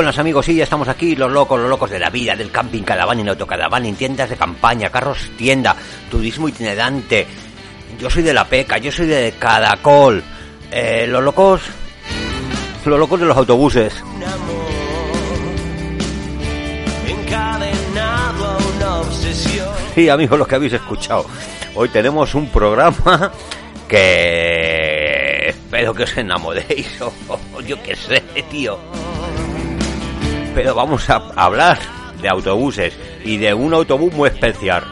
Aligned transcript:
Muy 0.00 0.06
buenos 0.06 0.18
amigos, 0.18 0.46
sí, 0.46 0.54
ya 0.54 0.64
estamos 0.64 0.88
aquí, 0.88 1.14
los 1.14 1.30
locos, 1.30 1.60
los 1.60 1.68
locos 1.68 1.90
de 1.90 1.98
la 1.98 2.08
vida, 2.08 2.34
del 2.34 2.50
camping, 2.50 2.84
autocaravana, 3.28 3.86
en 3.86 3.96
tiendas 3.96 4.30
de 4.30 4.36
campaña, 4.38 4.88
carros 4.88 5.30
tienda, 5.36 5.76
turismo 6.10 6.48
itinerante. 6.48 7.26
Yo 8.00 8.08
soy 8.08 8.22
de 8.22 8.32
la 8.32 8.46
peca, 8.46 8.78
yo 8.78 8.90
soy 8.90 9.08
de 9.08 9.34
Cadacol. 9.38 10.24
Eh, 10.70 11.06
los 11.06 11.22
locos, 11.22 11.60
los 12.86 12.98
locos 12.98 13.20
de 13.20 13.26
los 13.26 13.36
autobuses. 13.36 14.02
un. 14.16 14.24
Sí, 19.94 20.08
amigos, 20.08 20.38
los 20.38 20.48
que 20.48 20.54
habéis 20.54 20.72
escuchado. 20.72 21.26
Hoy 21.74 21.90
tenemos 21.90 22.34
un 22.34 22.48
programa 22.48 23.30
que 23.86 25.48
espero 25.50 25.92
que 25.92 26.04
os 26.04 26.16
enamoréis, 26.16 26.88
o 27.02 27.60
yo 27.66 27.76
qué 27.82 27.94
sé, 27.94 28.22
tío. 28.50 28.78
Pero 30.62 30.74
vamos 30.74 31.08
a 31.08 31.22
hablar 31.36 31.78
de 32.20 32.28
autobuses 32.28 32.92
y 33.24 33.38
de 33.38 33.54
un 33.54 33.72
autobús 33.72 34.12
muy 34.12 34.28
especial. 34.28 34.84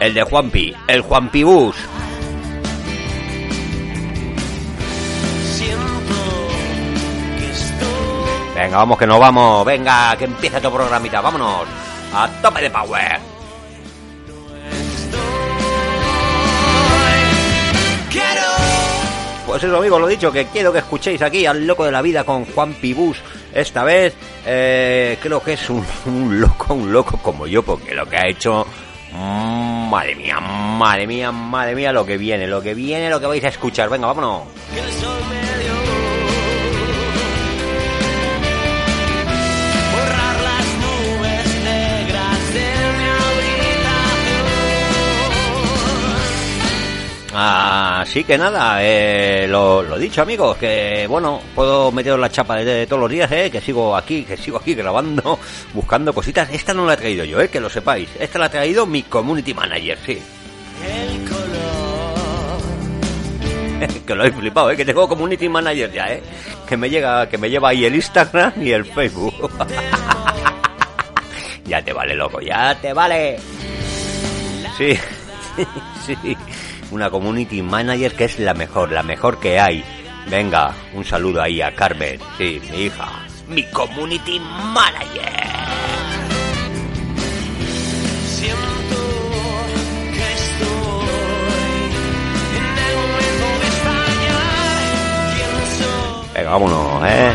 El 0.00 0.12
de 0.12 0.24
Juanpi, 0.24 0.74
el 0.88 1.02
Juanpi 1.02 1.44
Bus. 1.44 1.76
Venga, 8.56 8.76
vamos 8.76 8.98
que 8.98 9.06
nos 9.06 9.20
vamos. 9.20 9.64
Venga, 9.64 10.16
que 10.16 10.24
empieza 10.24 10.60
tu 10.60 10.72
programita. 10.72 11.20
Vámonos. 11.20 11.60
A 12.12 12.28
tope 12.42 12.62
de 12.62 12.70
power. 12.70 13.20
Pues 19.46 19.62
eso, 19.62 19.76
amigos, 19.76 20.00
lo 20.00 20.08
dicho, 20.08 20.32
que 20.32 20.46
quiero 20.46 20.72
que 20.72 20.80
escuchéis 20.80 21.22
aquí 21.22 21.46
al 21.46 21.64
loco 21.68 21.84
de 21.84 21.92
la 21.92 22.02
vida 22.02 22.24
con 22.24 22.46
Juan 22.46 22.74
Pibus. 22.74 23.18
Esta 23.54 23.84
vez, 23.84 24.14
eh, 24.46 25.18
creo 25.22 25.42
que 25.42 25.52
es 25.54 25.68
un, 25.70 25.84
un 26.06 26.40
loco, 26.40 26.74
un 26.74 26.92
loco 26.92 27.18
como 27.22 27.46
yo, 27.46 27.62
porque 27.62 27.94
lo 27.94 28.06
que 28.08 28.16
ha 28.16 28.26
hecho. 28.28 28.66
mm, 29.12 29.72
Madre 29.92 30.14
mía, 30.14 30.40
madre 30.40 31.06
mía, 31.06 31.30
madre 31.32 31.74
mía, 31.74 31.92
lo 31.92 32.06
que 32.06 32.16
viene, 32.16 32.46
lo 32.46 32.62
que 32.62 32.72
viene, 32.72 33.10
lo 33.10 33.20
que 33.20 33.26
vais 33.26 33.44
a 33.44 33.48
escuchar. 33.48 33.90
Venga, 33.90 34.06
vámonos. 34.06 34.44
Así 47.34 48.24
que 48.24 48.36
nada, 48.36 48.78
eh, 48.82 49.46
lo, 49.48 49.82
lo 49.82 49.98
dicho, 49.98 50.20
amigos, 50.22 50.56
que 50.58 51.06
bueno, 51.08 51.40
puedo 51.54 51.90
meteros 51.90 52.20
la 52.20 52.30
chapa 52.30 52.56
de, 52.56 52.64
de 52.64 52.86
todos 52.86 53.00
los 53.00 53.10
días, 53.10 53.30
eh, 53.32 53.50
que 53.50 53.60
sigo 53.60 53.96
aquí, 53.96 54.24
que 54.24 54.36
sigo 54.36 54.58
aquí 54.58 54.74
grabando, 54.74 55.38
buscando 55.74 56.12
cositas. 56.12 56.50
Esta 56.52 56.74
no 56.74 56.84
la 56.84 56.94
he 56.94 56.96
traído 56.96 57.24
yo, 57.24 57.40
eh, 57.40 57.48
que 57.48 57.60
lo 57.60 57.70
sepáis. 57.70 58.08
Esta 58.20 58.38
la 58.38 58.46
ha 58.46 58.50
traído 58.50 58.84
mi 58.86 59.02
community 59.04 59.54
manager, 59.54 59.98
sí. 60.04 60.18
El 60.84 61.28
color 61.28 61.62
que 64.06 64.14
lo 64.14 64.24
he 64.24 64.32
flipado, 64.32 64.70
¿eh? 64.70 64.76
que 64.76 64.84
tengo 64.84 65.08
community 65.08 65.48
manager 65.48 65.92
ya, 65.92 66.12
¿eh? 66.12 66.22
que 66.68 66.76
me 66.76 66.88
llega, 66.88 67.28
que 67.28 67.38
me 67.38 67.50
lleva 67.50 67.70
ahí 67.70 67.84
el 67.84 67.94
Instagram 67.94 68.52
y 68.62 68.70
el 68.72 68.84
Facebook. 68.84 69.34
ya 71.64 71.82
te 71.82 71.92
vale, 71.92 72.14
loco, 72.14 72.40
ya 72.40 72.74
te 72.80 72.92
vale. 72.92 73.38
Sí, 74.76 74.96
sí, 76.06 76.36
una 76.92 77.10
community 77.10 77.62
manager 77.62 78.12
que 78.12 78.24
es 78.24 78.38
la 78.38 78.54
mejor, 78.54 78.92
la 78.92 79.02
mejor 79.02 79.40
que 79.40 79.58
hay. 79.58 79.82
Venga, 80.30 80.72
un 80.94 81.04
saludo 81.04 81.42
ahí 81.42 81.60
a 81.60 81.74
Carmen, 81.74 82.20
sí, 82.38 82.60
mi 82.70 82.82
hija, 82.82 83.08
mi 83.48 83.64
community 83.64 84.38
manager. 84.38 85.32
Siento 88.28 88.62
que 90.12 90.32
estoy 90.34 90.68
en 92.56 92.66
el 92.78 92.94
momento 92.96 93.46
de 93.58 93.66
extrañar 93.66 94.82
quién 95.34 95.52
soy. 95.78 96.34
Venga, 96.34 96.50
vámonos, 96.50 97.04
¿eh? 97.08 97.32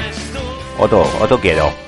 Otro, 0.80 1.02
otro. 1.20 1.42
Quiero 1.42 1.87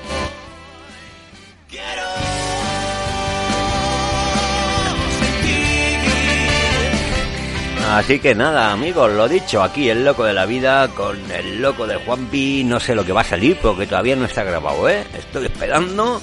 Así 7.90 8.20
que 8.20 8.36
nada, 8.36 8.70
amigos, 8.70 9.10
lo 9.10 9.28
dicho, 9.28 9.64
aquí 9.64 9.90
el 9.90 10.04
loco 10.04 10.22
de 10.22 10.32
la 10.32 10.46
vida 10.46 10.86
con 10.94 11.18
el 11.32 11.60
loco 11.60 11.88
de 11.88 11.96
Juanpi, 11.96 12.62
no 12.62 12.78
sé 12.78 12.94
lo 12.94 13.04
que 13.04 13.12
va 13.12 13.22
a 13.22 13.24
salir 13.24 13.58
porque 13.60 13.84
todavía 13.84 14.14
no 14.14 14.26
está 14.26 14.44
grabado, 14.44 14.88
¿eh? 14.88 15.04
Estoy 15.12 15.46
esperando, 15.46 16.22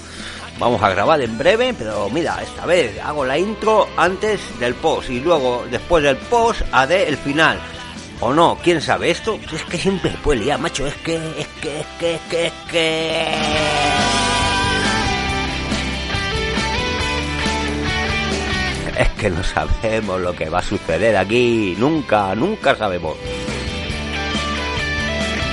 vamos 0.59 0.81
a 0.81 0.89
grabar 0.89 1.19
en 1.19 1.37
breve, 1.37 1.75
pero 1.77 2.09
mira, 2.09 2.41
esta 2.41 2.65
vez 2.65 2.97
hago 3.03 3.25
la 3.25 3.37
intro 3.37 3.89
antes 3.97 4.39
del 4.59 4.75
post 4.75 5.09
y 5.09 5.19
luego 5.19 5.65
después 5.69 6.01
del 6.05 6.15
post 6.15 6.61
haré 6.71 7.09
el 7.09 7.17
final. 7.17 7.59
O 8.21 8.33
no, 8.33 8.57
quién 8.63 8.81
sabe, 8.81 9.11
esto 9.11 9.37
es 9.53 9.63
que 9.65 9.77
siempre 9.77 10.11
puede 10.23 10.45
liar, 10.45 10.59
macho, 10.59 10.87
es 10.87 10.95
que, 10.95 11.17
es 11.37 11.47
que, 11.61 11.81
es 11.81 11.87
que, 11.99 12.15
es 12.15 12.21
que, 12.29 12.47
es 12.47 12.53
que... 12.71 14.06
Es 18.97 19.09
que 19.09 19.29
no 19.29 19.43
sabemos 19.43 20.19
lo 20.19 20.33
que 20.33 20.49
va 20.49 20.57
a 20.57 20.63
suceder 20.63 21.15
aquí. 21.15 21.75
Nunca, 21.77 22.33
nunca 22.33 22.75
sabemos. 22.75 23.15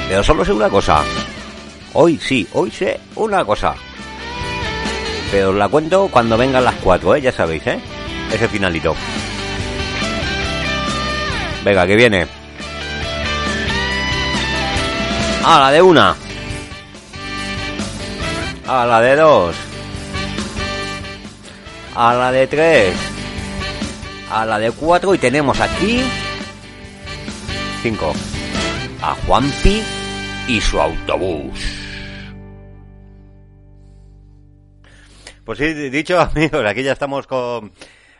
Pero 0.08 0.24
solo 0.24 0.44
sé 0.44 0.52
una 0.52 0.70
cosa. 0.70 1.02
Hoy 1.92 2.18
sí, 2.18 2.46
hoy 2.54 2.70
sé 2.70 2.98
una 3.16 3.44
cosa. 3.44 3.74
Pero 5.30 5.50
os 5.50 5.56
la 5.56 5.68
cuento 5.68 6.08
cuando 6.10 6.38
vengan 6.38 6.64
las 6.64 6.76
cuatro, 6.76 7.14
¿eh? 7.14 7.20
Ya 7.20 7.32
sabéis, 7.32 7.66
¿eh? 7.66 7.78
Ese 8.32 8.48
finalito. 8.48 8.96
Venga, 11.62 11.86
que 11.86 11.96
viene. 11.96 12.26
A 15.44 15.60
la 15.60 15.70
de 15.70 15.82
una. 15.82 16.16
A 18.66 18.86
la 18.86 19.00
de 19.02 19.16
dos. 19.16 19.54
A 21.94 22.14
la 22.14 22.32
de 22.32 22.46
tres 22.46 23.13
a 24.34 24.44
la 24.44 24.58
de 24.58 24.72
4 24.72 25.14
y 25.14 25.18
tenemos 25.18 25.60
aquí 25.60 26.02
5 27.82 28.12
a 29.00 29.14
Juanpi 29.26 29.80
y 30.48 30.60
su 30.60 30.80
autobús. 30.80 31.60
Pues 35.44 35.58
sí, 35.58 35.72
dicho 35.88 36.18
amigos, 36.34 36.66
aquí 36.66 36.82
ya 36.82 36.92
estamos 36.92 37.28
con 37.28 37.72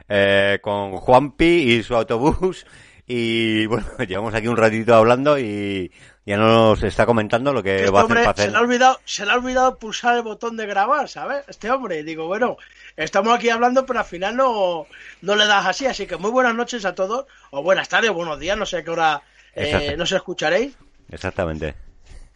eh, 0.09 0.61
con 0.63 0.93
Juanpi 0.93 1.73
y 1.73 1.83
su 1.83 1.97
autobús 1.97 2.65
y 3.09 3.67
bueno, 3.67 3.87
llevamos 4.07 4.35
aquí 4.35 4.47
un 4.47 4.57
ratito 4.57 4.95
hablando 4.95 5.37
y 5.37 5.91
ya 6.25 6.37
nos 6.37 6.83
está 6.85 7.07
comentando 7.07 7.53
lo 7.53 7.63
que 7.63 7.77
Este 7.77 7.91
va 7.91 8.01
a 8.01 8.03
hacer 8.05 8.19
hombre 8.19 8.25
para 8.25 8.37
se 8.37 8.43
hacer. 8.43 8.53
le, 8.53 8.59
ha 8.59 8.61
olvidado, 8.61 9.01
se 9.05 9.27
le 9.27 9.33
ha 9.33 9.35
olvidado 9.35 9.79
pulsar 9.79 10.17
el 10.17 10.23
botón 10.23 10.57
de 10.57 10.67
grabar, 10.67 11.09
¿sabes? 11.09 11.45
Este 11.49 11.71
hombre, 11.71 12.03
digo, 12.05 12.27
bueno, 12.27 12.57
estamos 12.97 13.35
aquí 13.35 13.49
hablando, 13.51 13.85
pero 13.87 14.01
al 14.01 14.05
final 14.05 14.37
no, 14.37 14.87
no 15.23 15.37
le 15.37 15.47
das 15.47 15.67
así, 15.67 15.87
así 15.87 16.07
que 16.07 16.17
muy 16.17 16.31
buenas 16.31 16.55
noches 16.55 16.85
a 16.85 16.95
todos, 16.95 17.27
o 17.51 17.63
buenas 17.63 17.89
tardes, 17.89 18.11
o 18.11 18.15
buenos 18.15 18.39
días, 18.39 18.57
no 18.57 18.67
sé 18.67 18.79
a 18.79 18.85
qué 18.85 18.91
hora 18.91 19.23
eh, 19.55 19.95
nos 19.97 20.13
escucharéis, 20.13 20.77
Exactamente. 21.11 21.75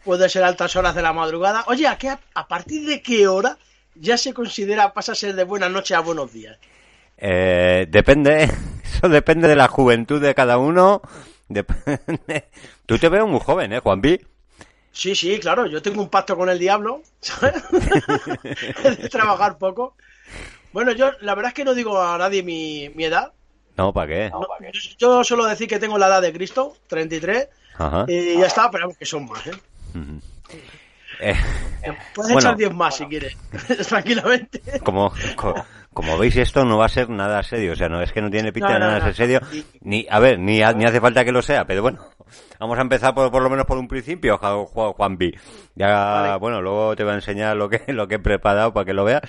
puede 0.03 0.29
ser 0.29 0.43
altas 0.43 0.75
horas 0.75 0.95
de 0.95 1.01
la 1.01 1.13
madrugada. 1.13 1.63
Oye, 1.67 1.87
¿a, 1.87 1.97
qué, 1.97 2.09
a 2.33 2.47
partir 2.47 2.85
de 2.87 3.01
qué 3.01 3.27
hora 3.27 3.57
ya 3.95 4.17
se 4.17 4.33
considera, 4.33 4.93
pasa 4.93 5.13
a 5.13 5.15
ser 5.15 5.35
de 5.35 5.43
buenas 5.43 5.71
noches 5.71 5.97
a 5.97 6.01
buenos 6.01 6.31
días? 6.31 6.57
Eh, 7.17 7.85
depende, 7.89 8.43
eso 8.83 9.09
depende 9.09 9.47
de 9.47 9.55
la 9.55 9.67
juventud 9.67 10.21
de 10.21 10.33
cada 10.35 10.57
uno. 10.57 11.01
Depende. 11.47 12.45
Tú 12.85 12.97
te 12.99 13.09
veo 13.09 13.25
muy 13.27 13.39
joven, 13.39 13.73
¿eh, 13.73 13.79
Juanpi? 13.79 14.19
Sí, 14.91 15.15
sí, 15.15 15.39
claro, 15.39 15.65
yo 15.65 15.81
tengo 15.81 16.01
un 16.01 16.09
pacto 16.09 16.35
con 16.37 16.49
el 16.49 16.59
diablo, 16.59 17.01
¿sabes? 17.21 17.55
de 18.83 19.09
trabajar 19.09 19.57
poco. 19.57 19.95
Bueno, 20.71 20.91
yo 20.91 21.11
la 21.21 21.35
verdad 21.35 21.49
es 21.49 21.53
que 21.55 21.65
no 21.65 21.73
digo 21.73 22.01
a 22.01 22.17
nadie 22.17 22.43
mi, 22.43 22.89
mi 22.95 23.05
edad. 23.05 23.31
No, 23.77 23.93
¿para 23.93 24.07
qué? 24.07 24.29
No, 24.29 24.45
yo 24.97 25.23
suelo 25.23 25.45
decir 25.45 25.67
que 25.67 25.79
tengo 25.79 25.97
la 25.97 26.07
edad 26.07 26.21
de 26.21 26.33
Cristo, 26.33 26.75
33, 26.87 27.47
Ajá. 27.77 28.05
y 28.07 28.37
ya 28.37 28.45
está, 28.47 28.69
pero 28.69 28.89
que 28.93 29.05
son 29.05 29.25
más, 29.27 29.47
¿eh? 29.47 29.51
Ujú. 29.95 30.19
Eh, 31.21 31.33
Puedes 32.13 32.33
Bueno. 32.33 32.39
echar 32.49 32.57
10 32.57 32.73
más 32.73 32.95
si 32.97 33.05
quieres, 33.05 33.37
tranquilamente. 33.87 34.61
como, 34.83 35.13
co- 35.35 35.55
como 35.93 36.17
veis, 36.17 36.35
esto 36.35 36.65
no 36.65 36.77
va 36.77 36.85
a 36.85 36.89
ser 36.89 37.09
nada 37.09 37.41
serio. 37.41 37.71
O 37.73 37.75
sea, 37.75 37.87
no 37.89 38.01
es 38.01 38.11
que 38.11 38.21
no 38.21 38.29
tiene 38.29 38.51
pinta 38.51 38.67
No, 38.69 38.73
de 38.73 38.79
no, 38.81 38.85
nada 38.87 38.99
no. 38.99 39.05
ser 39.05 39.15
serio. 39.15 39.39
Ni, 39.81 40.05
a 40.09 40.19
ver, 40.19 40.37
ni, 40.39 40.61
ha- 40.61 40.73
ni 40.73 40.85
hace 40.85 40.99
falta 41.01 41.23
que 41.25 41.31
lo 41.31 41.41
sea, 41.41 41.65
pero 41.65 41.81
bueno. 41.81 41.99
Vamos 42.59 42.77
a 42.77 42.81
empezar 42.81 43.13
por, 43.15 43.31
por 43.31 43.41
lo 43.41 43.49
menos 43.49 43.65
por 43.65 43.77
un 43.77 43.87
principio, 43.87 44.37
Juan, 44.37 44.65
Juan 44.93 45.17
B. 45.17 45.33
Ya, 45.75 45.87
Vale. 45.95 46.35
bueno, 46.37 46.61
luego 46.61 46.95
te 46.95 47.03
voy 47.03 47.13
a 47.13 47.15
enseñar 47.15 47.55
lo 47.55 47.69
que, 47.69 47.81
lo 47.93 48.07
que 48.07 48.15
he 48.15 48.19
preparado 48.19 48.73
para 48.73 48.85
que 48.85 48.93
lo 48.93 49.05
veas. 49.05 49.21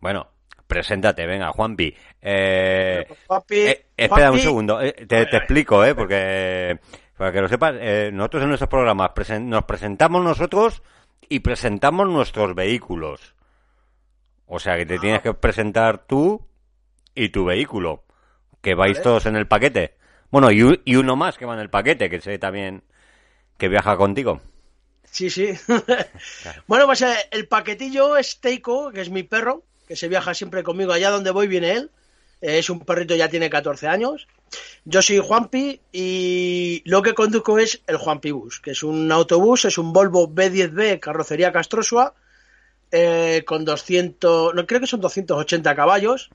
Bueno, 0.00 0.26
preséntate, 0.68 1.26
venga, 1.26 1.50
Juan 1.50 1.74
B. 1.74 1.96
Eh, 2.22 3.04
Papi, 3.26 3.56
eh, 3.56 3.86
espera 3.96 4.30
un 4.30 4.38
segundo, 4.38 4.80
eh, 4.80 4.92
te, 4.92 5.26
te 5.26 5.36
explico, 5.38 5.84
eh, 5.84 5.94
porque 5.96 6.78
para 7.16 7.32
que 7.32 7.40
lo 7.40 7.48
sepas, 7.48 7.74
eh, 7.80 8.10
nosotros 8.12 8.44
en 8.44 8.48
nuestros 8.50 8.68
programas 8.70 9.10
presen- 9.10 9.46
nos 9.46 9.64
presentamos 9.64 10.22
nosotros 10.22 10.82
y 11.28 11.40
presentamos 11.40 12.06
nuestros 12.08 12.54
vehículos. 12.54 13.34
O 14.46 14.60
sea 14.60 14.76
que 14.76 14.86
te 14.86 14.98
tienes 14.98 15.20
que 15.22 15.34
presentar 15.34 16.06
tú 16.06 16.46
y 17.14 17.30
tu 17.30 17.44
vehículo, 17.44 18.04
que 18.60 18.74
vais 18.74 18.94
Vale. 18.94 19.02
todos 19.02 19.26
en 19.26 19.36
el 19.36 19.48
paquete. 19.48 19.96
Bueno, 20.30 20.50
y, 20.50 20.62
uno 20.96 21.16
más 21.16 21.36
que 21.38 21.46
va 21.46 21.54
en 21.54 21.60
el 21.60 21.70
paquete, 21.70 22.08
que 22.08 22.20
sé 22.20 22.38
también 22.38 22.82
que 23.56 23.68
viaja 23.68 23.96
contigo. 23.96 24.40
Sí, 25.04 25.30
sí. 25.30 25.52
bueno, 26.66 26.86
pues 26.86 27.04
el 27.30 27.48
paquetillo 27.48 28.16
es 28.16 28.40
Teiko, 28.40 28.92
que 28.92 29.00
es 29.00 29.10
mi 29.10 29.22
perro, 29.22 29.64
que 29.88 29.96
se 29.96 30.08
viaja 30.08 30.34
siempre 30.34 30.62
conmigo. 30.62 30.92
Allá 30.92 31.10
donde 31.10 31.30
voy 31.30 31.48
viene 31.48 31.72
él. 31.72 31.90
Eh, 32.40 32.58
es 32.58 32.70
un 32.70 32.80
perrito, 32.80 33.16
ya 33.16 33.28
tiene 33.28 33.50
14 33.50 33.88
años. 33.88 34.28
Yo 34.84 35.02
soy 35.02 35.18
Juanpi 35.18 35.80
y 35.92 36.82
lo 36.84 37.02
que 37.02 37.14
conduzco 37.14 37.58
es 37.58 37.82
el 37.86 37.96
Juanpi 37.96 38.30
Bus, 38.30 38.60
que 38.60 38.70
es 38.70 38.82
un 38.82 39.10
autobús, 39.10 39.64
es 39.64 39.78
un 39.78 39.92
Volvo 39.92 40.28
B10B 40.28 41.00
carrocería 41.00 41.52
Castrosua 41.52 42.14
eh, 42.90 43.42
con 43.46 43.64
200, 43.64 44.54
no 44.54 44.66
creo 44.66 44.80
que 44.80 44.86
son 44.86 45.00
280 45.00 45.74
caballos. 45.74 46.30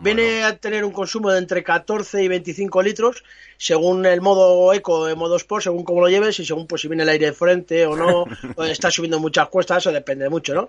Viene 0.00 0.44
a 0.44 0.56
tener 0.56 0.84
un 0.84 0.92
consumo 0.92 1.32
de 1.32 1.38
entre 1.38 1.64
14 1.64 2.22
y 2.22 2.28
25 2.28 2.82
litros, 2.82 3.24
según 3.56 4.06
el 4.06 4.20
modo 4.20 4.72
eco 4.72 5.08
el 5.08 5.16
modo 5.16 5.34
sport, 5.34 5.64
según 5.64 5.82
cómo 5.82 6.00
lo 6.00 6.08
lleves 6.08 6.38
y 6.38 6.44
según 6.44 6.68
pues 6.68 6.82
si 6.82 6.88
viene 6.88 7.02
el 7.02 7.08
aire 7.08 7.26
de 7.26 7.32
frente 7.32 7.84
o 7.84 7.96
no, 7.96 8.24
o 8.56 8.64
está 8.64 8.92
subiendo 8.92 9.18
muchas 9.18 9.48
cuestas, 9.48 9.78
eso 9.78 9.90
depende 9.90 10.28
mucho, 10.28 10.54
¿no? 10.54 10.68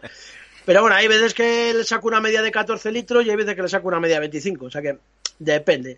Pero 0.69 0.81
bueno, 0.81 0.95
hay 0.97 1.07
veces 1.07 1.33
que 1.33 1.73
le 1.73 1.83
saco 1.83 2.07
una 2.09 2.21
media 2.21 2.43
de 2.43 2.51
14 2.51 2.91
litros 2.91 3.25
y 3.25 3.31
hay 3.31 3.35
veces 3.35 3.55
que 3.55 3.63
le 3.63 3.67
saco 3.67 3.87
una 3.87 3.99
media 3.99 4.17
de 4.17 4.19
25, 4.19 4.65
o 4.65 4.69
sea 4.69 4.83
que 4.83 4.99
depende. 5.39 5.97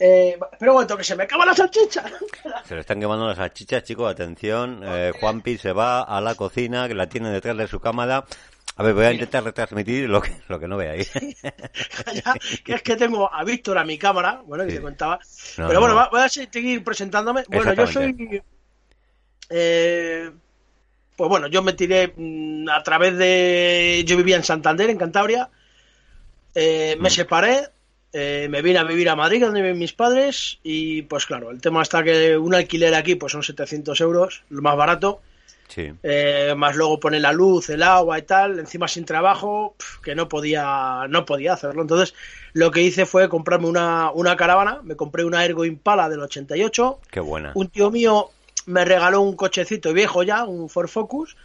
Eh, 0.00 0.36
pero 0.58 0.72
bueno, 0.72 0.96
que 0.96 1.04
se 1.04 1.14
me 1.14 1.22
acaba 1.22 1.46
la 1.46 1.54
salchicha. 1.54 2.02
Se 2.66 2.74
le 2.74 2.80
están 2.80 2.98
quemando 2.98 3.28
las 3.28 3.36
salchichas, 3.36 3.84
chicos, 3.84 4.10
atención. 4.10 4.80
Eh, 4.84 5.12
Juanpi 5.20 5.58
se 5.58 5.70
va 5.70 6.02
a 6.02 6.20
la 6.20 6.34
cocina, 6.34 6.88
que 6.88 6.94
la 6.94 7.08
tiene 7.08 7.30
detrás 7.30 7.56
de 7.56 7.68
su 7.68 7.78
cámara. 7.78 8.24
A 8.74 8.82
ver, 8.82 8.94
voy 8.94 9.04
a 9.04 9.12
intentar 9.12 9.44
retransmitir 9.44 10.08
lo 10.10 10.20
que, 10.20 10.36
lo 10.48 10.58
que 10.58 10.66
no 10.66 10.76
veáis. 10.76 11.08
Que 12.64 12.74
es 12.74 12.82
que 12.82 12.96
tengo 12.96 13.32
a 13.32 13.44
Víctor 13.44 13.78
a 13.78 13.84
mi 13.84 13.96
cámara, 13.96 14.42
bueno, 14.44 14.64
que 14.64 14.70
Sí. 14.70 14.76
te 14.78 14.82
contaba. 14.82 15.20
No, 15.56 15.68
Pero 15.68 15.74
no, 15.74 15.80
bueno, 15.86 15.94
no. 15.94 16.10
voy 16.10 16.22
a 16.22 16.28
seguir 16.28 16.82
presentándome. 16.82 17.44
Bueno, 17.46 17.74
yo 17.74 17.86
soy. 17.86 18.42
Eh, 19.50 20.30
pues 21.20 21.28
bueno, 21.28 21.48
yo 21.48 21.60
me 21.60 21.74
tiré 21.74 22.14
mm, 22.16 22.66
a 22.70 22.82
través 22.82 23.14
de. 23.18 24.02
Yo 24.06 24.16
vivía 24.16 24.36
en 24.36 24.42
Santander, 24.42 24.88
en 24.88 24.96
Cantabria. 24.96 25.50
eh, 26.54 26.96
Mm. 26.98 27.02
me 27.02 27.10
separé. 27.10 27.68
eh, 28.12 28.48
me 28.50 28.62
vine 28.62 28.78
a 28.78 28.84
vivir 28.84 29.08
a 29.10 29.14
Madrid, 29.14 29.42
donde 29.44 29.60
viven 29.60 29.78
mis 29.78 29.92
padres. 29.92 30.58
Y 30.62 31.02
pues 31.02 31.26
claro, 31.26 31.50
el 31.50 31.60
tema 31.60 31.82
está 31.82 32.02
que 32.02 32.36
un 32.38 32.54
alquiler 32.54 32.94
aquí 32.94 33.14
pues 33.16 33.32
son 33.32 33.42
700 33.42 34.00
euros, 34.00 34.42
lo 34.48 34.62
más 34.62 34.76
barato. 34.76 35.20
Sí. 35.68 35.92
Eh, 36.02 36.54
más 36.56 36.74
luego 36.74 36.98
pone 36.98 37.20
la 37.20 37.32
luz, 37.32 37.68
el 37.70 37.82
agua 37.84 38.18
y 38.18 38.22
tal, 38.22 38.58
encima 38.58 38.88
sin 38.88 39.04
trabajo, 39.04 39.76
pf, 39.78 40.00
que 40.02 40.14
no 40.16 40.28
podía, 40.28 41.06
no 41.08 41.24
podía 41.24 41.52
hacerlo. 41.52 41.82
Entonces, 41.82 42.14
lo 42.54 42.72
que 42.72 42.80
hice 42.82 43.04
fue 43.06 43.28
comprarme 43.28 43.68
una, 43.68 44.10
una 44.10 44.34
caravana, 44.36 44.80
me 44.82 44.96
compré 44.96 45.22
una 45.24 45.44
Ergo 45.44 45.64
Impala 45.64 46.08
del 46.08 46.18
88, 46.22 46.98
Qué 47.12 47.20
buena. 47.20 47.52
un 47.54 47.68
tío 47.68 47.92
mío 47.92 48.30
me 48.66 48.84
regaló 48.84 49.20
un 49.20 49.36
cochecito 49.36 49.92
viejo 49.92 50.22
ya, 50.22 50.44
un 50.44 50.68
Ford 50.68 50.88
Focus, 50.88 51.36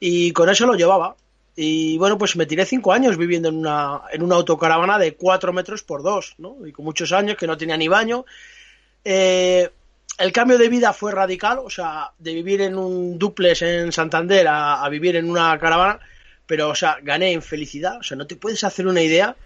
y 0.00 0.32
con 0.32 0.48
eso 0.48 0.66
lo 0.66 0.74
llevaba. 0.74 1.16
Y 1.56 1.98
bueno, 1.98 2.18
pues 2.18 2.36
me 2.36 2.46
tiré 2.46 2.66
cinco 2.66 2.92
años 2.92 3.16
viviendo 3.16 3.48
en 3.48 3.56
una, 3.56 4.02
en 4.12 4.22
una 4.22 4.34
autocaravana 4.36 4.98
de 4.98 5.14
cuatro 5.14 5.52
metros 5.52 5.82
por 5.84 6.02
dos, 6.02 6.34
¿no? 6.38 6.66
Y 6.66 6.72
con 6.72 6.84
muchos 6.84 7.12
años 7.12 7.36
que 7.36 7.46
no 7.46 7.56
tenía 7.56 7.76
ni 7.76 7.86
baño. 7.86 8.24
Eh, 9.04 9.70
el 10.18 10.32
cambio 10.32 10.58
de 10.58 10.68
vida 10.68 10.92
fue 10.92 11.12
radical, 11.12 11.60
o 11.60 11.70
sea, 11.70 12.12
de 12.18 12.34
vivir 12.34 12.60
en 12.60 12.76
un 12.76 13.18
duplex 13.18 13.62
en 13.62 13.92
Santander 13.92 14.46
a, 14.48 14.84
a 14.84 14.88
vivir 14.88 15.16
en 15.16 15.30
una 15.30 15.56
caravana, 15.58 16.00
pero, 16.46 16.70
o 16.70 16.74
sea, 16.74 16.98
gané 17.02 17.32
en 17.32 17.42
felicidad, 17.42 17.98
o 17.98 18.02
sea, 18.02 18.16
no 18.16 18.26
te 18.26 18.36
puedes 18.36 18.64
hacer 18.64 18.86
una 18.86 19.02
idea 19.02 19.36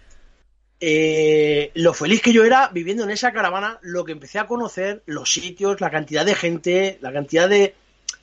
eh, 0.79 1.71
lo 1.75 1.93
feliz 1.93 2.21
que 2.21 2.33
yo 2.33 2.45
era 2.45 2.69
viviendo 2.69 3.03
en 3.03 3.09
esa 3.11 3.31
caravana, 3.33 3.79
lo 3.81 4.05
que 4.05 4.13
empecé 4.13 4.39
a 4.39 4.47
conocer, 4.47 5.03
los 5.05 5.31
sitios, 5.31 5.81
la 5.81 5.91
cantidad 5.91 6.25
de 6.25 6.35
gente, 6.35 6.97
la 7.01 7.11
cantidad 7.11 7.49
de, 7.49 7.75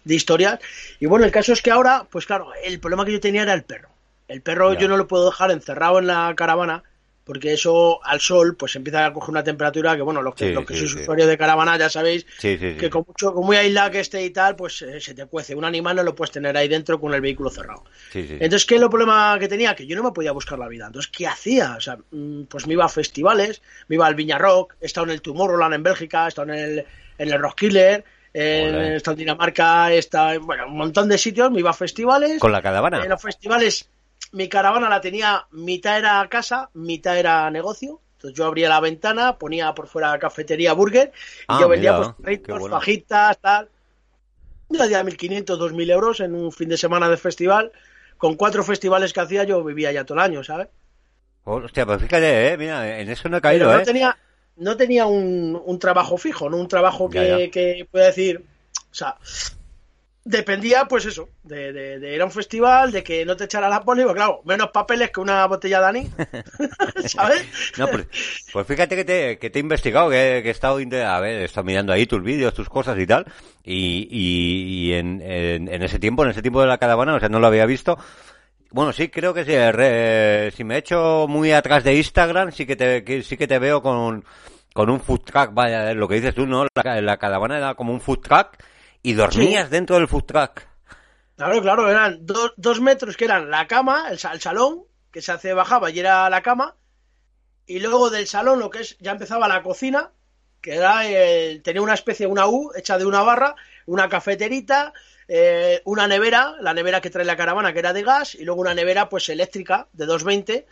de 0.04 0.14
historias. 0.14 0.58
Y 1.00 1.06
bueno, 1.06 1.24
el 1.24 1.32
caso 1.32 1.52
es 1.52 1.62
que 1.62 1.70
ahora, 1.70 2.06
pues 2.10 2.26
claro, 2.26 2.52
el 2.64 2.80
problema 2.80 3.04
que 3.04 3.12
yo 3.12 3.20
tenía 3.20 3.42
era 3.42 3.54
el 3.54 3.64
perro. 3.64 3.90
El 4.28 4.42
perro 4.42 4.72
Ya. 4.72 4.80
yo 4.80 4.88
no 4.88 4.96
lo 4.96 5.06
puedo 5.06 5.26
dejar 5.26 5.50
encerrado 5.50 5.98
en 5.98 6.06
la 6.06 6.32
caravana 6.36 6.82
porque 7.26 7.52
eso 7.52 7.98
al 8.04 8.20
sol 8.20 8.56
pues 8.56 8.76
empieza 8.76 9.04
a 9.04 9.12
coger 9.12 9.30
una 9.30 9.42
temperatura 9.42 9.96
que 9.96 10.02
bueno, 10.02 10.22
los 10.22 10.34
que, 10.36 10.46
Sí, 10.46 10.52
los 10.52 10.64
que 10.64 10.74
sí, 10.74 10.80
sois 10.80 10.92
sí. 10.92 10.98
usuarios 11.00 11.26
de 11.26 11.36
caravana 11.36 11.76
ya 11.76 11.90
sabéis 11.90 12.24
que 12.40 12.88
con 12.88 13.04
mucho 13.04 13.34
con 13.34 13.44
muy 13.44 13.56
aislado 13.56 13.90
que 13.90 13.98
esté 14.00 14.24
y 14.24 14.30
tal, 14.30 14.54
pues 14.54 14.80
eh, 14.82 15.00
se 15.00 15.12
te 15.12 15.26
cuece. 15.26 15.56
Un 15.56 15.64
animal 15.64 15.96
no 15.96 16.04
lo 16.04 16.14
puedes 16.14 16.30
tener 16.30 16.56
ahí 16.56 16.68
dentro 16.68 17.00
con 17.00 17.12
el 17.14 17.20
vehículo 17.20 17.50
cerrado. 17.50 17.82
Entonces, 18.14 18.64
¿qué 18.64 18.76
es 18.76 18.80
lo 18.80 18.88
problema 18.88 19.36
que 19.40 19.48
tenía? 19.48 19.74
Que 19.74 19.88
yo 19.88 19.96
no 19.96 20.04
me 20.04 20.12
podía 20.12 20.30
buscar 20.30 20.56
la 20.56 20.68
vida. 20.68 20.86
Entonces, 20.86 21.10
¿qué 21.10 21.26
hacía? 21.26 21.74
O 21.76 21.80
sea, 21.80 21.98
mm, 22.12 22.44
pues 22.44 22.68
me 22.68 22.74
iba 22.74 22.84
a 22.84 22.88
festivales, 22.88 23.60
me 23.88 23.96
iba 23.96 24.06
al 24.06 24.14
Viña 24.14 24.38
Rock, 24.38 24.74
he 24.80 24.86
estado 24.86 25.06
en 25.06 25.10
el 25.12 25.20
Tomorrowland 25.20 25.74
en 25.74 25.82
Bélgica, 25.82 26.26
he 26.26 26.28
estado 26.28 26.52
en 26.52 26.58
el, 26.58 26.78
en 27.18 27.28
el 27.28 27.40
en, 28.38 28.74
Ole. 28.74 28.92
he 28.92 28.96
estado 28.96 29.14
en 29.14 29.18
Dinamarca, 29.18 29.92
he 29.92 29.98
estado 29.98 30.32
en 30.32 30.46
bueno, 30.46 30.66
un 30.66 30.76
montón 30.76 31.08
de 31.08 31.18
sitios, 31.18 31.50
me 31.50 31.60
iba 31.60 31.70
a 31.70 31.74
festivales. 31.74 32.38
¿Con 32.38 32.52
la 32.52 32.62
caravana? 32.62 33.02
En 33.02 33.08
los 33.08 33.20
festivales, 33.20 33.88
mi 34.32 34.48
caravana 34.48 34.88
la 34.88 35.00
tenía, 35.00 35.46
mitad 35.52 35.98
era 35.98 36.26
casa, 36.28 36.70
mitad 36.74 37.18
era 37.18 37.50
negocio. 37.50 38.00
Entonces 38.14 38.36
yo 38.38 38.46
abría 38.46 38.68
la 38.68 38.80
ventana, 38.80 39.38
ponía 39.38 39.74
por 39.74 39.88
fuera 39.88 40.18
cafetería, 40.18 40.72
burger, 40.72 41.12
y 41.12 41.44
Ah, 41.48 41.58
yo 41.60 41.68
vendía 41.68 41.92
mira, 41.92 42.14
pues 42.48 42.58
bueno. 42.60 42.76
fajitas, 42.76 43.38
tal. 43.40 43.68
Yo 44.68 44.82
hacía 44.82 45.02
1.500, 45.02 45.58
2.000 45.58 45.90
euros 45.90 46.20
en 46.20 46.34
un 46.34 46.52
fin 46.52 46.68
de 46.68 46.76
semana 46.76 47.08
de 47.08 47.16
festival. 47.16 47.72
Con 48.16 48.36
cuatro 48.36 48.62
festivales 48.64 49.12
que 49.12 49.20
hacía 49.20 49.44
yo 49.44 49.62
vivía 49.64 49.92
ya 49.92 50.04
todo 50.04 50.18
el 50.18 50.24
año, 50.24 50.42
¿sabes? 50.44 50.68
Hostia, 51.44 51.86
pues 51.86 52.02
fíjate, 52.02 52.52
eh, 52.52 52.58
mira, 52.58 52.98
en 53.00 53.08
eso 53.08 53.28
no 53.28 53.36
he 53.36 53.40
caído, 53.40 53.70
no 53.70 53.80
eh. 53.80 53.84
tenía, 53.84 54.16
no 54.56 54.76
tenía 54.76 55.06
un, 55.06 55.60
un 55.64 55.78
trabajo 55.78 56.16
fijo, 56.18 56.50
no 56.50 56.56
un 56.56 56.68
trabajo 56.68 57.08
que, 57.08 57.18
Ya, 57.18 57.38
ya. 57.38 57.50
que 57.50 57.86
pueda 57.90 58.06
decir, 58.06 58.44
o 58.90 58.94
sea, 58.94 59.16
dependía, 60.26 60.84
pues 60.86 61.06
eso, 61.06 61.28
de, 61.44 61.72
de- 61.72 61.98
de 62.00 62.14
ir 62.14 62.20
a 62.20 62.24
un 62.24 62.30
festival, 62.32 62.90
de 62.92 63.02
que 63.04 63.24
no 63.24 63.36
te 63.36 63.44
echara 63.44 63.68
la 63.68 63.80
poli, 63.82 64.02
pues 64.02 64.14
claro, 64.14 64.40
menos 64.44 64.70
papeles 64.70 65.10
que 65.10 65.20
una 65.20 65.46
botella 65.46 65.78
de 65.78 65.82
Dani, 65.84 66.10
¿sabes? 67.06 67.46
No, 67.78 67.86
pues, 67.86 68.06
pues 68.52 68.66
fíjate 68.66 68.96
que 68.96 69.04
te, 69.04 69.38
que 69.38 69.50
te 69.50 69.58
he 69.58 69.62
investigado, 69.62 70.10
que, 70.10 70.40
que 70.42 70.48
he 70.48 70.50
estado, 70.50 70.76
a 70.78 71.20
ver, 71.20 71.40
he 71.42 71.44
estado 71.44 71.64
mirando 71.64 71.92
ahí 71.92 72.06
tus 72.06 72.22
vídeos, 72.22 72.52
tus 72.54 72.68
cosas 72.68 72.98
y 72.98 73.06
tal, 73.06 73.24
y, 73.64 74.08
y, 74.10 74.88
y 74.90 74.92
en, 74.94 75.20
en, 75.22 75.68
en 75.72 75.82
ese 75.82 75.98
tiempo, 75.98 76.24
en 76.24 76.30
ese 76.30 76.42
tiempo 76.42 76.60
de 76.60 76.66
la 76.66 76.78
caravana, 76.78 77.14
o 77.14 77.20
sea, 77.20 77.28
no 77.28 77.38
lo 77.40 77.46
había 77.46 77.66
visto. 77.66 77.96
Bueno, 78.72 78.92
sí, 78.92 79.08
creo 79.08 79.32
que 79.32 79.44
sí, 79.44 79.52
re- 79.56 80.50
si 80.50 80.64
me 80.64 80.76
echo 80.78 81.26
muy 81.28 81.52
atrás 81.52 81.84
de 81.84 81.94
Instagram, 81.94 82.50
sí 82.50 82.66
que 82.66 82.74
te, 82.76 83.04
que, 83.04 83.22
sí 83.22 83.36
que 83.36 83.46
te 83.46 83.58
veo 83.60 83.80
con, 83.80 84.24
con 84.74 84.90
un 84.90 85.00
food 85.00 85.20
truck, 85.20 85.54
vaya, 85.54 85.94
lo 85.94 86.08
que 86.08 86.16
dices 86.16 86.34
tú, 86.34 86.46
¿no? 86.46 86.66
La, 86.74 87.00
la 87.00 87.16
caravana 87.16 87.56
era 87.58 87.74
como 87.74 87.92
un 87.92 88.00
food 88.00 88.18
truck, 88.20 88.56
y 89.02 89.14
dormías 89.14 89.70
dentro 89.70 89.96
del 89.96 90.08
food 90.08 90.24
truck. 90.24 90.62
Claro, 91.36 91.60
claro, 91.60 91.90
eran 91.90 92.24
dos, 92.24 92.54
dos 92.56 92.80
metros 92.80 93.16
que 93.16 93.26
eran 93.26 93.50
la 93.50 93.66
cama, 93.66 94.08
el 94.10 94.18
salón, 94.18 94.84
que 95.10 95.20
se 95.22 95.32
hace 95.32 95.52
bajaba 95.52 95.90
y 95.90 95.98
era 96.00 96.28
la 96.30 96.42
cama, 96.42 96.76
y 97.66 97.78
luego 97.80 98.10
del 98.10 98.26
salón 98.26 98.58
lo 98.60 98.70
que 98.70 98.80
es, 98.80 98.96
ya 98.98 99.12
empezaba 99.12 99.48
la 99.48 99.62
cocina, 99.62 100.12
que 100.60 100.76
era 100.76 101.06
el- 101.06 101.62
tenía 101.62 101.82
una 101.82 101.94
especie, 101.94 102.26
una 102.26 102.46
U 102.46 102.72
hecha 102.74 102.96
de 102.98 103.04
una 103.04 103.22
barra, 103.22 103.54
una 103.86 104.08
cafeterita, 104.08 104.92
eh, 105.28 105.82
una 105.84 106.08
nevera, 106.08 106.54
la 106.60 106.72
nevera 106.72 107.00
que 107.00 107.10
trae 107.10 107.24
la 107.24 107.36
caravana 107.36 107.72
que 107.72 107.80
era 107.80 107.92
de 107.92 108.02
gas, 108.02 108.34
y 108.34 108.44
luego 108.44 108.60
una 108.62 108.74
nevera 108.74 109.08
pues 109.08 109.28
eléctrica 109.28 109.88
de 109.92 110.06
220, 110.06 110.66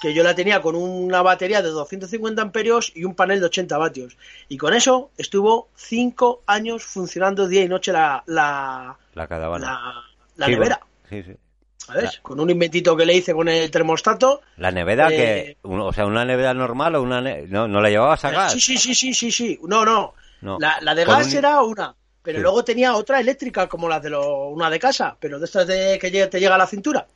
que 0.00 0.12
yo 0.14 0.22
la 0.22 0.34
tenía 0.34 0.60
con 0.60 0.74
una 0.76 1.22
batería 1.22 1.62
de 1.62 1.70
250 1.70 2.40
amperios 2.42 2.92
y 2.94 3.04
un 3.04 3.14
panel 3.14 3.40
de 3.40 3.46
80 3.46 3.78
vatios. 3.78 4.16
Y 4.48 4.56
con 4.58 4.74
eso 4.74 5.10
estuvo 5.16 5.68
cinco 5.74 6.42
años 6.46 6.84
funcionando 6.84 7.48
día 7.48 7.62
y 7.62 7.68
noche 7.68 7.92
la, 7.92 8.22
la, 8.26 8.96
La 9.14 9.26
caravana. 9.26 9.66
la, 9.66 10.04
la 10.36 10.46
Sí, 10.46 10.52
nevera. 10.52 10.80
sí, 11.08 11.22
sí. 11.22 11.32
¿Sabes? 11.78 12.18
Con 12.20 12.40
un 12.40 12.50
inventito 12.50 12.96
que 12.96 13.06
le 13.06 13.14
hice 13.14 13.32
con 13.32 13.48
el 13.48 13.70
termostato. 13.70 14.40
La 14.56 14.72
nevera 14.72 15.08
Eh, 15.08 15.16
que, 15.16 15.56
un- 15.68 15.80
o 15.80 15.92
sea, 15.92 16.04
una 16.04 16.24
nevera 16.24 16.52
normal 16.52 16.96
o 16.96 17.02
una, 17.02 17.20
ne- 17.20 17.46
no, 17.46 17.68
no 17.68 17.80
la 17.80 17.88
llevabas 17.90 18.24
a 18.24 18.30
gas. 18.32 18.52
Sí, 18.54 18.60
sí, 18.60 18.76
sí, 18.76 18.94
sí, 18.94 19.14
sí, 19.14 19.30
sí. 19.30 19.58
No, 19.62 19.84
no. 19.84 20.14
No. 20.40 20.58
La, 20.58 20.78
la 20.82 20.94
de 20.96 21.04
Con 21.04 21.14
gas 21.16 21.28
un- 21.28 21.36
era 21.38 21.62
una, 21.62 21.94
pero 22.22 22.38
Sí. 22.38 22.42
luego 22.42 22.64
tenía 22.64 22.94
otra 22.96 23.20
eléctrica 23.20 23.68
como 23.68 23.88
la 23.88 24.00
de 24.00 24.10
lo, 24.10 24.48
una 24.48 24.68
de 24.68 24.80
casa, 24.80 25.16
pero 25.20 25.38
de 25.38 25.44
estas 25.44 25.66
de 25.68 25.96
que 26.00 26.10
te 26.26 26.40
llega 26.40 26.56
a 26.56 26.58
la 26.58 26.66
cintura. 26.66 27.06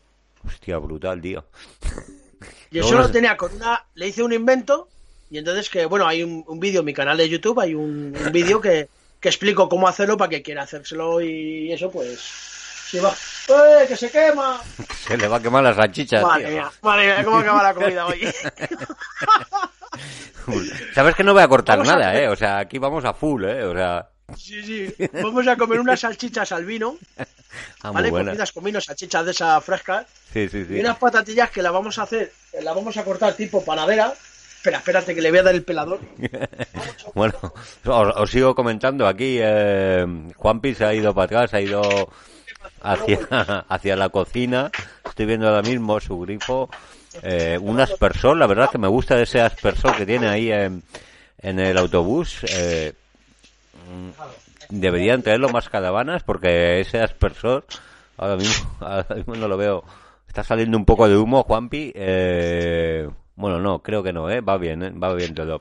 Hostia, 0.46 0.78
brutal, 0.78 1.20
tío. 1.20 1.44
Y 2.70 2.76
Luego 2.78 2.88
eso 2.88 2.96
no 2.96 3.02
lo 3.02 3.06
sé- 3.08 3.12
tenía 3.12 3.36
con 3.36 3.54
una, 3.54 3.84
le 3.94 4.08
hice 4.08 4.22
un 4.22 4.32
invento 4.32 4.88
y 5.30 5.38
entonces 5.38 5.68
que, 5.70 5.86
bueno, 5.86 6.06
hay 6.06 6.22
un, 6.22 6.44
un 6.46 6.60
vídeo 6.60 6.80
en 6.80 6.86
mi 6.86 6.94
canal 6.94 7.16
de 7.16 7.28
YouTube, 7.28 7.60
hay 7.60 7.74
un, 7.74 8.16
un 8.18 8.32
vídeo 8.32 8.60
que, 8.60 8.88
que 9.20 9.28
explico 9.28 9.68
cómo 9.68 9.88
hacerlo 9.88 10.16
para 10.16 10.30
que 10.30 10.42
quiera 10.42 10.62
hacérselo 10.62 11.20
y 11.20 11.72
eso 11.72 11.90
pues... 11.90 12.20
Se 12.90 13.00
va. 13.00 13.14
¡Eh, 13.48 13.86
que 13.86 13.96
se 13.96 14.10
quema! 14.10 14.60
Se 15.06 15.16
le 15.16 15.28
va 15.28 15.36
a 15.36 15.40
quemar 15.40 15.62
las 15.62 15.76
salchichas, 15.76 16.24
Madre 16.24 16.46
tío. 16.46 16.54
mía, 16.54 16.72
madre 16.82 17.06
mía, 17.06 17.24
cómo 17.24 17.38
acaba 17.38 17.62
la 17.62 17.72
comida 17.74 18.06
hoy. 18.06 18.20
Sabes 20.94 21.14
que 21.14 21.24
no 21.24 21.32
voy 21.32 21.42
a 21.42 21.48
cortar 21.48 21.78
Vamos 21.78 21.92
nada, 21.92 22.14
eh. 22.18 22.28
O 22.28 22.36
sea, 22.36 22.58
aquí 22.58 22.78
vamos 22.78 23.04
a 23.04 23.12
full, 23.14 23.44
eh. 23.44 23.64
O 23.64 23.74
sea, 23.74 24.09
Sí, 24.36 24.62
sí. 24.62 25.08
Vamos 25.22 25.46
a 25.46 25.56
comer 25.56 25.80
unas 25.80 26.00
salchichas 26.00 26.52
al 26.52 26.64
vino, 26.64 26.96
ah, 27.82 27.90
¿vale? 27.90 28.10
Comidas 28.10 28.52
con 28.52 28.64
vino, 28.64 28.80
salchichas 28.80 29.24
de 29.24 29.30
esas 29.30 29.64
frescas. 29.64 30.06
Sí, 30.32 30.48
sí, 30.48 30.64
sí. 30.64 30.76
Y 30.76 30.80
unas 30.80 30.98
patatillas 30.98 31.50
que 31.50 31.62
las 31.62 31.72
vamos 31.72 31.98
a 31.98 32.02
hacer, 32.02 32.32
eh, 32.52 32.62
las 32.62 32.74
vamos 32.74 32.96
a 32.96 33.04
cortar 33.04 33.34
tipo 33.34 33.64
panadera. 33.64 34.12
Espera, 34.56 34.78
espérate 34.78 35.14
que 35.14 35.22
le 35.22 35.30
voy 35.30 35.38
a 35.38 35.42
dar 35.44 35.54
el 35.54 35.62
pelador. 35.64 36.00
Bueno, 37.14 37.34
os, 37.42 38.14
os 38.16 38.30
sigo 38.30 38.54
comentando 38.54 39.06
aquí. 39.08 39.38
Eh, 39.40 40.06
Juanpi 40.36 40.74
se 40.74 40.84
ha 40.84 40.94
ido 40.94 41.12
para 41.12 41.24
atrás, 41.24 41.54
ha 41.54 41.60
ido 41.60 41.82
hacia, 42.82 43.18
hacia 43.68 43.96
la 43.96 44.10
cocina. 44.10 44.70
Estoy 45.04 45.26
viendo 45.26 45.48
ahora 45.48 45.62
mismo 45.62 45.98
su 46.00 46.18
grifo. 46.20 46.70
Eh, 47.22 47.58
un 47.60 47.80
aspersor, 47.80 48.36
la 48.36 48.46
verdad 48.46 48.70
que 48.70 48.78
me 48.78 48.86
gusta 48.86 49.20
ese 49.20 49.40
aspersor 49.40 49.96
que 49.96 50.06
tiene 50.06 50.28
ahí 50.28 50.52
en, 50.52 50.82
en 51.38 51.58
el 51.58 51.76
autobús. 51.76 52.38
Eh, 52.48 52.92
deberían 54.68 55.22
traerlo 55.22 55.48
más 55.48 55.68
caravanas 55.68 56.22
porque 56.22 56.80
ese 56.80 57.00
aspersor 57.00 57.64
ahora 58.16 58.36
mismo, 58.36 58.76
ahora 58.80 59.14
mismo 59.14 59.34
no 59.36 59.48
lo 59.48 59.56
veo. 59.56 59.84
Está 60.28 60.44
saliendo 60.44 60.76
un 60.78 60.84
poco 60.84 61.08
de 61.08 61.16
humo, 61.16 61.42
Juanpi. 61.42 61.92
Eh, 61.94 63.08
bueno, 63.34 63.58
no, 63.58 63.80
creo 63.80 64.02
que 64.02 64.12
no, 64.12 64.30
¿eh? 64.30 64.40
Va 64.40 64.58
bien, 64.58 64.82
¿eh? 64.82 64.90
va 64.90 65.12
bien 65.14 65.34
todo. 65.34 65.60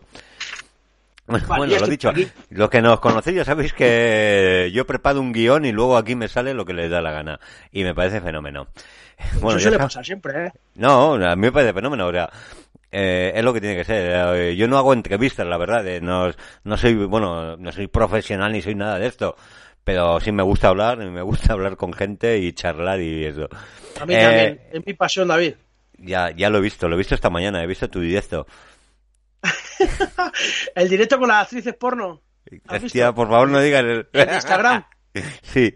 Bueno, 1.28 1.66
ya 1.66 1.80
lo 1.80 1.86
estoy 1.86 1.89
dicho, 1.92 2.12
los 2.50 2.70
que 2.72 2.82
nos 2.82 3.00
conocéis 3.00 3.38
ya 3.38 3.46
sabéis 3.46 3.72
que 3.74 4.72
yo 4.74 4.88
preparo 4.88 5.20
un 5.22 5.32
guion 5.32 5.63
y 5.66 5.72
luego 5.72 5.96
aquí 5.96 6.16
me 6.16 6.28
sale 6.28 6.56
lo 6.56 6.66
que 6.66 6.74
les 6.74 6.89
da 6.89 7.01
la 7.01 7.12
gana. 7.12 7.39
Y 7.72 7.84
me 7.84 7.94
parece 7.94 8.20
fenómeno. 8.22 8.68
Bueno, 9.42 9.58
Eso 9.58 9.58
ya 9.58 9.62
suele 9.63 9.78
sab- 9.78 9.82
pasar 9.88 10.06
siempre, 10.06 10.46
¿eh? 10.48 10.51
no, 10.75 11.13
a 11.16 11.36
mí 11.36 11.42
me 11.42 11.51
parece 11.51 11.74
fenómeno, 11.74 12.08
o 12.08 12.12
sea, 12.12 12.30
eh, 12.91 13.31
es 13.36 13.43
lo 13.43 13.53
que 13.53 13.62
tiene 13.62 13.75
que 13.75 13.84
ser. 13.86 14.36
Eh, 14.36 14.55
yo 14.55 14.67
no 14.67 14.77
hago 14.77 14.93
entrevistas, 14.93 15.46
la 15.48 15.58
verdad, 15.58 15.86
eh, 15.88 16.01
no, 16.01 16.31
no 16.63 16.77
soy, 16.77 16.93
bueno, 16.96 17.58
no 17.58 17.72
soy 17.72 17.88
profesional 17.88 18.51
ni 18.51 18.62
soy 18.62 18.75
nada 18.75 18.98
de 19.00 19.08
esto, 19.08 19.36
pero 19.84 20.19
sí 20.19 20.31
me 20.31 20.43
gusta 20.43 20.69
hablar, 20.69 21.01
y 21.01 21.10
me 21.10 21.22
gusta 21.22 21.53
hablar 21.53 21.77
con 21.77 21.93
gente 21.93 22.38
y 22.39 22.53
charlar 22.53 23.00
y 23.01 23.25
eso. 23.25 23.48
A 24.00 24.05
mí 24.05 24.13
Eh, 24.15 24.19
también. 24.22 24.62
Es 24.72 24.86
mi 24.86 24.93
pasión, 24.93 25.27
David. 25.27 25.55
Ya, 25.98 26.31
ya 26.31 26.50
lo 26.50 26.60
he 26.60 26.62
visto, 26.62 26.88
lo 26.88 26.96
he 26.96 26.98
visto 26.98 27.15
esta 27.15 27.29
mañana, 27.29 27.62
he 27.63 27.67
visto 27.67 27.89
tu 27.89 28.00
directo. 28.00 28.48
El 30.75 30.89
directo 30.89 31.17
con 31.19 31.27
las 31.29 31.43
actrices 31.43 31.75
porno. 31.75 32.22
¿Has 32.67 32.84
Hostia, 32.84 33.08
visto? 33.08 33.15
por 33.15 33.29
favor 33.29 33.50
no 33.50 33.60
digas 33.62 33.84
el... 33.84 34.08
De 34.12 34.34
Instagram. 34.34 34.86
sí, 35.43 35.74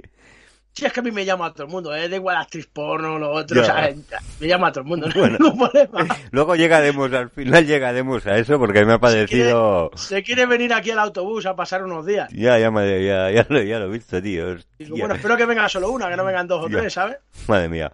Sí, 0.76 0.86
es 0.88 0.92
que 0.92 1.00
a 1.02 1.04
mí 1.04 1.12
me 1.12 1.24
llama 1.24 1.46
a 1.46 1.54
todo 1.54 1.64
el 1.68 1.70
mundo, 1.70 1.96
¿eh? 1.96 2.10
Da 2.10 2.16
igual 2.16 2.36
actriz 2.36 2.66
porno, 2.66 3.20
lo 3.20 3.30
otro, 3.32 3.62
o 3.62 3.64
sea, 3.64 3.94
me 4.40 4.48
llama 4.48 4.70
a 4.70 4.72
todo 4.72 4.82
el 4.82 4.88
mundo, 4.88 5.08
no 5.08 5.14
Bueno. 5.14 5.38
hay 5.40 5.44
ningún 5.52 5.70
problema. 5.70 6.18
luego 6.32 6.56
llegaremos, 6.56 7.14
al 7.14 7.30
final 7.30 7.68
llegaremos 7.68 8.26
a 8.26 8.38
eso 8.40 8.58
porque 8.58 8.84
me 8.84 8.94
ha 8.94 9.00
parecido... 9.00 9.92
Se 9.96 10.24
quiere 10.24 10.48
venir 10.48 10.74
aquí 10.74 10.90
al 10.90 10.98
autobús 11.00 11.46
a 11.46 11.56
pasar 11.56 11.84
unos 11.84 12.06
días. 12.08 12.28
Ya, 12.34 12.58
ya, 12.58 12.72
me- 12.72 13.06
ya, 13.06 13.30
ya, 13.30 13.46
lo, 13.50 13.62
ya 13.62 13.78
lo 13.78 13.86
he 13.86 13.90
visto, 13.90 14.20
tío. 14.20 14.56
Digo, 14.80 14.98
bueno, 14.98 15.14
espero 15.14 15.38
que 15.38 15.46
venga 15.46 15.70
solo 15.70 15.92
una, 15.92 16.10
que 16.10 16.18
no 16.18 16.26
vengan 16.26 16.48
dos 16.48 16.66
o 16.66 16.70
tres, 16.70 16.92
¿sabes? 16.92 17.18
Madre 17.48 17.70
mía. 17.70 17.92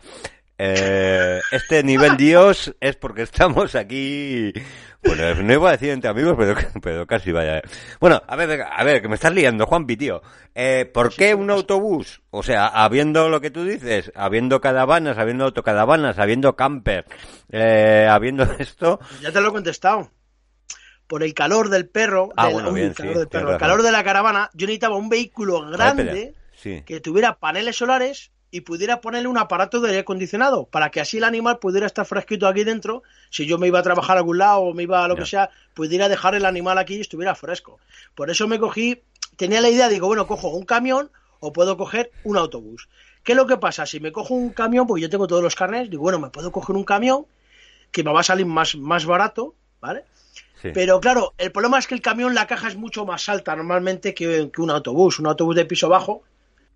Eh, 0.61 1.39
este 1.53 1.83
nivel 1.83 2.17
Dios 2.17 2.75
es 2.81 2.97
porque 2.97 3.21
estamos 3.21 3.75
aquí. 3.75 4.51
Bueno, 5.01 5.33
no 5.35 5.53
iba 5.53 5.69
a 5.69 5.71
decir 5.71 5.91
entre 5.91 6.09
amigos, 6.09 6.35
pero, 6.37 6.53
pero 6.81 7.07
casi 7.07 7.31
vaya. 7.31 7.61
Bueno, 8.01 8.21
a 8.27 8.35
ver, 8.35 8.61
a 8.69 8.83
ver, 8.83 9.01
que 9.01 9.07
me 9.07 9.15
estás 9.15 9.33
liando, 9.33 9.65
Juanpi, 9.65 9.95
tío. 9.95 10.21
Eh, 10.53 10.89
¿Por 10.93 11.15
qué 11.15 11.33
un 11.33 11.49
autobús? 11.49 12.21
O 12.29 12.43
sea, 12.43 12.67
habiendo 12.67 13.29
lo 13.29 13.39
que 13.39 13.51
tú 13.51 13.63
dices, 13.63 14.11
habiendo 14.15 14.59
caravanas, 14.59 15.17
habiendo 15.17 15.45
autocaravanas, 15.45 16.19
habiendo 16.19 16.57
camper, 16.57 17.05
eh, 17.49 18.05
habiendo 18.09 18.43
esto. 18.59 18.99
Ya 19.21 19.31
te 19.31 19.39
lo 19.39 19.47
he 19.47 19.51
contestado. 19.53 20.11
Por 21.07 21.23
el 21.23 21.33
calor 21.33 21.69
del 21.69 21.87
perro, 21.87 22.31
Ah, 22.35 22.47
del, 22.47 22.53
bueno, 22.55 22.69
uy, 22.71 22.75
bien, 22.75 22.89
el 22.89 22.95
calor 22.95 23.13
sí, 23.13 23.19
del 23.19 23.27
perro, 23.29 23.51
el 23.53 23.57
calor 23.57 23.81
de 23.81 23.91
la 23.93 24.03
caravana, 24.03 24.49
yo 24.53 24.67
necesitaba 24.67 24.97
un 24.97 25.07
vehículo 25.07 25.61
ver, 25.61 25.71
grande. 25.71 26.35
Sí. 26.53 26.83
que 26.85 26.99
tuviera 26.99 27.39
paneles 27.39 27.77
solares 27.77 28.31
y 28.51 28.62
pudiera 28.62 29.01
ponerle 29.01 29.27
un 29.27 29.38
aparato 29.38 29.79
de 29.79 29.89
aire 29.89 30.00
acondicionado 30.00 30.65
para 30.65 30.89
que 30.89 31.00
así 31.00 31.18
el 31.18 31.24
animal 31.24 31.60
pudiera 31.60 31.86
estar 31.86 32.06
fresquito 32.06 32.48
aquí 32.48 32.63
dentro. 32.63 33.03
Si 33.29 33.46
yo 33.46 33.58
me 33.58 33.68
iba 33.68 33.79
a 33.79 33.84
trabajar 33.84 34.18
a 34.18 34.20
algún 34.20 34.39
lado 34.39 34.62
o 34.62 34.74
me 34.74 34.84
iba 34.84 35.03
a 35.03 35.08
lo 35.08 35.15
que 35.15 35.25
sea, 35.25 35.51
pudiera 35.74 36.10
dejar 36.10 36.36
el 36.36 36.46
animal 36.46 36.77
aquí 36.77 36.96
y 36.96 37.01
estuviera 37.01 37.36
fresco. 37.36 37.79
Por 38.15 38.29
eso 38.29 38.48
me 38.48 38.60
cogí, 38.60 39.03
tenía 39.36 39.62
la 39.62 39.70
idea, 39.70 39.88
digo, 39.88 40.08
bueno, 40.08 40.25
cojo 40.25 40.50
un 40.50 40.65
camión 40.65 41.12
o 41.39 41.53
puedo 41.53 41.77
coger 41.77 42.12
un 42.24 42.38
autobús. 42.38 42.89
¿Qué 43.24 43.34
es 43.34 43.38
lo 43.38 43.46
que 43.46 43.58
pasa? 43.58 43.86
Si 43.86 44.00
me 44.00 44.12
cojo 44.12 44.34
un 44.34 44.50
camión, 44.50 44.88
pues 44.88 45.01
yo 45.01 45.10
tengo 45.10 45.27
todos 45.27 45.44
los 45.44 45.56
carnes, 45.56 45.89
digo, 45.89 46.03
bueno, 46.03 46.20
me 46.20 46.29
puedo 46.29 46.51
coger 46.51 46.75
un 46.75 46.84
camión 46.84 47.27
que 47.91 48.03
me 48.03 48.12
va 48.12 48.22
a 48.22 48.24
salir 48.24 48.46
más, 48.46 48.75
más 48.75 49.06
barato, 49.06 49.53
¿vale? 49.79 50.06
sí. 50.62 50.70
Pero 50.74 51.00
claro, 51.00 51.34
el 51.38 51.51
problema 51.51 51.77
es 51.77 51.88
que 51.88 51.96
el 51.96 52.01
camión, 52.01 52.34
la 52.34 52.48
caja 52.48 52.68
es 52.68 52.75
mucho 52.75 53.06
más 53.06 53.29
alta 53.29 53.56
normalmente 53.56 54.13
que, 54.13 54.50
que 54.51 54.62
un 54.62 54.72
autobús. 54.72 55.20
Un 55.20 55.27
autobús 55.27 55.56
de 55.56 55.65
piso 55.65 55.89
bajo 55.89 56.24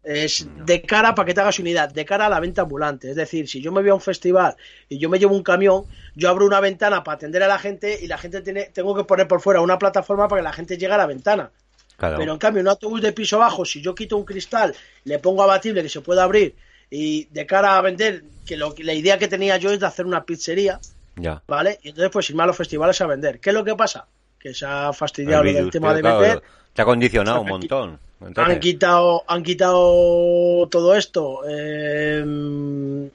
es 0.03 0.47
de 0.65 0.81
cara, 0.81 1.15
para 1.15 1.25
que 1.25 1.33
te 1.33 1.41
hagas 1.41 1.59
unidad, 1.59 1.93
de 1.93 2.05
cara 2.05 2.25
a 2.25 2.29
la 2.29 2.39
venta 2.39 2.63
ambulante. 2.63 3.09
Es 3.09 3.15
decir, 3.15 3.47
si 3.47 3.61
yo 3.61 3.71
me 3.71 3.81
voy 3.81 3.89
a 3.89 3.95
un 3.95 4.01
festival 4.01 4.55
y 4.89 4.97
yo 4.97 5.09
me 5.09 5.17
llevo 5.17 5.35
un 5.35 5.43
camión, 5.43 5.85
yo 6.15 6.29
abro 6.29 6.45
una 6.45 6.59
ventana 6.59 7.03
para 7.03 7.15
atender 7.15 7.41
a 7.43 7.47
la 7.47 7.57
gente 7.57 7.99
y 8.01 8.07
la 8.07 8.17
gente 8.17 8.41
tiene, 8.41 8.65
tengo 8.73 8.93
que 8.95 9.05
poner 9.05 9.27
por 9.27 9.41
fuera 9.41 9.61
una 9.61 9.79
plataforma 9.79 10.27
para 10.27 10.41
que 10.41 10.43
la 10.43 10.53
gente 10.53 10.77
llegue 10.77 10.93
a 10.93 10.97
la 10.97 11.05
ventana. 11.05 11.51
Claro. 11.97 12.17
Pero 12.17 12.33
en 12.33 12.39
cambio, 12.39 12.61
un 12.61 12.67
autobús 12.67 13.01
de 13.01 13.13
piso 13.13 13.37
bajo, 13.39 13.63
si 13.63 13.81
yo 13.81 13.95
quito 13.95 14.17
un 14.17 14.25
cristal, 14.25 14.75
le 15.05 15.19
pongo 15.19 15.43
abatible 15.43 15.81
que 15.83 15.89
se 15.89 16.01
pueda 16.01 16.23
abrir 16.23 16.55
y 16.89 17.25
de 17.31 17.45
cara 17.45 17.77
a 17.77 17.81
vender, 17.81 18.23
que 18.45 18.57
lo, 18.57 18.75
que 18.75 18.83
la 18.83 18.93
idea 18.93 19.17
que 19.17 19.27
tenía 19.27 19.57
yo 19.57 19.71
es 19.71 19.79
de 19.79 19.85
hacer 19.85 20.05
una 20.05 20.25
pizzería, 20.25 20.79
Ya. 21.15 21.41
¿vale? 21.47 21.79
Y 21.81 21.89
entonces 21.89 22.11
pues 22.11 22.29
irme 22.29 22.43
a 22.43 22.47
los 22.47 22.57
festivales 22.57 22.99
a 23.01 23.07
vender. 23.07 23.39
¿Qué 23.39 23.49
es 23.49 23.53
lo 23.53 23.63
que 23.63 23.75
pasa? 23.75 24.05
Que 24.37 24.53
se 24.53 24.65
ha 24.65 24.91
fastidiado 24.93 25.43
El 25.43 25.55
virus, 25.55 25.71
tema 25.71 25.93
de 25.93 26.01
claro, 26.01 26.19
vender. 26.19 26.43
Te 26.73 26.81
ha 26.81 26.85
condicionado 26.85 27.41
un 27.41 27.47
montón. 27.47 27.99
Entonces, 28.27 28.53
Han 28.55 28.59
quitado, 28.59 29.23
han 29.27 29.43
quitado 29.43 30.67
todo 30.69 30.95
esto. 30.95 31.41
eh, 31.47 33.09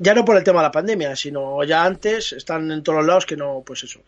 ya 0.00 0.14
no 0.14 0.24
por 0.24 0.36
el 0.36 0.44
tema 0.44 0.60
de 0.60 0.66
la 0.68 0.72
pandemia, 0.72 1.16
sino 1.16 1.64
ya 1.64 1.84
antes 1.84 2.32
están 2.32 2.70
en 2.70 2.82
todos 2.82 2.98
los 2.98 3.06
lados 3.06 3.26
que 3.26 3.36
no, 3.36 3.62
pues 3.66 3.82
eso. 3.84 4.00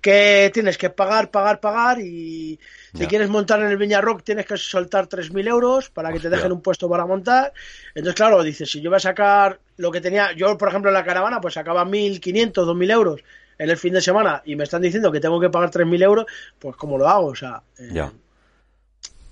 Que 0.00 0.50
tienes 0.52 0.78
que 0.78 0.90
pagar, 0.90 1.30
pagar, 1.30 1.60
pagar 1.60 2.00
y 2.00 2.58
si 2.92 3.00
Ya. 3.02 3.08
quieres 3.08 3.28
montar 3.28 3.60
en 3.60 3.66
el 3.66 3.76
Viña 3.76 4.00
Rock 4.00 4.22
tienes 4.24 4.46
que 4.46 4.56
soltar 4.56 5.06
3.000 5.06 5.46
euros 5.48 5.90
para 5.90 6.12
que 6.12 6.18
te 6.20 6.28
dejen 6.28 6.52
un 6.52 6.60
puesto 6.60 6.88
para 6.88 7.06
montar. 7.06 7.52
Entonces, 7.94 8.14
claro, 8.16 8.42
dices, 8.42 8.70
si 8.70 8.80
yo 8.80 8.90
voy 8.90 8.96
a 8.96 9.00
sacar 9.00 9.58
lo 9.76 9.90
que 9.92 10.00
tenía, 10.00 10.32
yo 10.32 10.56
por 10.58 10.68
ejemplo 10.68 10.90
en 10.90 10.94
la 10.94 11.04
caravana 11.04 11.40
pues 11.40 11.54
sacaba 11.54 11.84
1.500, 11.84 12.66
2.000 12.66 12.90
euros 12.90 13.20
en 13.58 13.70
el 13.70 13.76
fin 13.76 13.92
de 13.94 14.00
semana 14.00 14.42
y 14.44 14.56
me 14.56 14.64
están 14.64 14.82
diciendo 14.82 15.10
que 15.12 15.20
tengo 15.20 15.38
que 15.40 15.50
pagar 15.50 15.70
3.000 15.70 16.02
euros, 16.02 16.26
pues 16.58 16.74
¿cómo 16.76 16.98
lo 16.98 17.08
hago? 17.08 17.26
O 17.28 17.34
sea, 17.36 17.62
eh, 17.78 17.88
Ya. 17.92 18.12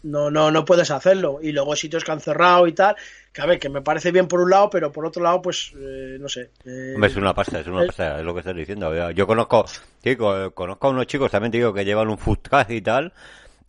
No, 0.03 0.31
no, 0.31 0.51
no 0.51 0.65
puedes 0.65 0.91
hacerlo. 0.91 1.39
Y 1.43 1.53
luego 1.53 1.77
sitios 1.77 2.05
que 2.05 2.13
han 2.13 2.21
cerrado 2.21 2.67
y 2.67 2.73
tal, 2.73 2.97
que 3.33 3.43
a 3.43 3.47
ver, 3.47 3.59
que 3.59 3.69
me 3.69 3.83
parece 3.83 4.13
bien 4.13 4.29
por 4.29 4.41
un 4.41 4.51
lado, 4.51 4.71
pero 4.71 4.91
por 4.93 5.07
otro 5.07 5.23
lado, 5.23 5.43
pues, 5.43 5.73
eh, 5.77 6.17
no 6.21 6.29
sé. 6.29 6.51
eh, 6.65 6.95
Hombre, 6.95 7.11
es 7.11 7.17
una 7.17 7.35
pasta, 7.35 7.61
es 7.61 7.67
una 7.67 7.83
eh, 7.83 7.87
pasta, 7.87 8.19
es 8.19 8.25
lo 8.25 8.33
que 8.35 8.41
estás 8.41 8.57
diciendo. 8.57 9.11
Yo- 9.13 9.27
conozco, 9.27 9.65
sí, 10.03 10.17
co- 10.17 10.53
conozco 10.53 10.87
a 10.89 10.91
unos 10.91 11.07
chicos, 11.07 11.31
también 11.31 11.53
te 11.53 11.59
digo, 11.59 11.73
que 11.73 11.85
llevan 11.85 12.09
un 12.09 12.19
food 12.19 12.39
y 12.69 12.81
tal, 12.81 13.13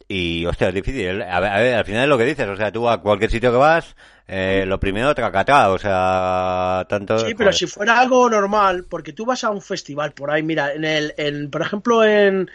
y, 0.08 0.46
hostia, 0.46 0.70
es 0.70 0.74
difícil. 0.76 1.22
A 1.22 1.40
ver, 1.40 1.52
a 1.52 1.60
ver, 1.60 1.76
al 1.76 1.86
final 1.86 2.04
es 2.04 2.10
lo 2.10 2.18
que 2.18 2.26
dices, 2.26 2.48
o 2.48 2.56
sea, 2.58 2.72
tú 2.72 2.90
a 2.90 3.02
cualquier 3.02 3.32
sitio 3.32 3.52
que 3.52 3.58
vas, 3.58 3.96
eh, 4.28 4.66
lo 4.68 4.80
primero 4.80 5.14
tracatá, 5.16 5.72
o 5.72 5.78
sea, 5.80 6.86
tanto... 6.90 7.18
Sí, 7.18 7.34
pero 7.36 7.52
joder. 7.52 7.54
si 7.54 7.68
fuera 7.68 8.00
algo 8.00 8.30
normal, 8.30 8.86
porque 8.90 9.14
tú 9.14 9.26
vas 9.26 9.44
a 9.44 9.52
un 9.52 9.62
festival 9.62 10.14
por 10.14 10.32
ahí, 10.32 10.44
mira, 10.44 10.74
en 10.74 10.86
el, 10.86 11.14
en, 11.18 11.52
por 11.52 11.62
ejemplo, 11.62 12.04
en, 12.04 12.50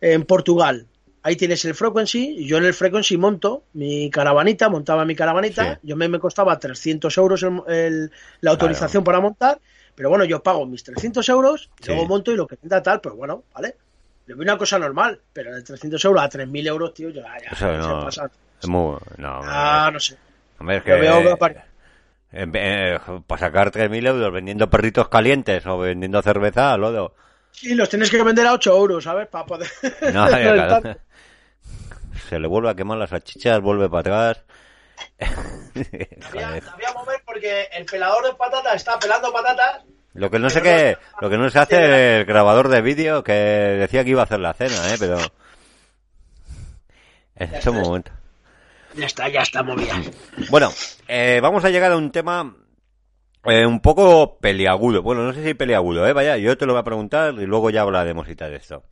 en 0.00 0.24
Portugal, 0.24 0.86
ahí 1.26 1.34
tienes 1.34 1.64
el 1.64 1.74
Frequency, 1.74 2.46
yo 2.46 2.58
en 2.58 2.64
el 2.66 2.72
Frequency 2.74 3.16
monto 3.16 3.64
mi 3.72 4.08
caravanita, 4.10 4.68
montaba 4.68 5.04
mi 5.04 5.16
caravanita, 5.16 5.74
Sí. 5.74 5.80
yo 5.82 5.96
me, 5.96 6.08
me 6.08 6.20
costaba 6.20 6.56
300 6.58 7.16
euros 7.18 7.42
el- 7.42 7.62
el- 7.66 8.12
la 8.42 8.50
autorización 8.52 9.02
para 9.02 9.18
montar, 9.20 9.58
pero 9.96 10.08
bueno, 10.08 10.24
yo 10.24 10.40
pago 10.42 10.64
mis 10.66 10.84
300 10.84 11.28
euros, 11.28 11.68
Sí. 11.80 11.88
luego 11.88 12.06
monto 12.06 12.30
y 12.30 12.36
lo 12.36 12.46
que 12.46 12.56
tenga 12.56 12.80
tal, 12.80 13.00
pues 13.00 13.14
bueno, 13.16 13.42
¿vale? 13.52 13.74
Le 14.26 14.34
veo 14.34 14.42
una 14.44 14.56
cosa 14.56 14.78
normal, 14.78 15.20
pero 15.32 15.52
de 15.52 15.62
300 15.62 16.04
euros 16.04 16.22
a 16.22 16.28
3.000 16.28 16.64
euros, 16.68 16.94
tío, 16.94 17.10
yo 17.10 17.22
ya, 17.22 17.38
ya, 17.42 17.48
Eso 17.50 17.82
se 17.82 17.88
no, 17.88 18.04
pasa. 18.04 18.30
es 18.62 18.68
muy... 18.68 18.96
No, 19.16 19.40
Ah, 19.42 19.90
no 19.92 19.98
sé. 19.98 20.16
hombre, 20.60 20.76
es 20.76 20.86
Lo 20.86 20.98
veo 21.00 21.38
que 21.38 21.54
que... 21.54 21.60
Eh, 22.32 22.46
eh, 22.54 22.98
para 23.26 23.38
sacar 23.40 23.70
3.000 23.72 24.06
euros 24.06 24.32
vendiendo 24.32 24.68
perritos 24.70 25.08
calientes 25.08 25.64
o 25.66 25.78
vendiendo 25.78 26.22
cerveza, 26.22 26.76
lodo. 26.76 27.14
Sí, 27.52 27.74
los 27.74 27.88
tienes 27.88 28.10
que 28.10 28.22
vender 28.22 28.46
a 28.46 28.52
8 28.52 28.76
euros, 28.76 29.04
¿sabes? 29.04 29.28
Para 29.28 29.46
poder... 29.46 29.68
No, 30.12 30.26
claro. 30.28 30.96
Se 32.28 32.38
le 32.38 32.48
vuelve 32.48 32.70
a 32.70 32.74
quemar 32.74 32.98
las 32.98 33.10
salchichas, 33.10 33.60
vuelve 33.60 33.88
para 33.88 34.00
atrás. 34.00 34.44
Había, 36.30 36.92
mover 36.94 37.22
porque 37.24 37.68
el 37.72 37.84
pelador 37.84 38.24
de 38.24 38.34
patatas 38.34 38.76
está 38.76 38.98
pelando 38.98 39.32
patatas. 39.32 39.84
Lo 40.14 40.30
que 40.30 40.38
no 40.38 40.48
sé 40.48 40.62
qué, 40.62 40.96
lo 41.20 41.28
que 41.28 41.36
no 41.36 41.50
se 41.50 41.58
hace 41.58 42.20
el 42.20 42.24
grabador 42.24 42.68
de 42.68 42.80
vídeo 42.80 43.22
que 43.22 43.32
decía 43.32 44.02
que 44.02 44.10
iba 44.10 44.22
a 44.22 44.24
hacer 44.24 44.40
la 44.40 44.54
cena, 44.54 44.94
eh, 44.94 44.96
pero 44.98 45.18
en 47.36 47.54
ese 47.54 47.70
momento. 47.70 48.10
Ya 48.94 49.06
está, 49.06 49.28
ya 49.28 49.42
está 49.42 49.62
movida. 49.62 50.00
Bueno, 50.48 50.72
eh, 51.06 51.38
vamos 51.42 51.64
a 51.64 51.70
llegar 51.70 51.92
a 51.92 51.98
un 51.98 52.10
tema 52.10 52.56
eh, 53.44 53.64
un 53.64 53.80
poco 53.80 54.38
peliagudo. 54.38 55.02
Bueno, 55.02 55.22
no 55.22 55.32
sé 55.32 55.44
si 55.44 55.54
peliagudo, 55.54 56.06
eh, 56.06 56.12
vaya, 56.12 56.36
yo 56.36 56.58
te 56.58 56.66
lo 56.66 56.72
voy 56.72 56.80
a 56.80 56.84
preguntar 56.84 57.34
y 57.34 57.46
luego 57.46 57.70
ya 57.70 57.82
hablaremos 57.82 58.28
y 58.28 58.34
tal 58.34 58.50
de 58.50 58.56
esto. 58.56 58.82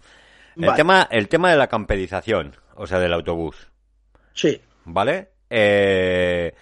El 0.57 0.67
Vale. 0.67 0.77
tema, 0.77 1.09
el 1.11 1.29
tema 1.29 1.51
de 1.51 1.57
la 1.57 1.67
camperización, 1.67 2.55
o 2.77 2.87
sea, 2.87 2.99
del 3.01 3.13
autobús, 3.13 3.57
Sí. 4.35 4.61
¿vale? 4.85 5.31
Eh, 5.51 6.55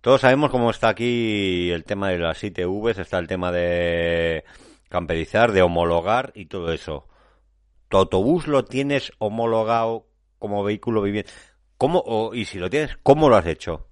todos 0.00 0.20
sabemos 0.22 0.50
cómo 0.50 0.70
está 0.70 0.88
aquí 0.88 1.70
el 1.70 1.84
tema 1.84 2.08
de 2.10 2.18
las 2.18 2.42
ITVs, 2.42 2.98
está 2.98 3.18
el 3.18 3.26
tema 3.26 3.52
de 3.52 4.44
camperizar, 4.88 5.52
de 5.52 5.62
homologar 5.62 6.32
y 6.34 6.46
todo 6.46 6.72
eso. 6.72 7.06
¿Tu 7.88 7.96
autobús 7.98 8.46
lo 8.46 8.64
tienes 8.64 9.12
homologado 9.18 10.06
como 10.38 10.64
vehículo 10.64 11.02
viviente? 11.02 11.32
¿Cómo, 11.76 12.02
o- 12.06 12.34
y 12.34 12.44
si 12.46 12.58
lo 12.58 12.70
tienes, 12.70 12.96
cómo 13.02 13.28
lo 13.28 13.36
has 13.36 13.46
hecho? 13.46 13.86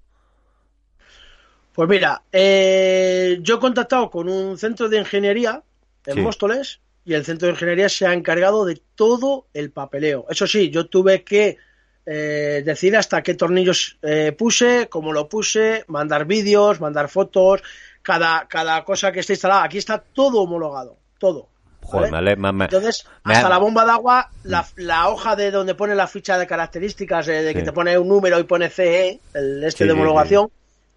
Pues 1.75 1.89
mira, 1.89 2.23
eh, 2.33 3.39
yo 3.41 3.57
he 3.57 3.61
contactado 3.61 4.11
con 4.11 4.29
un 4.29 4.59
centro 4.59 4.89
de 4.89 4.99
ingeniería 4.99 5.63
en 6.07 6.15
Sí. 6.15 6.21
Móstoles 6.21 6.81
y 7.05 7.15
el 7.15 7.25
centro 7.25 7.47
de 7.47 7.53
ingeniería 7.55 7.89
se 7.89 8.07
ha 8.07 8.13
encargado 8.13 8.65
de 8.65 8.81
todo 8.95 9.49
el 9.53 9.73
papeleo. 9.73 10.27
Eso 10.31 10.47
sí, 10.47 10.71
yo 10.71 10.87
tuve 10.87 11.25
que 11.25 11.57
eh, 12.07 12.63
decir 12.65 12.97
hasta 12.97 13.23
qué 13.23 13.35
tornillos 13.35 13.99
eh, 14.03 14.33
puse, 14.37 14.89
cómo 14.89 15.13
lo 15.13 15.29
puse, 15.29 15.85
mandar 15.89 16.25
vídeos, 16.27 16.81
mandar 16.81 17.09
fotos, 17.09 17.63
cada, 18.03 18.47
cada 18.49 18.85
cosa 18.85 19.13
que 19.13 19.21
esté 19.21 19.35
instalada. 19.35 19.65
Aquí 19.65 19.79
está 19.79 19.99
todo 20.13 20.41
homologado, 20.43 20.99
todo. 21.19 21.49
¿vale? 22.11 22.37
me- 22.37 22.53
me- 22.53 22.65
Entonces, 22.65 23.05
me 23.25 23.35
hasta 23.35 23.47
ha- 23.47 23.51
la 23.51 23.59
bomba 23.59 23.85
de 23.85 23.91
agua, 23.93 24.31
la, 24.43 24.67
la 24.77 25.09
hoja 25.09 25.37
de 25.37 25.51
donde 25.51 25.75
pone 25.75 25.95
la 25.95 26.07
ficha 26.07 26.39
de 26.39 26.47
características, 26.47 27.29
eh, 27.29 27.43
de 27.43 27.55
que 27.55 27.63
te 27.63 27.73
pone 27.73 27.99
un 27.99 28.09
número 28.09 28.39
y 28.39 28.45
pone 28.45 28.69
CE, 28.71 29.21
el 29.35 29.63
este 29.65 29.79
Sí, 29.79 29.85
de 29.85 29.91
sí, 29.91 29.97
homologación, 29.99 30.49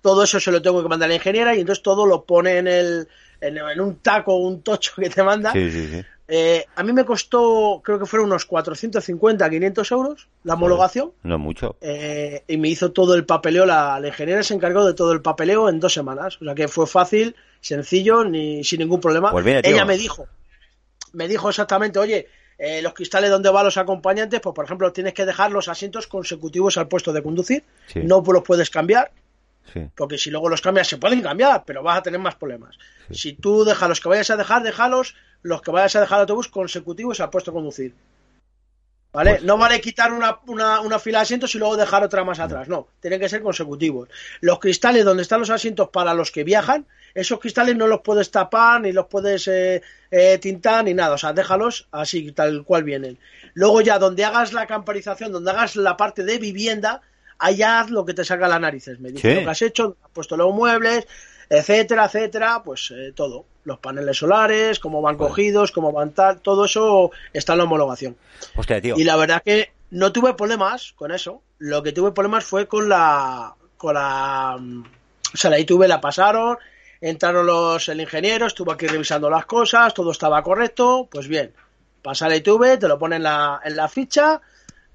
todo 0.02 0.24
eso 0.24 0.40
se 0.40 0.52
lo 0.52 0.62
tengo 0.62 0.82
que 0.84 0.90
mandar 0.90 1.08
a 1.08 1.10
la 1.10 1.16
ingeniera 1.16 1.56
y 1.56 1.62
entonces 1.62 1.82
todo 1.84 2.06
lo 2.06 2.26
pone 2.26 2.58
en 2.60 2.68
el 2.68 3.08
en, 3.42 3.58
en 3.58 3.80
un 3.82 3.98
taco, 3.98 4.36
un 4.38 4.62
tocho 4.62 4.94
que 4.98 5.10
te 5.10 5.24
manda. 5.24 5.52
Sí, 5.54 5.72
sí, 5.72 5.88
sí. 5.88 6.06
Eh, 6.28 6.66
a 6.76 6.82
mí 6.82 6.92
me 6.92 7.06
costó, 7.06 7.82
creo 7.84 8.00
que 8.00 8.08
fueron 8.08 8.28
unos 8.30 8.46
450, 8.46 9.48
500 9.48 9.92
euros 9.92 10.28
la 10.44 10.56
homologación. 10.56 11.12
No 11.22 11.38
mucho. 11.38 11.76
eh, 11.82 12.44
y 12.48 12.58
me 12.58 12.68
hizo 12.70 12.92
todo 12.92 13.14
el 13.14 13.26
papeleo, 13.26 13.66
la, 13.68 14.00
la 14.00 14.08
ingeniera 14.08 14.42
se 14.42 14.56
encargó 14.56 14.84
de 14.86 14.96
todo 14.96 15.12
el 15.12 15.22
papeleo 15.22 15.70
en 15.70 15.80
dos 15.80 15.94
semanas. 15.94 16.38
O 16.42 16.46
sea 16.46 16.56
que 16.56 16.68
fue 16.68 16.88
fácil, 16.88 17.36
sencillo, 17.62 18.24
ni 18.24 18.64
sin 18.64 18.80
ningún 18.80 19.00
problema. 19.02 19.30
Pues. 19.32 19.46
Ella 19.64 19.86
me 19.86 19.98
dijo, 19.98 20.28
me 21.14 21.28
dijo 21.28 21.48
exactamente, 21.50 22.00
oye, 22.00 22.28
eh, 22.58 22.82
los 22.82 22.94
cristales 22.94 23.30
donde 23.30 23.50
van 23.52 23.66
los 23.66 23.78
acompañantes, 23.78 24.40
pues 24.40 24.56
por 24.56 24.66
ejemplo 24.66 24.92
tienes 24.92 25.14
que 25.14 25.26
dejar 25.26 25.52
los 25.52 25.68
asientos 25.68 26.08
consecutivos 26.08 26.78
al 26.78 26.88
puesto 26.88 27.14
de 27.14 27.22
conducir, 27.22 27.64
Sí. 27.88 28.00
no 28.04 28.24
los 28.26 28.44
puedes 28.44 28.70
cambiar, 28.72 29.12
Sí. 29.74 29.90
porque 29.96 30.18
si 30.18 30.30
luego 30.32 30.48
los 30.48 30.62
cambias 30.62 30.88
se 30.88 30.98
pueden 30.98 31.22
cambiar, 31.22 31.64
pero 31.66 31.84
vas 31.84 31.98
a 31.98 32.04
tener 32.04 32.20
más 32.20 32.36
problemas. 32.36 32.78
Si 33.12 33.34
tú 33.34 33.66
dejas 33.66 33.90
los 33.90 34.00
que 34.00 34.10
vayas 34.10 34.30
a 34.30 34.38
dejar, 34.38 34.64
déjalos 34.64 35.16
los 35.42 35.62
que 35.62 35.72
vayas 35.72 35.96
a 35.96 36.02
dejar 36.02 36.20
autobús 36.22 36.48
consecutivos 36.48 37.20
al 37.20 37.30
puesto 37.30 37.52
de 37.52 37.56
conducir. 37.56 37.96
¿Vale? 39.12 39.32
Pues- 39.32 39.44
no 39.44 39.58
vale 39.58 39.80
quitar 39.80 40.12
una, 40.12 40.40
una, 40.48 40.82
una 40.82 41.00
fila 41.00 41.20
de 41.20 41.24
asientos 41.24 41.56
y 41.56 41.58
luego 41.58 41.78
dejar 41.78 42.04
otra 42.04 42.26
más 42.26 42.40
atrás. 42.40 42.68
No, 42.68 42.90
tienen 43.00 43.20
que 43.20 43.30
ser 43.30 43.42
consecutivos. 43.42 44.10
Los 44.42 44.60
cristales 44.60 45.06
donde 45.06 45.24
están 45.24 45.40
los 45.40 45.50
asientos 45.50 45.90
para 45.90 46.14
los 46.14 46.32
que 46.32 46.44
viajan, 46.44 46.86
esos 47.14 47.40
cristales 47.40 47.78
no 47.78 47.88
los 47.88 48.02
puedes 48.02 48.30
tapar, 48.30 48.82
ni 48.82 48.92
los 48.92 49.08
puedes 49.08 49.48
eh, 49.48 49.82
eh, 50.12 50.38
tintar, 50.40 50.84
ni 50.84 50.94
nada. 50.94 51.16
O 51.16 51.18
sea, 51.18 51.32
déjalos 51.32 51.88
así, 51.92 52.34
tal 52.34 52.66
cual 52.66 52.84
vienen. 52.84 53.18
Luego 53.54 53.80
ya, 53.80 54.00
donde 54.00 54.26
hagas 54.26 54.52
la 54.52 54.68
camperización, 54.68 55.32
donde 55.32 55.52
hagas 55.52 55.78
la 55.78 55.96
parte 55.96 56.26
de 56.26 56.38
vivienda, 56.38 57.02
allá 57.40 57.82
haz 57.82 57.90
lo 57.90 58.06
que 58.06 58.14
te 58.14 58.24
saca 58.24 58.48
las 58.48 58.60
narices. 58.60 59.00
Me 59.00 59.12
dice 59.12 59.36
lo 59.36 59.42
que 59.42 59.50
has 59.50 59.62
hecho, 59.62 59.98
has 60.04 60.12
puesto 60.12 60.38
los 60.38 60.54
muebles, 60.54 61.08
etcétera, 61.50 62.06
etcétera, 62.06 62.62
pues 62.64 62.92
eh, 62.92 63.12
todo. 63.16 63.46
Los 63.64 63.80
paneles 63.80 64.18
solares, 64.18 64.80
cómo 64.80 65.02
van 65.02 65.18
cogidos, 65.18 65.72
cómo 65.72 65.92
van 65.92 66.12
tal, 66.12 66.40
todo 66.42 66.66
eso 66.66 67.12
está 67.34 67.54
en 67.54 67.60
la 67.60 67.64
homologación. 67.64 68.16
Hostia, 68.56 68.80
tío. 68.80 68.96
Y 68.96 69.04
la 69.04 69.16
verdad 69.16 69.42
que 69.44 69.72
no 69.92 70.12
tuve 70.12 70.34
problemas 70.34 70.94
con 70.94 71.12
eso. 71.12 71.42
Lo 71.58 71.82
que 71.82 71.92
tuve 71.92 72.12
problemas 72.12 72.44
fue 72.44 72.68
con 72.68 72.90
la. 72.90 73.56
con 73.78 73.96
la. 73.96 74.56
O 75.34 75.38
sea, 75.38 75.50
la 75.50 75.60
ITV 75.60 75.88
la 75.88 76.00
pasaron, 76.00 76.58
entraron 77.02 77.46
los 77.46 77.90
el 77.90 78.02
ingeniero, 78.02 78.46
estuvo 78.46 78.72
aquí 78.72 78.88
revisando 78.88 79.30
las 79.30 79.46
cosas, 79.46 79.94
todo 79.94 80.12
estaba 80.12 80.44
correcto. 80.44 81.08
Pues 81.12 81.28
bien, 81.28 81.54
pasa 82.02 82.30
la 82.30 82.36
ITV, 82.36 82.78
te 82.80 82.88
lo 82.88 83.00
pone 83.00 83.16
en 83.18 83.24
la, 83.24 83.60
en 83.64 83.76
la 83.76 83.88
ficha. 83.88 84.42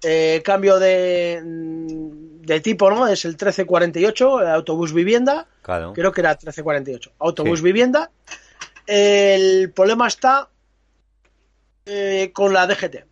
Eh, 0.03 0.41
cambio 0.45 0.79
de, 0.79 1.43
mm, 1.45 2.41
de 2.43 2.61
tipo, 2.61 2.91
¿no? 2.91 3.07
Es 3.07 3.25
el 3.25 3.33
1348, 3.33 4.41
el 4.43 4.49
autobús 4.49 4.93
vivienda. 4.93 5.47
Claro. 5.63 5.93
Creo 5.93 6.13
que 6.13 6.21
era 6.21 6.31
1348. 6.31 7.13
Autobús 7.19 7.59
Sí. 7.59 7.65
vivienda. 7.65 8.11
El 8.87 9.71
problema 9.73 10.09
está 10.09 10.49
eh, 11.87 12.31
con 12.33 12.53
la 12.53 12.67
DGT. 12.67 13.05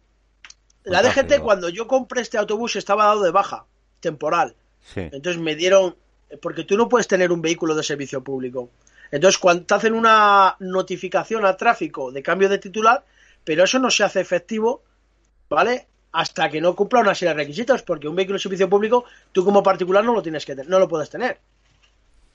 La 0.84 1.02
Pues 1.02 1.14
DGT, 1.14 1.40
cuando 1.40 1.68
yo 1.68 1.86
compré 1.86 2.22
este 2.22 2.38
autobús, 2.38 2.76
estaba 2.76 3.04
dado 3.04 3.22
de 3.22 3.30
baja, 3.30 3.66
temporal. 4.00 4.54
Sí. 4.80 5.00
Entonces 5.00 5.40
me 5.40 5.54
dieron. 5.54 5.96
Porque 6.42 6.64
tú 6.64 6.76
no 6.76 6.88
puedes 6.88 7.08
tener 7.08 7.32
un 7.32 7.40
vehículo 7.40 7.74
de 7.74 7.82
servicio 7.82 8.22
público. 8.22 8.70
Entonces, 9.10 9.38
cuando 9.38 9.64
te 9.64 9.74
hacen 9.74 9.94
una 9.94 10.56
notificación 10.60 11.46
a 11.46 11.56
tráfico 11.56 12.12
de 12.12 12.22
cambio 12.22 12.48
de 12.50 12.58
titular, 12.58 13.02
pero 13.44 13.64
eso 13.64 13.78
no 13.78 13.90
se 13.90 14.04
hace 14.04 14.20
efectivo, 14.20 14.82
¿vale? 15.48 15.86
Hasta 16.12 16.48
que 16.48 16.60
no 16.60 16.74
cumpla 16.74 17.00
una 17.00 17.14
serie 17.14 17.34
de 17.34 17.40
requisitos, 17.40 17.82
porque 17.82 18.08
un 18.08 18.16
vehículo 18.16 18.36
de 18.36 18.42
servicio 18.42 18.68
público, 18.68 19.04
tú 19.32 19.44
como 19.44 19.62
particular 19.62 20.04
no 20.04 20.14
lo 20.14 20.22
tienes 20.22 20.44
que 20.44 20.54
tener, 20.56 20.70
no 20.70 20.78
lo 20.78 20.88
puedes 20.88 21.10
tener. 21.10 21.38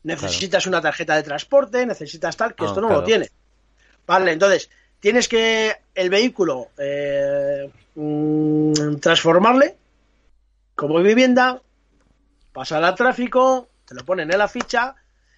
Necesitas 0.04 0.68
una 0.68 0.82
tarjeta 0.82 1.16
de 1.16 1.24
transporte, 1.24 1.86
necesitas 1.86 2.36
tal, 2.36 2.54
que 2.56 2.66
Ah, 2.66 2.68
esto 2.68 2.82
no 2.82 2.88
claro. 2.88 3.02
lo 3.02 3.08
tiene. 3.08 3.30
Vale, 4.06 4.34
entonces, 4.34 4.70
tienes 5.00 5.28
que 5.28 5.76
el 5.96 6.10
vehículo 6.10 6.70
eh, 6.78 7.72
mm, 7.96 8.96
transformarle 8.98 9.78
como 10.76 11.00
vivienda, 11.02 11.62
pasar 12.52 12.84
al 12.84 12.96
tráfico, 12.96 13.70
te 13.88 13.96
lo 13.96 14.04
ponen 14.04 14.32
en 14.32 14.38
la 14.38 14.48
ficha, 14.48 14.96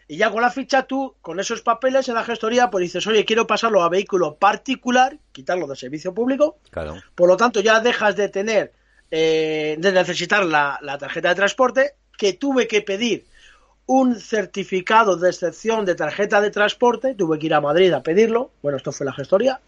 y 0.08 0.18
ya 0.18 0.30
con 0.32 0.42
la 0.42 0.52
ficha 0.52 0.84
tú, 0.84 1.16
con 1.22 1.40
esos 1.40 1.62
papeles 1.62 2.08
en 2.10 2.16
la 2.16 2.24
gestoría, 2.24 2.70
pues 2.70 2.84
dices, 2.84 3.06
oye, 3.08 3.26
quiero 3.26 3.48
pasarlo 3.48 3.82
a 3.82 3.90
vehículo 3.90 4.36
particular, 4.36 5.18
quitarlo 5.32 5.68
de 5.68 5.76
servicio 5.76 6.14
público, 6.14 6.58
Claro. 6.70 7.02
por 7.16 7.28
lo 7.28 7.38
tanto 7.38 7.60
ya 7.60 7.80
dejas 7.80 8.16
de 8.16 8.30
tener, 8.30 8.72
eh, 9.12 9.76
de 9.80 9.92
necesitar 9.92 10.46
la, 10.46 10.78
la 10.82 10.98
tarjeta 10.98 11.30
de 11.30 11.36
transporte, 11.36 11.96
que 12.18 12.34
tuve 12.34 12.68
que 12.68 12.82
pedir 12.82 13.26
un 13.88 14.16
certificado 14.20 15.16
de 15.18 15.30
excepción 15.30 15.86
de 15.86 15.96
tarjeta 15.96 16.42
de 16.42 16.50
transporte, 16.52 17.14
tuve 17.16 17.38
que 17.40 17.48
ir 17.48 17.54
a 17.54 17.62
Madrid 17.62 17.92
a 17.94 18.02
pedirlo, 18.02 18.52
bueno, 18.62 18.78
esto 18.78 18.92
fue 18.92 19.06
la 19.06 19.14
gestoría, 19.14 19.60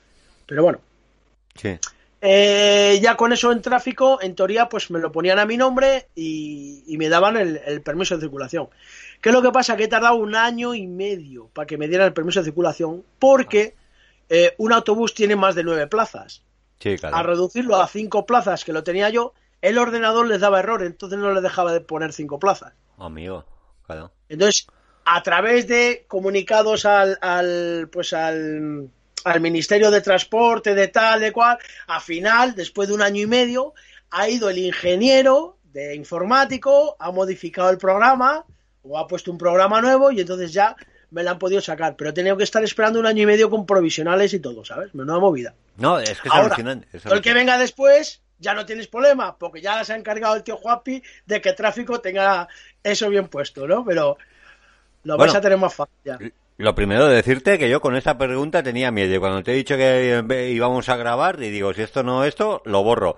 pero 0.45 0.63
bueno, 0.63 0.79
Sí. 1.55 1.79
Eh, 2.21 2.99
ya 3.01 3.15
con 3.15 3.31
eso 3.33 3.51
en 3.51 3.61
tráfico, 3.61 4.19
en 4.21 4.35
teoría, 4.35 4.69
pues 4.69 4.89
me 4.91 4.99
lo 4.99 5.11
ponían 5.11 5.39
a 5.39 5.45
mi 5.45 5.57
nombre 5.57 6.07
y, 6.15 6.83
y 6.87 6.97
me 6.97 7.09
daban 7.09 7.37
el, 7.37 7.57
el 7.65 7.81
permiso 7.81 8.15
de 8.15 8.21
circulación. 8.21 8.69
¿Qué 9.21 9.29
es 9.29 9.35
lo 9.35 9.41
que 9.41 9.51
pasa? 9.51 9.75
Que 9.75 9.85
he 9.85 9.87
tardado 9.87 10.15
un 10.15 10.35
año 10.35 10.73
y 10.73 10.87
medio 10.87 11.49
para 11.53 11.65
que 11.65 11.77
me 11.77 11.87
dieran 11.87 12.07
el 12.07 12.13
permiso 12.13 12.39
de 12.39 12.45
circulación 12.45 13.03
porque 13.19 13.75
eh, 14.29 14.53
un 14.57 14.73
autobús 14.73 15.13
tiene 15.13 15.35
más 15.35 15.55
de 15.55 15.63
nueve 15.63 15.87
plazas. 15.87 16.43
Sí, 16.79 16.93
A 16.93 16.97
claro. 16.97 17.23
reducirlo 17.23 17.81
a 17.81 17.87
cinco 17.87 18.25
plazas 18.25 18.63
que 18.63 18.73
lo 18.73 18.83
tenía 18.83 19.09
yo, 19.09 19.33
el 19.61 19.77
ordenador 19.79 20.27
les 20.27 20.39
daba 20.39 20.59
error, 20.59 20.83
entonces 20.83 21.17
no 21.17 21.33
le 21.33 21.41
dejaba 21.41 21.73
de 21.73 21.81
poner 21.81 22.13
cinco 22.13 22.37
plazas. 22.39 22.73
Amigo. 22.97 23.45
Claro. 23.85 24.11
Entonces, 24.29 24.67
a 25.05 25.23
través 25.23 25.67
de 25.67 26.05
comunicados 26.07 26.85
al, 26.85 27.17
al 27.21 27.89
pues 27.91 28.13
al, 28.13 28.89
al 29.27 29.41
Ministerio 29.41 29.91
de 29.91 30.01
Transporte, 30.01 30.73
de 30.73 30.87
tal, 30.87 31.19
de 31.19 31.31
cual, 31.31 31.57
al 31.87 32.01
final, 32.01 32.55
después 32.55 32.87
de 32.87 32.95
un 32.95 33.01
año 33.01 33.21
y 33.21 33.27
medio, 33.27 33.73
ha 34.11 34.29
ido 34.29 34.49
el 34.49 34.57
ingeniero 34.57 35.57
de 35.63 35.95
informático, 35.95 36.95
ha 36.99 37.11
modificado 37.11 37.69
el 37.69 37.77
programa, 37.77 38.45
o 38.83 38.97
ha 38.97 39.07
puesto 39.07 39.31
un 39.31 39.37
programa 39.37 39.81
nuevo, 39.81 40.11
y 40.11 40.21
entonces 40.21 40.53
ya 40.53 40.75
me 41.11 41.23
la 41.23 41.31
han 41.31 41.39
podido 41.39 41.61
sacar. 41.61 41.95
Pero 41.95 42.09
he 42.09 42.13
tenido 42.13 42.37
que 42.37 42.43
estar 42.43 42.63
esperando 42.63 42.99
un 42.99 43.05
año 43.05 43.23
y 43.23 43.25
medio 43.25 43.49
con 43.49 43.65
provisionales 43.65 44.33
y 44.33 44.39
todo, 44.39 44.63
¿sabes? 44.65 44.93
Menuda 44.95 45.19
movida. 45.19 45.53
No, 45.77 45.99
es 45.99 46.19
que 46.21 46.29
es 46.29 46.33
Ahora, 46.33 46.47
alucinante. 46.47 46.87
es 46.93 47.05
el 47.05 47.21
que 47.21 47.33
venga 47.33 47.57
después 47.57 48.21
ya 48.39 48.53
no 48.53 48.65
tienes 48.65 48.87
problema, 48.87 49.37
porque 49.37 49.61
ya 49.61 49.83
se 49.83 49.93
ha 49.93 49.95
encargado 49.95 50.35
el 50.35 50.43
tío 50.43 50.57
Juapi 50.57 51.01
de 51.25 51.41
que 51.41 51.53
tráfico 51.53 52.01
tenga 52.01 52.47
eso 52.83 53.09
bien 53.09 53.27
puesto, 53.27 53.67
¿no? 53.67 53.83
Pero 53.83 54.17
lo 55.03 55.17
Bueno. 55.17 55.31
vais 55.31 55.35
a 55.35 55.41
tener 55.41 55.57
más 55.57 55.73
fácil 55.73 55.95
ya. 56.05 56.19
Lo 56.57 56.73
primero 56.73 57.05
de 57.05 57.15
decirte 57.15 57.59
que 57.59 57.69
yo 57.69 57.81
con 57.81 57.95
esta 57.95 58.17
pregunta 58.17 58.63
tenía 58.63 58.91
miedo. 58.91 59.15
Y 59.15 59.19
cuando 59.19 59.43
te 59.43 59.51
he 59.51 59.55
dicho 59.55 59.77
que 59.77 60.17
eh, 60.17 60.49
íbamos 60.49 60.89
a 60.89 60.97
grabar, 60.97 61.41
y 61.41 61.51
digo, 61.51 61.73
si 61.73 61.83
esto 61.83 62.01
no 62.01 62.23
esto, 62.23 62.63
lo 62.65 62.83
borro. 62.83 63.17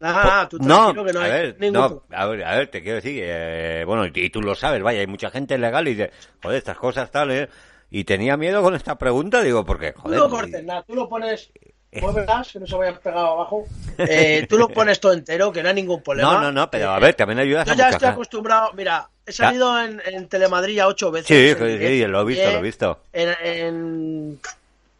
Nada, 0.00 0.48
tú 0.48 0.58
no, 0.58 0.92
que 0.92 1.12
no 1.14 1.20
a 1.20 1.28
ver, 1.28 1.56
no, 1.72 2.04
a 2.10 2.26
ver, 2.26 2.44
a 2.44 2.56
ver, 2.56 2.68
te 2.68 2.82
quiero 2.82 2.96
decir, 2.96 3.22
eh, 3.24 3.84
bueno, 3.86 4.04
y, 4.06 4.12
y 4.14 4.28
tú 4.28 4.42
lo 4.42 4.54
sabes, 4.54 4.82
vaya, 4.82 5.00
hay 5.00 5.06
mucha 5.06 5.30
gente 5.30 5.56
legal 5.56 5.88
y 5.88 5.94
dice, 5.94 6.10
joder, 6.42 6.58
estas 6.58 6.76
cosas 6.76 7.10
tal, 7.10 7.30
eh, 7.30 7.48
y 7.90 8.04
tenía 8.04 8.36
miedo 8.36 8.60
con 8.60 8.74
esta 8.74 8.98
pregunta, 8.98 9.40
digo, 9.40 9.64
porque, 9.64 9.92
Tú 9.92 10.02
joder, 10.02 10.18
no 10.18 10.28
cortes 10.28 10.64
nada, 10.64 10.82
tú 10.82 10.94
lo 10.94 11.08
pones, 11.08 11.50
muévelas, 12.02 12.52
que 12.52 12.60
no 12.60 12.66
se 12.66 12.76
vayan 12.76 12.98
pegado 13.02 13.28
abajo. 13.28 13.64
Eh, 13.96 14.46
tú 14.46 14.58
lo 14.58 14.68
pones 14.68 15.00
todo 15.00 15.12
entero, 15.14 15.52
que 15.52 15.62
no 15.62 15.70
hay 15.70 15.74
ningún 15.76 16.02
problema. 16.02 16.34
no, 16.34 16.40
no, 16.42 16.52
no, 16.52 16.70
pero 16.70 16.90
a 16.90 16.98
ver, 16.98 17.14
también 17.14 17.38
ayudas 17.38 17.66
Yo 17.66 17.72
a 17.72 17.76
ya 17.76 17.88
estoy 17.90 18.08
acostumbrado, 18.08 18.72
mira, 18.74 19.08
he 19.26 19.32
salido 19.32 19.80
en, 19.82 20.00
en 20.06 20.28
Telemadrid 20.28 20.74
ya 20.76 20.86
ocho 20.88 21.10
veces. 21.10 21.26
Sí, 21.28 21.54
sí, 21.58 21.78
sí, 21.78 22.06
lo 22.06 22.20
he 22.20 22.24
visto, 22.24 22.50
lo 22.50 22.58
he 22.58 22.62
visto. 22.62 23.00
En, 23.12 23.28
en- 23.42 24.40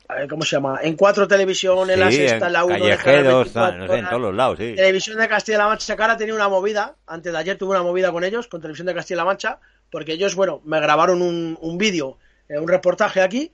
a 0.07 0.15
ver, 0.17 0.29
¿cómo 0.29 0.45
se 0.45 0.57
llama? 0.57 0.81
En 0.83 0.97
cuatro 0.97 1.27
televisión, 1.27 1.89
en 1.91 1.99
la 1.99 2.11
Sí, 2.11 2.19
sexta, 2.19 2.47
en 2.49 2.53
la 2.53 2.65
uno, 2.65 2.75
callejeros, 2.79 3.35
24 3.45 3.53
tal, 3.53 3.79
no 3.79 3.87
sé, 3.89 3.99
en 3.99 4.07
todos 4.09 4.21
los 4.23 4.35
lados, 4.35 4.59
sí. 4.59 4.75
Televisión 4.77 5.19
de 5.19 5.29
Castilla-La 5.29 5.67
Mancha, 5.67 5.97
que 5.97 6.03
ahora 6.03 6.17
tenía 6.17 6.35
una 6.35 6.49
movida, 6.49 6.95
antes 7.07 7.33
de 7.33 7.39
ayer 7.39 7.57
tuve 7.57 7.71
una 7.71 7.83
movida 7.83 8.13
con 8.13 8.23
ellos, 8.23 8.47
con 8.47 8.61
Televisión 8.61 8.87
de 8.87 8.95
Castilla-La 8.95 9.25
Mancha, 9.25 9.59
porque 9.91 10.13
ellos, 10.13 10.35
bueno, 10.35 10.61
me 10.65 10.79
grabaron 10.79 11.23
un, 11.23 11.57
un 11.61 11.79
vídeo, 11.79 12.19
eh, 12.51 12.59
un 12.59 12.69
reportaje 12.69 13.23
aquí. 13.23 13.51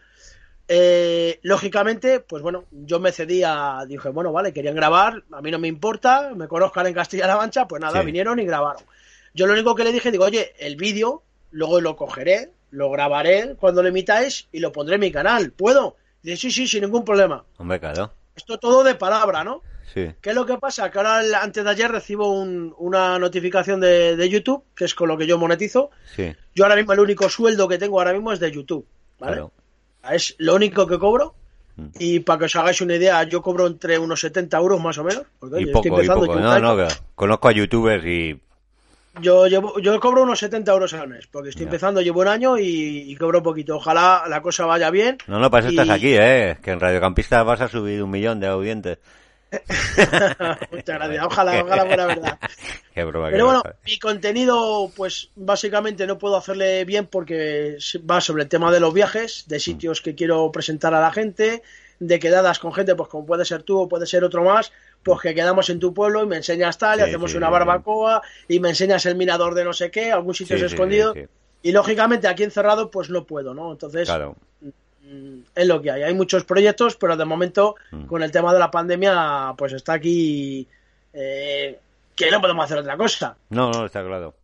Eh, 0.72 1.38
lógicamente, 1.42 2.20
pues 2.20 2.42
bueno, 2.42 2.64
yo 2.70 3.00
me 3.00 3.10
cedí 3.12 3.42
a, 3.44 3.84
dije, 3.88 4.08
bueno, 4.10 4.32
vale, 4.32 4.52
querían 4.52 4.74
grabar, 4.74 5.22
a 5.32 5.40
mí 5.42 5.50
no 5.50 5.58
me 5.58 5.66
importa, 5.68 6.30
me 6.36 6.46
conozcan 6.48 6.86
en 6.86 6.94
Castilla-La 6.94 7.36
Mancha, 7.36 7.66
pues 7.66 7.80
nada, 7.80 8.00
Sí. 8.00 8.06
vinieron 8.06 8.38
y 8.38 8.44
grabaron. 8.44 8.82
Yo 9.34 9.46
lo 9.46 9.52
único 9.52 9.74
que 9.74 9.84
le 9.84 9.92
dije, 9.92 10.10
digo, 10.10 10.24
oye, 10.24 10.52
el 10.58 10.76
vídeo, 10.76 11.22
luego 11.50 11.80
lo 11.80 11.96
cogeré, 11.96 12.50
lo 12.70 12.90
grabaré 12.90 13.56
cuando 13.58 13.82
lo 13.82 13.88
emitáis 13.88 14.48
y 14.52 14.60
lo 14.60 14.72
pondré 14.72 14.94
en 14.96 15.00
mi 15.00 15.12
canal, 15.12 15.52
¿puedo? 15.52 15.96
Dice, 16.22 16.36
sí, 16.36 16.50
sí, 16.50 16.66
sin 16.68 16.82
ningún 16.82 17.04
problema. 17.04 17.44
Hombre, 17.58 17.80
claro, 17.80 18.12
Esto 18.36 18.58
todo 18.58 18.82
de 18.84 18.94
palabra, 18.94 19.42
¿no? 19.44 19.62
sí. 19.92 20.08
¿Qué 20.20 20.30
es 20.30 20.34
lo 20.36 20.46
que 20.46 20.56
pasa? 20.58 20.90
Que 20.90 20.98
ahora, 20.98 21.20
antes 21.42 21.64
de 21.64 21.70
ayer, 21.70 21.90
recibo 21.90 22.30
un- 22.32 22.74
una 22.78 23.18
notificación 23.18 23.80
de, 23.80 24.16
de 24.16 24.28
YouTube, 24.28 24.62
que 24.76 24.84
es 24.84 24.94
con 24.94 25.08
lo 25.08 25.16
que 25.18 25.26
yo 25.26 25.36
monetizo. 25.38 25.90
Sí, 26.14 26.32
Yo 26.54 26.64
ahora 26.64 26.76
mismo, 26.76 26.92
el 26.92 27.00
único 27.00 27.28
sueldo 27.28 27.66
que 27.68 27.78
tengo 27.78 27.98
ahora 27.98 28.12
mismo 28.12 28.32
es 28.32 28.38
de 28.40 28.50
YouTube, 28.52 28.86
¿vale? 29.18 29.32
claro. 29.36 29.52
Es 30.12 30.34
lo 30.38 30.54
único 30.54 30.86
que 30.86 30.98
cobro. 30.98 31.34
Mm. 31.76 31.86
Y 31.98 32.20
para 32.20 32.38
que 32.40 32.44
os 32.46 32.56
hagáis 32.56 32.80
una 32.80 32.94
idea, 32.96 33.22
yo 33.24 33.42
cobro 33.42 33.66
entre 33.66 33.98
unos 33.98 34.20
70 34.20 34.56
euros 34.58 34.80
más 34.80 34.96
o 34.98 35.04
menos. 35.04 35.24
Porque, 35.38 35.60
Y 35.60 35.64
oye, 35.64 35.72
poco, 35.72 36.00
estoy 36.00 36.04
y 36.04 36.08
poco. 36.26 36.40
No, 36.40 36.58
no, 36.60 36.86
conozco 37.14 37.48
a 37.48 37.52
youtubers 37.52 38.04
y... 38.04 38.40
yo, 39.20 39.46
llevo, 39.46 39.78
yo 39.80 39.98
cobro 40.00 40.22
unos 40.22 40.38
70 40.38 40.70
euros 40.72 40.92
al 40.94 41.08
mes, 41.08 41.26
porque 41.26 41.48
estoy 41.50 41.64
empezando, 41.64 42.00
llevo 42.00 42.20
un 42.20 42.28
año 42.28 42.58
y, 42.58 43.10
y 43.10 43.16
cobro 43.16 43.42
poquito. 43.42 43.76
Ojalá 43.76 44.24
la 44.28 44.40
cosa 44.42 44.66
vaya 44.66 44.90
bien. 44.90 45.18
No, 45.26 45.38
no, 45.40 45.50
para 45.50 45.64
eso 45.66 45.72
Y- 45.72 45.78
estás 45.78 45.90
aquí, 45.96 46.14
eh, 46.16 46.58
que 46.62 46.70
en 46.70 46.80
Radiocampista 46.80 47.42
vas 47.42 47.60
a 47.60 47.68
subir 47.68 48.02
un 48.02 48.10
millón 48.10 48.38
de 48.40 48.46
audientes. 48.46 48.98
Muchas 50.70 50.98
gracias. 50.98 51.24
Ojalá, 51.24 51.62
ojalá 51.64 51.84
fuera 51.86 52.06
verdad. 52.06 52.38
Qué 52.94 53.04
broma, 53.04 53.28
Pero 53.30 53.46
bueno, 53.46 53.60
broma. 53.62 53.76
mi 53.84 53.98
contenido, 53.98 54.90
pues 54.96 55.30
básicamente 55.36 56.06
no 56.06 56.18
puedo 56.18 56.36
hacerle 56.36 56.84
bien 56.84 57.06
porque 57.06 57.76
va 58.08 58.20
sobre 58.20 58.44
el 58.44 58.48
tema 58.48 58.70
de 58.70 58.80
los 58.80 58.92
viajes, 58.94 59.44
de 59.48 59.58
sitios 59.60 60.00
que 60.00 60.14
quiero 60.14 60.50
presentar 60.52 60.94
a 60.94 61.00
la 61.00 61.10
gente, 61.12 61.62
de 61.98 62.18
quedadas 62.18 62.58
con 62.58 62.72
gente, 62.72 62.94
pues 62.94 63.08
como 63.08 63.26
puede 63.26 63.44
ser 63.44 63.62
tú 63.62 63.78
o 63.80 63.88
puede 63.88 64.06
ser 64.06 64.24
otro 64.24 64.42
más, 64.44 64.72
pues 65.02 65.20
que 65.20 65.34
quedamos 65.34 65.70
en 65.70 65.80
tu 65.80 65.94
pueblo 65.94 66.22
y 66.22 66.26
me 66.26 66.36
enseñas 66.36 66.76
tal, 66.78 66.98
y 66.98 67.02
Sí, 67.02 67.08
hacemos 67.08 67.30
sí, 67.30 67.36
una 67.36 67.48
barbacoa 67.48 68.22
y 68.48 68.60
me 68.60 68.68
enseñas 68.70 69.06
el 69.06 69.16
mirador 69.16 69.54
de 69.54 69.64
no 69.64 69.72
sé 69.72 69.90
qué, 69.90 70.12
algún 70.12 70.34
sitio 70.34 70.56
escondido. 70.56 71.14
Y 71.62 71.72
lógicamente 71.72 72.26
aquí 72.28 72.42
encerrado, 72.42 72.90
pues 72.90 73.10
no 73.10 73.24
puedo, 73.24 73.52
¿no? 73.54 73.70
Entonces, 73.72 74.08
Claro. 74.08 74.36
mm, 74.62 75.40
es 75.54 75.66
lo 75.66 75.80
que 75.82 75.90
hay. 75.90 76.02
Hay 76.02 76.14
muchos 76.14 76.44
proyectos, 76.44 76.96
pero 76.96 77.16
de 77.16 77.24
momento, 77.24 77.76
Mm. 77.92 78.06
con 78.06 78.22
el 78.22 78.30
tema 78.30 78.52
de 78.52 78.58
la 78.58 78.70
pandemia, 78.70 79.54
pues 79.58 79.72
está 79.72 79.94
aquí 79.94 80.66
eh, 81.12 81.78
que 82.14 82.30
no 82.30 82.40
podemos 82.40 82.64
hacer 82.64 82.78
otra 82.78 82.96
cosa. 82.96 83.36
No, 83.48 83.70
no, 83.72 83.86
está 83.86 84.04
claro. 84.04 84.34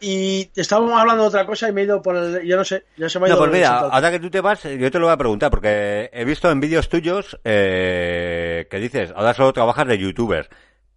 Y 0.00 0.50
estábamos 0.54 0.92
hablando 1.00 1.22
de 1.22 1.28
otra 1.28 1.44
cosa 1.46 1.68
y 1.68 1.72
me 1.72 1.80
he 1.80 1.84
ido 1.84 2.00
por 2.02 2.14
el. 2.16 2.42
Yo 2.46 2.56
no 2.56 2.64
sé, 2.64 2.84
ya 2.96 3.08
se 3.08 3.18
me 3.18 3.26
ha 3.26 3.28
ido. 3.28 3.36
No, 3.36 3.42
pues 3.42 3.52
mira, 3.52 3.78
ahora 3.78 4.10
que 4.10 4.20
tú 4.20 4.30
te 4.30 4.40
vas, 4.40 4.62
yo 4.62 4.90
te 4.90 4.98
lo 4.98 5.06
voy 5.06 5.12
a 5.14 5.16
preguntar, 5.16 5.50
porque 5.50 6.08
he 6.12 6.24
visto 6.24 6.50
en 6.50 6.60
vídeos 6.60 6.88
tuyos 6.88 7.38
eh, 7.44 8.66
que 8.70 8.78
dices, 8.78 9.12
ahora 9.14 9.34
solo 9.34 9.52
trabajas 9.52 9.86
de 9.88 9.98
youtuber, 9.98 10.48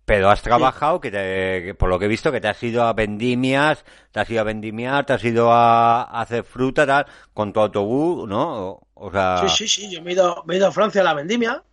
pero 0.06 0.30
has 0.30 0.42
trabajado, 0.42 1.00
que, 1.02 1.10
te- 1.12 1.64
que 1.66 1.74
por 1.78 1.90
lo 1.90 1.98
que 2.00 2.06
he 2.06 2.08
visto, 2.10 2.32
que 2.32 2.42
te 2.42 2.48
has 2.48 2.62
ido 2.64 2.84
a 2.84 2.94
vendimias, 2.94 3.84
te 4.12 4.20
has 4.20 4.30
ido 4.30 4.42
a 4.42 4.44
vendimiar, 4.44 5.06
te 5.06 5.14
has 5.14 5.24
ido 5.24 5.52
a, 5.52 6.04
a 6.04 6.22
hacer 6.22 6.44
fruta, 6.44 6.86
tal, 6.86 7.06
con 7.34 7.54
tu 7.54 7.60
autobús, 7.60 8.28
¿no? 8.28 8.68
O, 8.70 8.88
o 8.96 9.12
sea... 9.12 9.38
Sí, 9.48 9.50
sí, 9.50 9.68
sí, 9.68 9.92
yo 9.96 10.02
me 10.02 10.12
he, 10.12 10.14
ido, 10.14 10.44
me 10.46 10.56
he 10.56 10.58
ido 10.58 10.68
a 10.68 10.72
Francia 10.72 11.02
a 11.02 11.04
la 11.06 11.14
vendimia. 11.14 11.64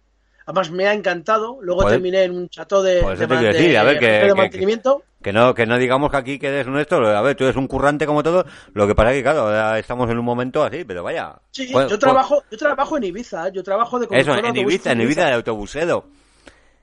Además 0.47 0.71
me 0.71 0.87
ha 0.87 0.95
encantado. 0.95 1.59
Luego 1.61 1.83
Joder. 1.83 1.97
terminé 1.97 2.23
en 2.25 2.35
un 2.35 2.49
chateau 2.49 2.81
de, 2.81 3.03
Por 3.03 3.13
eso 3.13 3.21
de, 3.21 3.27
man- 3.27 3.39
quiero 3.39 3.53
decir, 3.53 3.71
de- 3.71 3.77
a 3.79 3.83
ver, 3.83 3.99
que- 3.99 4.07
de 4.07 4.27
que- 4.29 4.35
mantenimiento. 4.35 5.03
Que 5.23 5.33
no, 5.33 5.53
que 5.53 5.67
no 5.67 5.79
digamos 5.79 6.11
que 6.13 6.17
aquí 6.17 6.39
que 6.39 6.47
eres 6.47 6.69
un 6.69 6.79
esto, 6.79 6.97
a 6.97 7.21
ver, 7.23 7.35
tú 7.37 7.43
eres 7.45 7.57
un 7.57 7.67
currante 7.67 8.07
como 8.07 8.23
todo, 8.23 8.47
lo 8.73 8.87
que 8.87 8.95
pasa 8.95 9.11
es 9.11 9.17
que 9.17 9.23
claro, 9.25 9.75
estamos 9.77 10.09
en 10.11 10.19
un 10.19 10.25
momento 10.25 10.63
así, 10.63 10.85
pero 10.85 11.03
vaya. 11.03 11.35
Sí, 11.51 11.67
yo 11.69 11.99
trabajo, 11.99 12.45
yo 12.51 12.57
trabajo 12.57 12.97
en 12.99 13.05
Ibiza, 13.05 13.49
¿eh? 13.49 13.51
yo 13.53 13.65
trabajo 13.65 13.99
de 13.99 14.07
pues- 14.07 14.21
Eso, 14.21 14.33
de 14.33 14.47
en 14.49 14.57
Ibiza, 14.57 14.93
en 14.93 15.01
Ibiza 15.01 15.27
de 15.27 15.33
autobusero. 15.33 16.07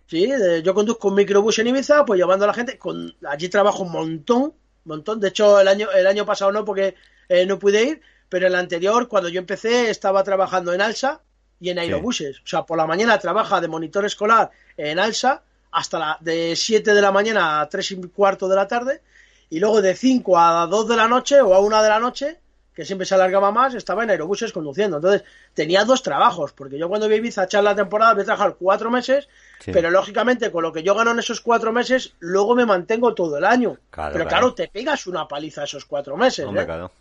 Sí, 0.07 0.27
de- 0.27 0.61
yo 0.61 0.73
conduzco 0.73 1.07
un 1.07 1.15
microbús 1.15 1.57
en 1.59 1.67
Ibiza, 1.67 2.03
pues 2.05 2.19
llevando 2.19 2.43
a 2.43 2.49
la 2.49 2.53
gente. 2.53 2.77
Con, 2.77 3.15
allí 3.27 3.47
trabajo 3.47 3.83
un 3.83 3.91
montón, 3.93 4.53
montón. 4.83 5.19
De 5.21 5.29
hecho, 5.29 5.59
el 5.59 5.67
año, 5.69 5.87
el 5.91 6.05
año 6.05 6.25
pasado 6.25 6.51
no, 6.51 6.65
porque 6.65 6.95
eh, 7.29 7.45
no 7.45 7.57
pude 7.57 7.83
ir, 7.83 8.01
pero 8.29 8.47
el 8.47 8.55
anterior, 8.55 9.07
cuando 9.07 9.29
yo 9.29 9.39
empecé, 9.39 9.89
estaba 9.89 10.23
trabajando 10.23 10.73
en 10.73 10.81
Alsa 10.81 11.21
y 11.59 11.69
en 11.69 11.79
aerobuses. 11.79 12.39
O 12.39 12.47
sea, 12.47 12.63
por 12.63 12.77
la 12.77 12.85
mañana 12.85 13.17
trabaja 13.17 13.61
de 13.61 13.67
monitor 13.69 14.05
escolar 14.05 14.51
en 14.77 14.99
Alsa 14.99 15.41
hasta 15.75 15.99
la, 15.99 16.17
de 16.21 16.55
7 16.55 16.93
de 16.93 17.01
la 17.01 17.11
mañana 17.11 17.61
a 17.61 17.69
3 17.69 17.91
y 17.91 17.95
cuarto 18.07 18.47
de 18.47 18.55
la 18.55 18.67
tarde, 18.67 19.01
y 19.49 19.59
luego 19.59 19.81
de 19.81 19.95
5 19.95 20.39
a 20.39 20.65
2 20.67 20.87
de 20.87 20.95
la 20.95 21.07
noche 21.07 21.41
o 21.41 21.53
a 21.53 21.59
1 21.59 21.83
de 21.83 21.89
la 21.89 21.99
noche, 21.99 22.39
que 22.73 22.83
siempre 22.83 23.05
se 23.05 23.15
alargaba 23.15 23.51
más, 23.51 23.73
estaba 23.73 24.03
en 24.03 24.09
aerobuses 24.09 24.51
conduciendo. 24.51 24.97
Entonces, 24.97 25.23
tenía 25.53 25.85
dos 25.85 26.03
trabajos, 26.03 26.51
porque 26.51 26.77
yo 26.77 26.89
cuando 26.89 27.07
vi 27.07 27.29
a 27.37 27.43
echar 27.43 27.63
la 27.63 27.73
temporada 27.73 28.13
voy 28.13 28.23
a 28.23 28.25
trabajar 28.25 28.55
cuatro 28.59 28.91
meses, 28.91 29.29
Sí. 29.59 29.71
pero 29.71 29.89
lógicamente 29.89 30.51
con 30.51 30.63
lo 30.63 30.73
que 30.73 30.83
yo 30.83 30.93
gano 30.93 31.11
en 31.11 31.19
esos 31.19 31.39
cuatro 31.39 31.71
meses, 31.71 32.13
luego 32.19 32.53
me 32.55 32.65
mantengo 32.65 33.13
todo 33.13 33.37
el 33.37 33.45
año. 33.45 33.77
Claro, 33.89 34.11
pero 34.13 34.25
claro. 34.25 34.29
claro, 34.29 34.53
te 34.55 34.67
pegas 34.67 35.07
una 35.07 35.25
paliza 35.27 35.63
esos 35.63 35.85
cuatro 35.85 36.17
meses, 36.17 36.45
Hombre, 36.45 36.63
¿eh? 36.63 36.65
claro. 36.65 36.91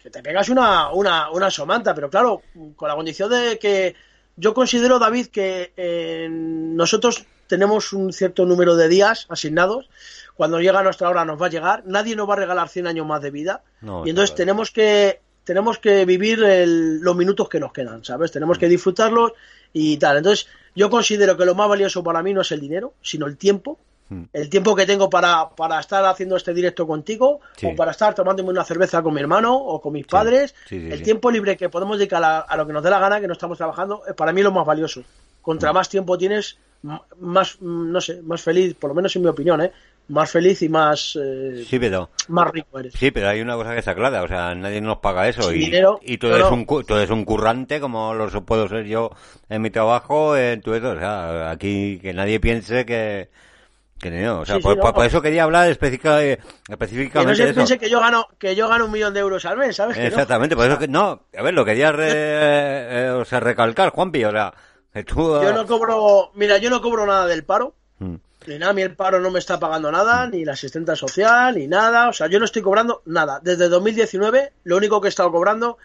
que 0.00 0.10
te 0.10 0.22
pegas 0.22 0.48
una, 0.48 0.92
una, 0.92 1.30
una 1.30 1.50
somanta, 1.50 1.92
pero 1.94 2.08
claro, 2.08 2.42
con 2.76 2.88
la 2.88 2.94
condición 2.94 3.30
de 3.30 3.58
que 3.58 3.94
yo 4.36 4.54
considero, 4.54 4.98
David, 4.98 5.26
que 5.28 5.72
eh, 5.76 6.28
nosotros 6.30 7.24
tenemos 7.46 7.92
un 7.92 8.12
cierto 8.12 8.46
número 8.46 8.74
de 8.76 8.88
días 8.88 9.26
asignados. 9.28 9.88
Cuando 10.34 10.60
llega 10.60 10.82
nuestra 10.82 11.08
hora 11.08 11.24
nos 11.24 11.40
va 11.40 11.46
a 11.46 11.50
llegar. 11.50 11.82
Nadie 11.86 12.16
nos 12.16 12.28
va 12.28 12.32
a 12.34 12.38
regalar 12.38 12.68
100 12.68 12.86
años 12.88 13.06
más 13.06 13.22
de 13.22 13.30
vida. 13.30 13.62
No, 13.80 14.04
y 14.06 14.10
entonces 14.10 14.30
claro. 14.30 14.36
tenemos 14.38 14.70
que 14.70 15.20
tenemos 15.44 15.78
que 15.78 16.06
vivir 16.06 16.42
el- 16.42 17.00
los 17.00 17.14
minutos 17.14 17.50
que 17.50 17.60
nos 17.60 17.70
quedan, 17.70 18.02
¿sabes? 18.02 18.32
Tenemos 18.32 18.56
que 18.58 18.66
disfrutarlos 18.66 19.32
y 19.74 19.98
tal. 19.98 20.16
Entonces, 20.16 20.46
yo 20.74 20.88
considero 20.88 21.36
que 21.36 21.44
lo 21.44 21.54
más 21.54 21.68
valioso 21.68 22.02
para 22.02 22.22
mí 22.22 22.32
no 22.32 22.40
es 22.40 22.50
el 22.50 22.60
dinero, 22.60 22.94
sino 23.02 23.26
el 23.26 23.36
tiempo. 23.36 23.78
Mm. 24.08 24.24
El 24.32 24.50
tiempo 24.50 24.74
que 24.76 24.84
tengo 24.86 25.08
para, 25.08 25.48
para 25.50 25.80
estar 25.80 26.04
haciendo 26.04 26.36
este 26.36 26.52
directo 26.52 26.86
contigo, 26.86 27.40
Sí. 27.56 27.66
o 27.66 27.74
para 27.76 27.90
estar 27.92 28.14
tomándome 28.14 28.50
una 28.50 28.64
cerveza 28.64 29.02
con 29.02 29.14
mi 29.14 29.20
hermano 29.20 29.56
o 29.56 29.80
con 29.80 29.92
mis 29.94 30.06
padres. 30.06 30.54
Sí, 30.68 30.78
sí, 30.80 30.90
el 30.92 31.02
tiempo 31.02 31.30
libre 31.30 31.56
que 31.56 31.68
podemos 31.70 31.96
dedicar 31.98 32.22
a, 32.22 32.40
a 32.40 32.56
lo 32.56 32.66
que 32.66 32.72
nos 32.74 32.82
dé 32.82 32.90
la 32.90 32.98
gana, 32.98 33.20
que 33.20 33.26
no 33.26 33.32
estamos 33.32 33.56
trabajando, 33.58 34.02
es 34.06 34.14
para 34.14 34.32
mí 34.32 34.42
lo 34.42 34.52
más 34.52 34.66
valioso. 34.66 35.02
Contra 35.40 35.72
Mm. 35.72 35.74
más 35.74 35.88
tiempo 35.88 36.18
tienes, 36.18 36.58
más, 37.18 37.56
mm, 37.60 37.90
no 37.92 38.00
sé, 38.00 38.20
más 38.22 38.42
feliz, 38.42 38.74
por 38.74 38.90
lo 38.90 38.94
menos 38.94 39.14
en 39.16 39.22
mi 39.22 39.28
opinión, 39.28 39.60
¿eh? 39.62 39.72
Más 40.08 40.30
feliz 40.30 40.60
y 40.60 40.68
más, 40.68 41.18
eh, 41.18 41.64
Sí, 41.66 41.78
pero... 41.78 42.10
más 42.28 42.50
rico 42.50 42.78
eres. 42.78 42.92
Sí, 42.92 43.10
pero 43.10 43.28
hay 43.30 43.40
una 43.40 43.54
cosa 43.56 43.72
que 43.72 43.78
está 43.78 43.94
clara, 43.94 44.22
o 44.22 44.28
sea, 44.28 44.54
nadie 44.54 44.82
nos 44.82 44.98
paga 44.98 45.26
eso 45.28 45.44
Sin 45.44 45.56
y, 45.56 45.64
dinero, 45.64 45.98
y 46.02 46.18
no, 46.18 46.28
eres 46.28 46.50
no. 46.50 46.52
un, 46.54 46.66
tú 46.66 46.94
eres 46.94 47.08
un 47.08 47.24
currante 47.24 47.80
como 47.80 48.12
lo 48.12 48.28
puedo 48.44 48.68
ser 48.68 48.84
yo 48.84 49.10
en 49.48 49.62
mi 49.62 49.70
trabajo, 49.70 50.36
en 50.36 50.60
tu 50.60 50.72
o 50.74 50.78
sea, 50.78 51.50
aquí 51.50 51.98
que 52.02 52.12
nadie 52.12 52.38
piense 52.38 52.84
que, 52.84 53.30
o 54.08 54.44
sea, 54.44 54.56
Sí, 54.56 54.62
por, 54.62 54.76
no. 54.76 54.82
por- 54.82 54.94
por 54.94 55.06
eso 55.06 55.20
quería 55.22 55.44
hablar 55.44 55.68
específica- 55.70 56.22
eh, 56.22 56.36
Que 56.36 56.42
no 56.68 56.74
específicamente 56.74 57.36
se 57.46 57.54
piense 57.54 57.78
que 57.78 57.88
yo 57.90 58.00
gano, 58.00 58.28
que 58.38 58.54
yo 58.54 58.68
gano 58.68 58.84
un 58.86 58.90
millón 58.92 59.14
de 59.14 59.20
euros 59.20 59.44
al 59.44 59.56
mes, 59.56 59.76
¿sabes? 59.76 59.96
No. 59.96 60.02
Exactamente, 60.04 60.56
por 60.56 60.66
eso 60.66 60.78
que 60.78 60.88
no, 60.88 61.22
a 61.36 61.42
ver, 61.42 61.54
lo 61.54 61.64
quería 61.64 61.92
re- 61.92 62.08
eh, 62.12 63.10
o 63.10 63.24
sea, 63.24 63.40
recalcar, 63.40 63.90
Juanpi, 63.90 64.24
o 64.24 64.30
sea, 64.30 64.52
que 64.92 65.04
tú... 65.04 65.40
Yo 65.42 65.52
no 65.52 65.66
cobro, 65.66 66.30
mira, 66.34 66.58
yo 66.58 66.70
no 66.70 66.80
cobro 66.80 67.06
nada 67.06 67.26
del 67.26 67.44
paro, 67.44 67.74
Mm. 67.98 68.14
ni 68.48 68.58
nada, 68.58 68.70
a 68.72 68.74
mí 68.74 68.82
el 68.82 68.96
paro 68.96 69.20
no 69.20 69.30
me 69.30 69.38
está 69.38 69.58
pagando 69.60 69.90
nada, 69.92 70.26
ni 70.26 70.44
la 70.44 70.52
asistenta 70.54 70.96
social, 70.96 71.54
ni 71.56 71.66
nada, 71.68 72.08
o 72.08 72.12
sea, 72.12 72.26
yo 72.26 72.38
no 72.40 72.44
estoy 72.44 72.60
cobrando 72.62 73.02
nada. 73.06 73.40
Desde 73.42 73.68
2019, 73.68 74.52
lo 74.64 74.76
único 74.76 75.00
que 75.00 75.06
he 75.06 75.10
estado 75.10 75.30
cobrando 75.30 75.78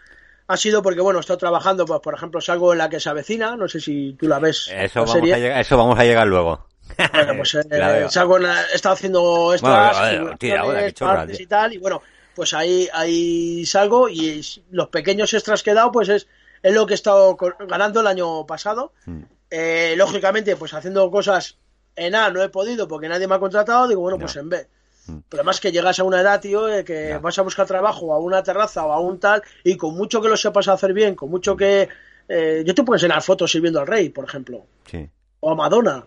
ha 0.48 0.56
sido 0.56 0.82
porque, 0.82 1.00
bueno, 1.00 1.20
he 1.20 1.22
estado 1.22 1.38
trabajando, 1.38 1.86
pues, 1.86 2.00
por 2.00 2.14
ejemplo, 2.14 2.40
salgo 2.40 2.72
en 2.72 2.78
la 2.78 2.88
que 2.90 2.98
se 2.98 3.08
avecina, 3.08 3.54
no 3.56 3.68
sé 3.68 3.78
si 3.80 4.14
tú 4.18 4.26
la 4.26 4.40
ves. 4.40 4.68
Eso 4.74 5.00
vamos, 5.04 5.14
a 5.14 5.20
llegar, 5.20 5.60
eso 5.60 5.76
vamos 5.76 5.96
a 5.98 6.04
llegar 6.04 6.26
luego. 6.26 6.66
Bueno, 7.12 7.32
pues 7.36 7.54
eh, 7.70 8.06
salgo 8.10 8.36
en 8.36 8.42
la- 8.44 8.62
he 8.72 8.74
estado 8.74 8.94
haciendo 8.94 9.52
extras, 9.52 9.98
Bueno, 9.98 10.36
tira, 10.38 10.92
chorra, 10.92 11.26
y 11.30 11.46
tal, 11.46 11.72
y 11.74 11.78
bueno, 11.78 12.02
pues 12.34 12.54
ahí, 12.54 12.88
ahí 12.92 13.64
salgo 13.66 14.08
y 14.08 14.40
los 14.70 14.88
pequeños 14.88 15.32
extras 15.34 15.62
que 15.62 15.70
he 15.70 15.74
dado, 15.74 15.92
pues 15.92 16.08
es, 16.08 16.26
es 16.62 16.74
lo 16.74 16.86
que 16.86 16.94
he 16.94 16.96
estado 16.96 17.36
ganando 17.68 18.00
el 18.00 18.06
año 18.06 18.46
pasado. 18.46 18.92
Mm. 19.06 19.22
Eh, 19.50 19.94
lógicamente, 19.96 20.56
pues 20.56 20.72
haciendo 20.74 21.10
cosas 21.10 21.56
en 21.96 22.14
A 22.14 22.30
no 22.30 22.42
he 22.42 22.48
podido 22.48 22.86
porque 22.86 23.08
nadie 23.08 23.26
me 23.26 23.34
ha 23.34 23.38
contratado, 23.40 23.88
digo, 23.88 24.00
bueno, 24.00 24.18
pues 24.18 24.36
en 24.36 24.48
B. 24.48 24.66
Mm. 25.06 25.18
Pero 25.28 25.40
además 25.40 25.58
que 25.60 25.72
llegas 25.72 25.98
a 25.98 26.04
una 26.04 26.20
edad, 26.20 26.40
tío, 26.40 26.68
eh, 26.68 26.84
que 26.84 27.18
vas 27.18 27.38
a 27.38 27.42
buscar 27.42 27.66
trabajo 27.66 28.14
a 28.14 28.18
una 28.18 28.42
terraza 28.42 28.86
o 28.86 28.92
a 28.92 29.00
un 29.00 29.18
tal, 29.18 29.42
y 29.64 29.76
con 29.76 29.96
mucho 29.96 30.20
que 30.22 30.28
lo 30.28 30.36
sepas 30.36 30.68
hacer 30.68 30.92
bien, 30.92 31.14
con 31.16 31.30
mucho 31.30 31.56
que... 31.56 31.88
eh, 32.28 32.62
yo 32.64 32.74
te 32.74 32.84
puedo 32.84 32.96
enseñar 32.96 33.20
fotos 33.22 33.50
sirviendo 33.50 33.80
al 33.80 33.86
rey, 33.88 34.08
por 34.10 34.24
ejemplo 34.24 34.64
Sí. 34.88 35.08
o 35.40 35.50
a 35.50 35.54
Madonna, 35.56 36.06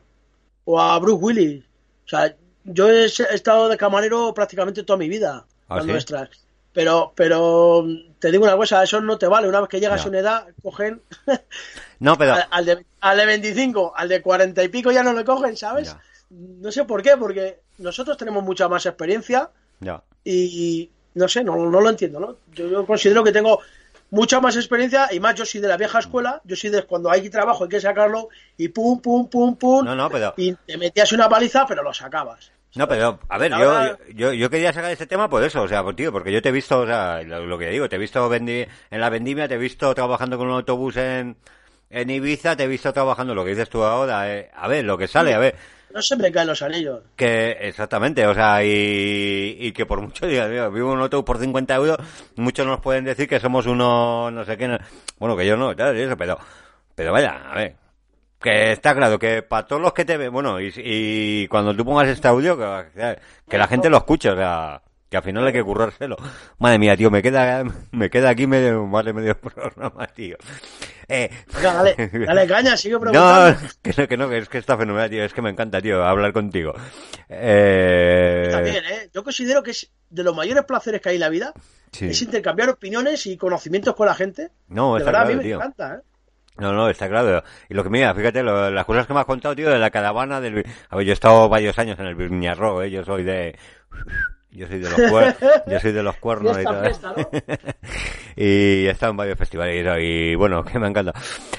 o 0.65 0.79
a 0.79 0.97
Bruce 0.99 1.23
Willis. 1.23 1.63
O 2.05 2.09
sea, 2.09 2.35
yo 2.63 2.89
he, 2.89 3.05
estado 3.05 3.69
de 3.69 3.77
camarero 3.77 4.33
prácticamente 4.33 4.83
toda 4.83 4.97
mi 4.97 5.09
vida, 5.09 5.45
¿Ah, 5.69 5.81
sí? 5.81 5.91
extras. 5.91 6.29
Pero, 6.73 7.13
pero 7.15 7.85
te 8.17 8.31
digo 8.31 8.45
una 8.45 8.57
cosa, 8.57 8.81
eso 8.83 8.99
no 8.99 9.17
te 9.17 9.27
vale. 9.27 9.47
Una 9.47 9.61
vez 9.61 9.69
que 9.69 9.79
llegas 9.79 10.05
a 10.05 10.09
una 10.09 10.19
edad, 10.19 10.47
cogen 10.63 11.01
No, 11.99 12.17
pero... 12.17 12.33
al, 12.33 12.47
al 12.49 12.65
de, 12.65 12.85
al 12.99 13.17
de 13.17 13.25
25, 13.25 13.93
al 13.95 14.09
de 14.09 14.21
40 14.21 14.63
y 14.63 14.69
pico 14.69 14.91
ya 14.91 15.03
no 15.03 15.13
le 15.13 15.23
cogen, 15.23 15.55
¿sabes? 15.55 15.89
Ya. 15.89 16.01
No 16.31 16.71
sé 16.71 16.85
por 16.85 17.03
qué, 17.03 17.15
porque 17.15 17.59
nosotros 17.77 18.17
tenemos 18.17 18.43
mucha 18.43 18.67
más 18.67 18.85
experiencia 18.87 19.51
Ya. 19.81 20.01
y 20.23 20.89
no 21.13 21.27
sé, 21.27 21.43
no, 21.43 21.55
no 21.57 21.79
lo 21.79 21.89
entiendo, 21.89 22.19
¿no? 22.19 22.37
Yo, 22.53 22.67
yo 22.67 22.85
considero 22.87 23.23
que 23.23 23.31
tengo 23.31 23.59
mucha 24.13 24.39
más 24.39 24.55
experiencia 24.55 25.09
y 25.11 25.19
más 25.19 25.33
yo 25.33 25.43
soy 25.43 25.59
de 25.59 25.67
la 25.67 25.75
vieja 25.75 25.97
escuela, 25.99 26.39
yo 26.43 26.55
soy 26.55 26.69
de 26.69 26.83
cuando 26.83 27.09
hay 27.09 27.29
trabajo 27.29 27.63
hay 27.63 27.69
que 27.69 27.81
sacarlo 27.81 28.29
y 28.57 28.67
pum, 28.67 29.01
pum, 29.01 29.27
pum, 29.27 29.55
pum, 29.57 29.83
No, 29.83 29.95
no, 29.95 30.07
pero... 30.09 30.33
y 30.37 30.53
te 30.53 30.77
metías 30.77 31.11
una 31.13 31.27
paliza, 31.27 31.65
pero 31.65 31.81
lo 31.81 31.91
sacabas. 31.93 32.51
No, 32.75 32.87
pero, 32.87 33.19
a 33.27 33.37
ver, 33.37 33.51
yo, 33.51 33.97
yo, 34.15 34.33
yo 34.33 34.49
quería 34.49 34.71
sacar 34.73 34.91
este 34.91 35.05
tema 35.07 35.29
por 35.29 35.43
eso, 35.43 35.61
o 35.63 35.67
sea, 35.67 35.83
por 35.83 35.95
tío, 35.95 36.11
porque 36.11 36.31
yo 36.31 36.41
te 36.41 36.49
he 36.49 36.51
visto, 36.51 36.79
o 36.81 36.85
sea, 36.85 37.21
lo, 37.23 37.45
lo 37.45 37.57
que 37.57 37.69
digo, 37.69 37.89
te 37.89 37.95
he 37.95 37.99
visto 37.99 38.27
vendi- 38.29 38.67
en 38.91 38.99
la 39.01 39.09
vendimia, 39.09 39.47
te 39.47 39.55
he 39.55 39.59
visto 39.59 39.93
trabajando 39.95 40.37
con 40.37 40.47
un 40.47 40.53
autobús 40.53 40.97
en, 40.97 41.35
en 41.89 42.09
Ibiza, 42.09 42.55
te 42.55 42.63
he 42.63 42.67
visto 42.67 42.91
trabajando 42.93 43.33
lo 43.35 43.43
que 43.43 43.51
dices 43.51 43.69
tú 43.69 43.83
ahora, 43.83 44.31
eh, 44.31 44.49
a 44.55 44.67
ver, 44.67 44.85
lo 44.85 44.97
que 44.97 45.07
sale, 45.07 45.33
a 45.35 45.39
ver, 45.39 45.55
No 45.93 46.01
se 46.01 46.15
me 46.17 46.31
caen 46.31 46.47
los 46.47 46.61
anillos. 46.61 47.01
que, 47.15 47.51
exactamente, 47.61 48.25
o 48.25 48.33
sea, 48.33 48.63
y, 48.63 49.57
y 49.59 49.71
que 49.71 49.85
por 49.85 50.01
mucho, 50.01 50.25
diga, 50.25 50.47
mira, 50.47 50.67
vivo 50.69 50.89
en 50.91 50.97
un 50.97 51.03
autobús 51.03 51.23
por 51.25 51.37
50 51.39 51.75
euros, 51.75 51.97
muchos 52.35 52.65
nos 52.65 52.79
pueden 52.81 53.05
decir 53.05 53.27
que 53.29 53.39
somos 53.39 53.65
unos, 53.67 54.33
no 54.33 54.43
sé 54.43 54.57
qué, 54.57 54.67
no- 54.67 54.79
bueno, 55.19 55.37
que 55.37 55.45
yo 55.45 55.55
no, 55.55 55.75
tal, 55.75 55.95
y 55.95 56.01
eso, 56.01 56.17
pero, 56.17 56.37
pero 56.95 57.11
vaya, 57.11 57.43
a 57.51 57.55
ver, 57.55 57.75
que 58.41 58.71
está 58.71 58.95
claro 58.95 59.19
que 59.19 59.43
para 59.43 59.67
todos 59.67 59.81
los 59.81 59.93
que 59.93 60.03
te 60.05 60.17
ven, 60.17 60.33
bueno, 60.33 60.59
y, 60.59 60.73
y 60.75 61.47
cuando 61.47 61.75
tú 61.75 61.85
pongas 61.85 62.07
este 62.07 62.27
audio, 62.27 62.57
que, 62.57 63.17
que 63.47 63.57
la 63.57 63.67
gente 63.67 63.89
lo 63.89 63.97
escuche, 63.97 64.31
o 64.31 64.35
sea, 64.35 64.81
que 65.13 65.17
al 65.17 65.23
final 65.23 65.45
hay 65.45 65.53
que 65.53 65.63
currárselo. 65.63 66.15
Madre 66.57 66.79
mía, 66.79 66.97
tío, 66.97 67.11
me 67.11 67.21
queda, 67.21 67.63
me 67.91 68.09
queda 68.09 68.29
aquí 68.29 68.47
medio, 68.47 68.83
más 68.87 69.05
de 69.05 69.13
medio 69.13 69.37
programa, 69.39 70.07
tío. 70.07 70.37
Eh, 71.07 71.29
Venga, 71.53 71.73
dale, 71.75 71.95
dale 72.25 72.47
caña, 72.47 72.75
sigue 72.75 72.95
no, 72.95 72.99
preguntando. 73.01 73.59
que 73.83 73.93
no, 73.95 74.07
que 74.07 74.17
no, 74.17 74.29
que 74.29 74.37
es 74.39 74.49
que 74.49 74.57
está 74.57 74.75
fenomenal, 74.75 75.11
tío, 75.11 75.23
es 75.23 75.31
que 75.31 75.43
me 75.43 75.51
encanta, 75.51 75.79
tío, 75.79 76.03
hablar 76.03 76.33
contigo. 76.33 76.73
Eh, 77.29 78.45
Está 78.47 78.61
bien, 78.61 78.83
¿eh? 78.85 79.09
Yo 79.13 79.23
considero 79.23 79.61
que 79.61 79.69
es 79.71 79.91
de 80.09 80.23
los 80.23 80.35
mayores 80.35 80.63
placeres 80.65 80.99
que 80.99 81.09
hay 81.09 81.15
en 81.15 81.21
la 81.21 81.29
vida, 81.29 81.53
sí. 81.91 82.07
es 82.07 82.19
intercambiar 82.23 82.69
opiniones 82.69 83.27
y 83.27 83.37
conocimientos 83.37 83.95
con 83.95 84.07
la 84.07 84.15
gente. 84.15 84.49
No, 84.67 84.95
de 84.97 85.03
verdad, 85.03 85.21
a 85.21 85.25
mí 85.25 85.35
me 85.35 85.51
encanta, 85.51 85.95
¿eh? 85.95 85.99
No, 86.57 86.71
no, 86.73 86.87
está 86.89 87.07
claro. 87.07 87.43
Y 87.69 87.73
lo 87.75 87.83
que 87.83 87.89
mira, 87.89 88.13
fíjate, 88.15 88.41
lo- 88.43 88.69
las 88.71 88.85
cosas 88.85 89.05
que 89.07 89.13
me 89.13 89.19
has 89.19 89.25
contado, 89.25 89.55
tío, 89.55 89.69
de 89.69 89.79
la 89.79 89.89
caravana 89.89 90.39
del... 90.39 90.63
A 90.89 90.95
ver, 90.95 91.05
yo 91.05 91.11
he 91.11 91.13
estado 91.13 91.49
varios 91.49 91.77
años 91.79 91.97
en 91.99 92.05
el 92.05 92.13
Viñarro, 92.15 92.81
¿eh? 92.83 92.91
Yo 92.91 93.03
soy 93.03 93.23
de... 93.23 93.57
Yo 94.55 94.67
soy 94.67 94.79
de 94.79 94.89
los 94.89 95.09
cuernos, 95.09 95.35
yo 95.67 95.79
soy 95.79 95.91
de 95.91 96.03
los 96.03 96.15
cuernos 96.17 96.57
y 96.59 96.63
fiesta, 96.63 97.13
¿no? 97.17 97.29
y 98.35 98.85
he 98.85 98.89
estado 98.91 99.11
en 99.11 99.17
varios 99.17 99.37
festivales 99.37 99.85
y, 100.01 100.35
bueno, 100.35 100.63
que 100.63 100.77
me 100.79 100.87
encanta. 100.87 101.13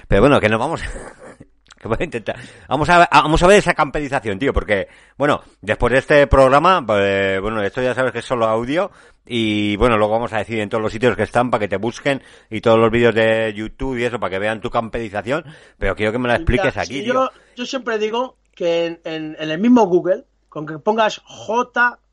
Pero 0.06 0.20
bueno, 0.22 0.40
que 0.40 0.48
nos 0.48 0.60
vamos... 0.60 0.80
que 1.80 1.88
voy 1.88 1.96
a 2.00 2.04
intentar. 2.04 2.36
Vamos 2.68 2.88
a, 2.88 3.06
vamos 3.12 3.42
a 3.42 3.46
ver 3.46 3.58
esa 3.58 3.74
camperización, 3.74 4.38
tío, 4.38 4.52
porque, 4.54 4.88
bueno, 5.18 5.42
después 5.60 5.92
de 5.92 5.98
este 5.98 6.26
programa, 6.28 6.82
pues, 6.86 7.40
bueno, 7.42 7.62
esto 7.62 7.82
ya 7.82 7.94
sabes 7.94 8.12
que 8.12 8.20
es 8.20 8.24
solo 8.24 8.46
audio, 8.46 8.90
y 9.26 9.76
bueno, 9.76 9.98
luego 9.98 10.14
vamos 10.14 10.32
a 10.32 10.38
decir 10.38 10.60
en 10.60 10.68
todos 10.70 10.80
los 10.82 10.92
sitios 10.92 11.14
que 11.16 11.24
están 11.24 11.50
para 11.50 11.58
que 11.60 11.68
te 11.68 11.76
busquen, 11.76 12.22
y 12.48 12.60
todos 12.62 12.78
los 12.78 12.90
vídeos 12.90 13.14
de 13.14 13.52
YouTube 13.54 13.98
y 13.98 14.04
eso, 14.04 14.18
para 14.18 14.30
que 14.30 14.38
vean 14.38 14.60
tu 14.62 14.70
camperización, 14.70 15.44
pero 15.76 15.94
quiero 15.94 16.12
que 16.12 16.18
me 16.18 16.28
la 16.28 16.36
expliques 16.36 16.74
Mira, 16.74 16.82
aquí, 16.82 16.94
si 16.94 17.02
tío. 17.04 17.12
yo, 17.14 17.30
yo 17.56 17.66
siempre 17.66 17.98
digo 17.98 18.38
que 18.54 18.86
en, 18.86 19.00
en- 19.04 19.36
en 19.38 19.50
el 19.50 19.58
mismo 19.58 19.84
Google, 19.86 20.24
con 20.48 20.64
que 20.66 20.78
pongas 20.78 21.20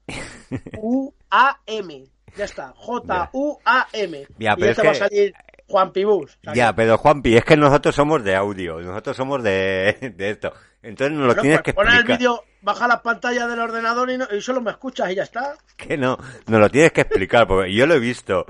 J-U-A-M, 0.08 2.04
ya 2.38 2.46
está, 2.46 2.74
J-U-A-M, 2.76 4.28
Ya, 4.38 4.52
y 4.54 4.56
pero 4.56 4.66
ya 4.66 4.72
es 4.72 4.78
te 4.78 4.84
va 4.86 4.92
a 4.92 4.96
salir 4.96 5.34
Juan. 5.68 5.92
O 5.96 6.28
sea 6.28 6.54
Ya, 6.54 6.68
que- 6.70 6.74
pero 6.76 6.98
Juanpi, 6.98 7.36
es 7.38 7.46
que 7.46 7.56
nosotros 7.58 7.96
somos 7.96 8.24
de 8.24 8.36
audio, 8.36 8.80
nosotros 8.82 9.16
somos 9.16 9.42
de, 9.44 10.14
de 10.18 10.30
esto. 10.32 10.52
Entonces 10.84 11.16
nos 11.18 11.28
lo 11.28 11.28
Bueno, 11.28 11.42
tienes 11.44 11.60
pues 11.60 11.66
que 11.66 11.74
pon 11.74 11.88
el 11.88 11.94
explicar. 11.94 12.18
vídeo, 12.18 12.44
baja 12.62 12.88
la 12.88 13.02
pantalla 13.02 13.48
del 13.48 13.60
ordenador 13.60 14.10
y, 14.10 14.18
no- 14.18 14.28
y 14.32 14.42
solo 14.42 14.60
me 14.62 14.72
escuchas 14.72 15.12
y 15.12 15.16
ya 15.16 15.24
está. 15.24 15.56
Que 15.78 15.98
no, 15.98 16.18
nos 16.48 16.60
lo 16.60 16.70
tienes 16.70 16.92
que 16.92 17.02
explicar, 17.02 17.48
porque 17.48 17.74
yo 17.74 17.86
lo 17.88 17.94
he 17.96 18.00
visto. 18.00 18.46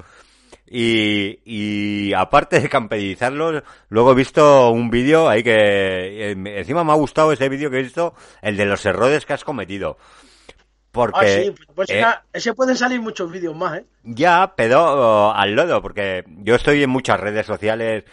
Y, 0.74 1.40
y 1.44 2.14
aparte 2.14 2.60
de 2.62 2.70
camperizarlo, 2.70 3.62
luego 3.90 4.12
he 4.14 4.16
visto 4.16 4.72
un 4.72 4.90
vídeo 4.90 5.28
ahí 5.28 5.44
que, 5.44 6.32
eh, 6.32 6.36
encima 6.58 6.84
me 6.86 6.94
ha 6.94 6.96
gustado 6.96 7.34
ese 7.34 7.50
vídeo 7.50 7.70
que 7.70 7.80
he 7.80 7.84
visto, 7.84 8.16
el 8.42 8.56
de 8.56 8.66
los 8.66 8.86
errores 8.86 9.26
que 9.26 9.34
has 9.34 9.44
cometido. 9.44 9.98
Porque, 10.92 11.20
Ah, 11.20 11.26
sí, 11.26 11.56
pues 11.74 11.90
eh, 11.90 12.04
ese 12.34 12.54
pueden 12.54 12.76
salir 12.76 13.02
muchos 13.02 13.32
vídeos 13.32 13.56
más, 13.56 13.80
¿eh? 13.80 13.86
Ya, 14.04 14.54
pero 14.56 15.32
al 15.34 15.54
lodo, 15.56 15.82
porque 15.82 16.24
yo 16.28 16.56
estoy 16.56 16.84
en 16.84 16.90
muchas 16.90 17.20
redes 17.20 17.46
sociales, 17.46 18.04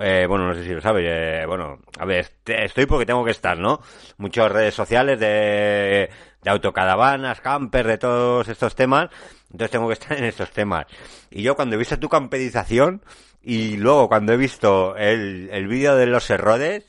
eh, 0.00 0.26
bueno, 0.28 0.48
no 0.48 0.54
sé 0.54 0.64
si 0.64 0.70
lo 0.70 0.80
sabes, 0.80 1.04
eh, 1.06 1.44
bueno, 1.46 1.78
a 1.98 2.04
ver, 2.04 2.28
estoy 2.44 2.86
porque 2.86 3.06
tengo 3.06 3.24
que 3.24 3.30
estar, 3.30 3.56
¿no? 3.56 3.80
Muchas 4.16 4.50
redes 4.50 4.74
sociales 4.74 5.20
de, 5.20 6.10
de 6.42 6.50
autocaravanas, 6.50 7.40
camper, 7.40 7.86
de 7.86 7.98
todos 7.98 8.48
estos 8.48 8.74
temas, 8.74 9.10
entonces 9.52 9.70
tengo 9.70 9.86
que 9.86 9.94
estar 9.94 10.18
en 10.18 10.24
estos 10.24 10.50
temas. 10.50 10.86
Y 11.30 11.42
yo 11.42 11.54
cuando 11.54 11.76
he 11.76 11.78
visto 11.78 11.98
tu 12.00 12.08
camperización 12.08 13.02
y 13.42 13.76
luego 13.76 14.08
cuando 14.08 14.32
he 14.32 14.36
visto 14.36 14.96
el, 14.96 15.48
el 15.52 15.68
vídeo 15.68 15.94
de 15.94 16.06
los 16.06 16.28
errores, 16.30 16.84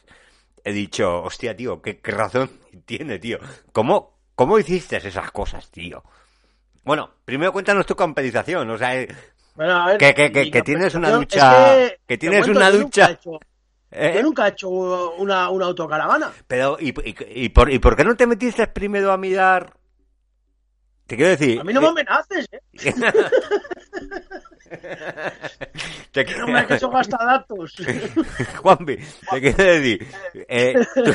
he 0.64 0.72
dicho, 0.74 1.22
hostia, 1.22 1.56
tío, 1.56 1.82
qué, 1.84 2.00
qué 2.00 2.12
razón 2.12 2.50
tiene, 2.86 3.20
tío. 3.20 3.38
¿Cómo, 3.72 4.15
cómo 4.36 4.60
hiciste 4.60 4.98
esas 4.98 5.32
cosas, 5.32 5.70
tío? 5.72 6.04
Bueno, 6.84 7.10
primero 7.26 7.52
cuéntanos 7.52 7.86
tu 7.86 7.96
camperización, 7.96 8.70
o 8.70 8.78
sea, 8.78 8.96
eh, 8.96 9.08
Bueno, 9.56 9.74
a 9.82 9.88
ver, 9.88 9.98
Que- 9.98 10.14
que- 10.14 10.32
que- 10.32 10.42
mi 10.44 10.52
que 10.52 10.62
tienes 10.62 10.94
una 10.96 11.10
ducha- 11.12 11.78
es 11.84 11.94
que 12.08 12.18
tienes 12.18 12.48
una 12.48 12.70
nunca 12.70 12.84
ducha. 12.84 13.10
he 13.10 13.14
hecho- 13.14 13.40
¿eh? 13.92 14.12
Yo 14.16 14.22
nunca 14.24 14.46
he 14.48 14.50
hecho 14.52 14.70
una, 14.70 15.50
una 15.50 15.66
autocaravana. 15.66 16.32
pero 16.48 16.78
¿y, 16.80 16.90
y, 16.90 17.16
y 17.46 17.50
por, 17.50 17.72
¿y 17.72 17.80
por 17.80 17.96
qué 17.96 18.04
no 18.04 18.16
te 18.16 18.28
metiste 18.28 18.68
primero 18.68 19.12
a 19.12 19.18
mirar? 19.18 19.74
Te 21.08 21.16
quiero 21.16 21.32
decir... 21.32 21.60
A 21.60 21.64
mí 21.64 21.72
no 21.72 21.82
me 21.82 21.88
amenaces, 21.90 22.48
¿eh? 22.52 22.62
te 26.12 26.26
No 26.38 26.48
me 26.48 26.66
que 26.68 26.74
eso 26.76 26.90
gasta 26.90 27.18
datos. 27.24 27.76
Juanpi, 28.62 28.98
te 29.32 29.40
quiero 29.42 29.64
decir, 29.64 30.08
eh, 30.48 30.74
tú, 30.96 31.14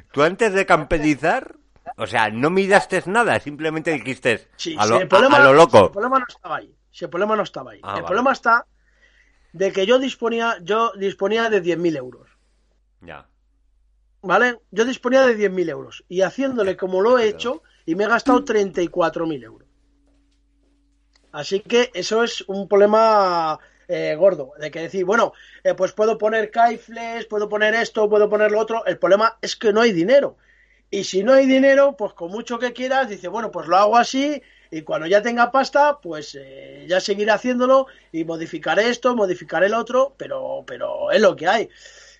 tú 0.12 0.22
antes 0.22 0.52
de 0.52 0.66
camperizar, 0.66 1.54
o 1.96 2.06
sea, 2.06 2.30
no 2.30 2.50
miraste 2.50 3.02
nada, 3.06 3.38
simplemente 3.40 3.90
dijiste 3.92 4.48
Sí, 4.56 4.76
a, 4.78 4.86
lo, 4.86 5.00
el 5.00 5.08
problema, 5.08 5.38
a- 5.38 5.40
a 5.40 5.44
lo 5.44 5.50
sí, 5.50 5.56
loco. 5.56 5.86
el 5.86 5.90
problema 5.92 6.18
no 6.18 6.26
estaba 6.28 6.56
ahí. 6.56 6.74
El 7.00 7.10
problema 7.10 7.36
no 7.36 7.42
estaba 7.42 7.70
ahí. 7.72 7.80
Ah, 7.82 7.88
el 7.90 7.94
vale. 8.02 8.06
problema 8.06 8.32
está 8.32 8.66
de 9.52 9.72
que 9.72 9.86
yo 9.86 9.98
disponía, 9.98 10.56
yo 10.62 10.92
disponía 10.96 11.48
de 11.50 11.60
10.000 11.62 11.96
euros. 11.96 12.28
Ya. 13.00 13.26
¿Vale? 14.22 14.60
Yo 14.70 14.84
disponía 14.84 15.26
de 15.26 15.34
10.000 15.34 15.68
euros. 15.68 16.04
Y 16.08 16.20
haciéndole 16.22 16.76
como 16.76 17.00
lo 17.00 17.18
he 17.18 17.28
hecho, 17.28 17.62
y 17.84 17.94
me 17.96 18.04
he 18.04 18.08
gastado 18.08 18.44
34.000 18.44 19.42
euros. 19.42 19.68
Así 21.32 21.60
que 21.60 21.90
eso 21.94 22.22
es 22.22 22.42
un 22.46 22.68
problema 22.68 23.58
eh, 23.88 24.14
gordo. 24.18 24.52
De 24.58 24.70
que 24.70 24.80
decir, 24.80 25.04
bueno, 25.04 25.32
eh, 25.64 25.74
pues 25.74 25.92
puedo 25.92 26.18
poner 26.18 26.50
caifles, 26.50 27.26
puedo 27.26 27.48
poner 27.48 27.74
esto, 27.74 28.08
puedo 28.08 28.28
poner 28.28 28.50
lo 28.52 28.60
otro. 28.60 28.84
El 28.84 28.98
problema 28.98 29.38
es 29.40 29.56
que 29.56 29.72
no 29.72 29.80
hay 29.80 29.92
dinero. 29.92 30.36
Y 30.92 31.04
si 31.04 31.24
no 31.24 31.32
hay 31.32 31.46
dinero, 31.46 31.96
pues 31.96 32.12
con 32.12 32.30
mucho 32.30 32.58
que 32.58 32.74
quieras, 32.74 33.08
dice, 33.08 33.26
bueno, 33.28 33.50
pues 33.50 33.66
lo 33.66 33.78
hago 33.78 33.96
así. 33.96 34.42
Y 34.70 34.82
cuando 34.82 35.06
ya 35.06 35.22
tenga 35.22 35.50
pasta, 35.50 35.98
pues 36.02 36.36
eh, 36.38 36.84
ya 36.86 37.00
seguiré 37.00 37.30
haciéndolo 37.30 37.86
y 38.12 38.26
modificaré 38.26 38.90
esto, 38.90 39.16
modificaré 39.16 39.66
el 39.66 39.74
otro, 39.74 40.14
pero, 40.18 40.62
pero 40.66 41.10
es 41.10 41.18
lo 41.18 41.34
que 41.34 41.48
hay. 41.48 41.70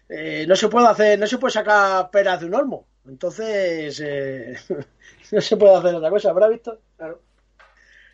Eh, 0.08 0.46
no 0.48 0.56
se 0.56 0.68
puede 0.68 0.87
hacer, 0.87 1.18
no 1.18 1.26
se 1.26 1.37
puede 1.37 1.52
sacar 1.52 2.11
peras 2.11 2.40
de 2.40 2.46
un 2.46 2.54
olmo. 2.54 2.87
Entonces, 3.06 4.00
eh, 4.02 4.56
no 5.32 5.40
se 5.42 5.56
puede 5.58 5.76
hacer 5.76 5.94
otra 5.94 6.08
cosa, 6.08 6.30
¿habrá 6.30 6.48
visto? 6.48 6.80
Claro. 6.96 7.20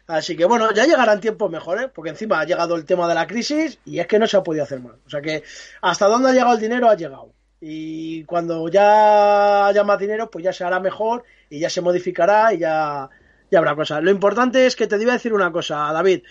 Así 0.09 0.37
que 0.37 0.45
bueno, 0.45 0.73
ya 0.73 0.87
llegarán 0.87 1.21
tiempos 1.21 1.53
mejores, 1.53 1.89
porque 1.95 2.11
encima 2.11 2.41
ha 2.41 2.45
llegado 2.45 2.75
el 2.75 2.85
tema 2.85 3.07
de 3.07 3.15
la 3.15 3.29
crisis 3.29 3.79
y 3.85 4.01
es 4.01 4.09
que 4.09 4.19
no 4.19 4.27
se 4.27 4.37
ha 4.37 4.43
podido 4.43 4.65
hacer 4.65 4.81
más. 4.81 4.97
O 5.07 5.11
sea 5.11 5.21
que 5.21 5.45
hasta 5.83 6.07
dónde 6.07 6.31
ha 6.31 6.33
llegado 6.33 6.55
el 6.55 6.61
dinero 6.61 6.89
ha 6.89 6.97
llegado. 6.97 7.38
Y 7.61 8.25
cuando 8.25 8.69
ya 8.69 9.67
haya 9.67 9.85
más 9.85 9.99
dinero, 9.99 10.31
pues 10.31 10.45
ya 10.45 10.53
se 10.53 10.65
hará 10.65 10.79
mejor 10.81 11.25
y 11.51 11.59
ya 11.59 11.71
se 11.71 11.81
modificará 11.81 12.55
y 12.55 12.59
ya, 12.59 13.09
habrá 13.55 13.75
cosas. 13.75 14.03
Lo 14.03 14.11
importante 14.11 14.67
es 14.67 14.77
que 14.77 14.87
te 14.87 15.01
iba 15.01 15.13
a 15.13 15.17
decir 15.17 15.33
una 15.33 15.51
cosa, 15.51 15.77
David. 15.93 16.23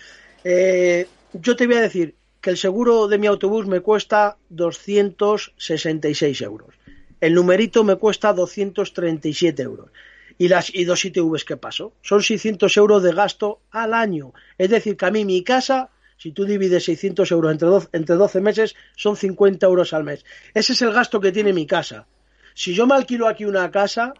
Eh, 0.43 1.07
yo 1.33 1.55
te 1.55 1.67
voy 1.67 1.75
a 1.75 1.81
decir 1.81 2.15
que 2.39 2.49
el 2.51 2.57
seguro 2.57 3.07
de 3.07 3.17
mi 3.17 3.27
autobús 3.27 3.67
me 3.67 3.81
cuesta 3.81 4.37
266 4.49 6.41
euros. 6.41 6.75
El 7.19 7.33
numerito 7.33 7.83
me 7.83 7.95
cuesta 7.95 8.31
237 8.33 9.61
euros. 9.63 9.89
Y 10.37 10.49
las 10.49 10.73
y 10.73 10.85
dos 10.85 11.03
ITVs 11.03 11.45
que 11.45 11.57
paso. 11.57 11.93
Son 12.01 12.21
600 12.21 12.77
euros 12.77 13.01
de 13.01 13.11
gasto 13.11 13.59
al 13.71 13.93
año. 13.93 14.33
Es 14.57 14.69
decir, 14.69 14.95
que 14.95 15.05
a 15.05 15.11
mí 15.11 15.25
mi 15.25 15.43
casa, 15.43 15.89
si 16.17 16.32
tú 16.32 16.45
divides 16.45 16.84
600 16.86 17.32
euros 17.32 17.51
entre 17.51 17.67
12, 17.67 17.89
entre 17.93 18.15
12 18.15 18.41
meses, 18.41 18.75
son 18.95 19.15
50 19.15 19.65
euros 19.65 19.93
al 19.93 20.03
mes. 20.03 20.25
Ese 20.53 20.73
es 20.73 20.82
el 20.82 20.91
gasto 20.91 21.21
que 21.21 21.32
tiene 21.32 21.53
mi 21.53 21.65
casa. 21.65 22.08
Si 22.53 22.73
yo 22.73 22.88
me 22.88 22.95
alquilo 22.95 23.27
aquí 23.27 23.45
una 23.45 23.69
casa, 23.69 24.13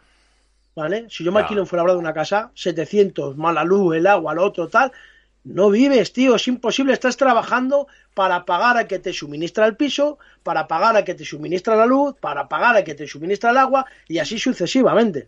¿vale? 0.76 1.08
Si 1.10 1.24
yo 1.24 1.32
me 1.32 1.40
alquilo 1.40 1.62
en 1.62 1.68
Fuenlabrada 1.68 1.98
una 1.98 2.14
casa, 2.14 2.52
700, 2.54 3.36
más 3.36 3.54
la 3.54 3.64
luz, 3.64 3.96
el 3.96 4.06
agua, 4.06 4.36
lo 4.36 4.46
otro, 4.46 4.68
tal, 4.68 4.92
no 5.44 5.72
vives, 5.72 6.14
tío, 6.14 6.36
es 6.36 6.48
imposible. 6.48 6.94
Estás 6.94 7.18
trabajando 7.18 7.88
para 8.14 8.46
pagar 8.46 8.78
a 8.78 8.88
que 8.88 9.00
te 9.00 9.12
suministra 9.12 9.66
el 9.66 9.76
piso, 9.76 10.20
para 10.44 10.68
pagar 10.68 10.96
a 10.98 11.04
que 11.04 11.16
te 11.16 11.26
suministra 11.26 11.76
la 11.76 11.86
luz, 11.86 12.16
para 12.20 12.48
pagar 12.48 12.76
a 12.76 12.84
que 12.84 12.94
te 12.94 13.08
suministra 13.08 13.52
el 13.52 13.58
agua 13.58 13.86
y 14.08 14.20
así 14.20 14.38
sucesivamente. 14.38 15.26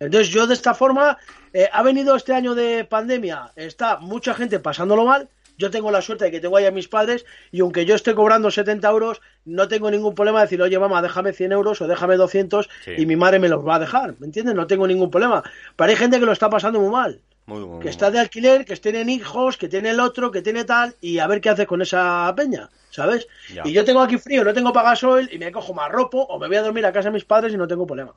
Entonces 0.00 0.30
yo 0.30 0.48
de 0.48 0.54
esta 0.54 0.74
forma, 0.74 1.16
eh, 1.52 1.68
ha 1.72 1.82
venido 1.84 2.16
este 2.16 2.32
año 2.32 2.56
de 2.56 2.84
pandemia, 2.84 3.52
está 3.54 3.98
mucha 3.98 4.34
gente 4.34 4.58
pasándolo 4.58 5.04
mal, 5.04 5.28
yo 5.58 5.70
tengo 5.70 5.90
la 5.90 6.00
suerte 6.02 6.24
de 6.26 6.30
que 6.30 6.40
tengo 6.40 6.56
ahí 6.56 6.66
a 6.66 6.70
mis 6.70 6.88
padres 6.88 7.24
y 7.50 7.60
aunque 7.60 7.84
yo 7.84 7.94
esté 7.94 8.14
cobrando 8.14 8.50
70 8.50 8.88
euros, 8.88 9.20
no 9.44 9.68
tengo 9.68 9.90
ningún 9.90 10.14
problema 10.14 10.40
de 10.40 10.46
decir, 10.46 10.62
oye 10.62 10.78
mamá, 10.78 11.02
déjame 11.02 11.32
100 11.32 11.52
euros 11.52 11.80
o 11.80 11.86
déjame 11.86 12.16
200 12.16 12.68
Sí. 12.84 12.92
y 12.98 13.06
mi 13.06 13.16
madre 13.16 13.38
me 13.38 13.48
los 13.48 13.66
va 13.66 13.76
a 13.76 13.78
dejar, 13.78 14.14
¿me 14.18 14.26
entiendes? 14.26 14.54
No 14.54 14.66
tengo 14.66 14.86
ningún 14.86 15.10
problema. 15.10 15.42
Pero 15.76 15.90
hay 15.90 15.96
gente 15.96 16.18
que 16.18 16.26
lo 16.26 16.32
está 16.32 16.48
pasando 16.50 16.80
muy 16.80 16.90
mal 16.90 17.20
Muy, 17.46 17.60
muy, 17.60 17.78
que 17.78 17.84
muy 17.84 17.88
está 17.88 18.10
de 18.10 18.18
alquiler, 18.20 18.64
que 18.64 18.76
tienen 18.76 19.08
hijos, 19.08 19.56
que 19.56 19.68
tiene 19.68 19.90
el 19.90 20.00
otro, 20.00 20.30
que 20.30 20.42
tiene 20.42 20.64
tal, 20.64 20.94
y 21.00 21.18
a 21.18 21.26
ver 21.26 21.40
qué 21.40 21.50
hace 21.50 21.66
con 21.66 21.82
esa 21.82 22.32
peña, 22.36 22.70
¿sabes? 22.90 23.26
Ya. 23.52 23.62
Y 23.64 23.72
yo 23.72 23.84
tengo 23.84 24.00
aquí 24.00 24.18
frío, 24.18 24.44
no 24.44 24.54
tengo 24.54 24.72
para 24.72 24.90
gasoil, 24.90 25.28
y 25.32 25.38
me 25.38 25.50
cojo 25.52 25.74
más 25.74 25.90
ropo, 25.90 26.22
o 26.22 26.38
me 26.38 26.46
voy 26.48 26.56
a 26.56 26.62
dormir 26.62 26.86
a 26.86 26.92
casa 26.92 27.08
de 27.08 27.14
mis 27.14 27.24
padres 27.24 27.52
y 27.52 27.56
no 27.56 27.66
tengo 27.68 27.86
problema, 27.86 28.14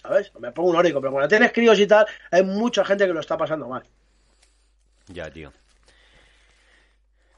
¿sabes? 0.00 0.30
O 0.34 0.40
me 0.40 0.52
pongo 0.52 0.70
un 0.70 0.76
órico, 0.76 1.00
pero 1.00 1.12
cuando 1.12 1.28
tienes 1.28 1.52
críos 1.52 1.78
y 1.80 1.86
tal, 1.86 2.06
hay 2.30 2.42
mucha 2.42 2.84
gente 2.84 3.06
que 3.06 3.12
lo 3.14 3.20
está 3.20 3.36
pasando 3.36 3.66
mal. 3.68 3.82
Ya, 5.08 5.30
tío. 5.30 5.52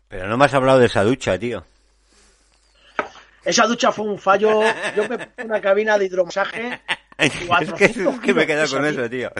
Pero 0.08 0.26
no 0.26 0.36
me 0.36 0.46
has 0.46 0.54
hablado 0.54 0.78
de 0.78 0.86
esa 0.86 1.04
ducha, 1.04 1.38
tío. 1.38 1.64
Esa 3.44 3.66
ducha 3.66 3.92
fue 3.92 4.06
un 4.06 4.18
fallo, 4.18 4.60
yo 4.96 5.08
me 5.08 5.18
puse 5.18 5.46
una 5.46 5.60
cabina 5.60 5.96
de 5.96 6.06
hidromasaje, 6.06 6.80
es 7.18 7.32
que, 7.32 7.46
400 7.46 8.14
es 8.14 8.20
que 8.24 8.34
me 8.34 8.42
he 8.42 8.46
quedado 8.46 8.68
con 8.68 8.84
eso, 8.84 9.08
tío. 9.08 9.30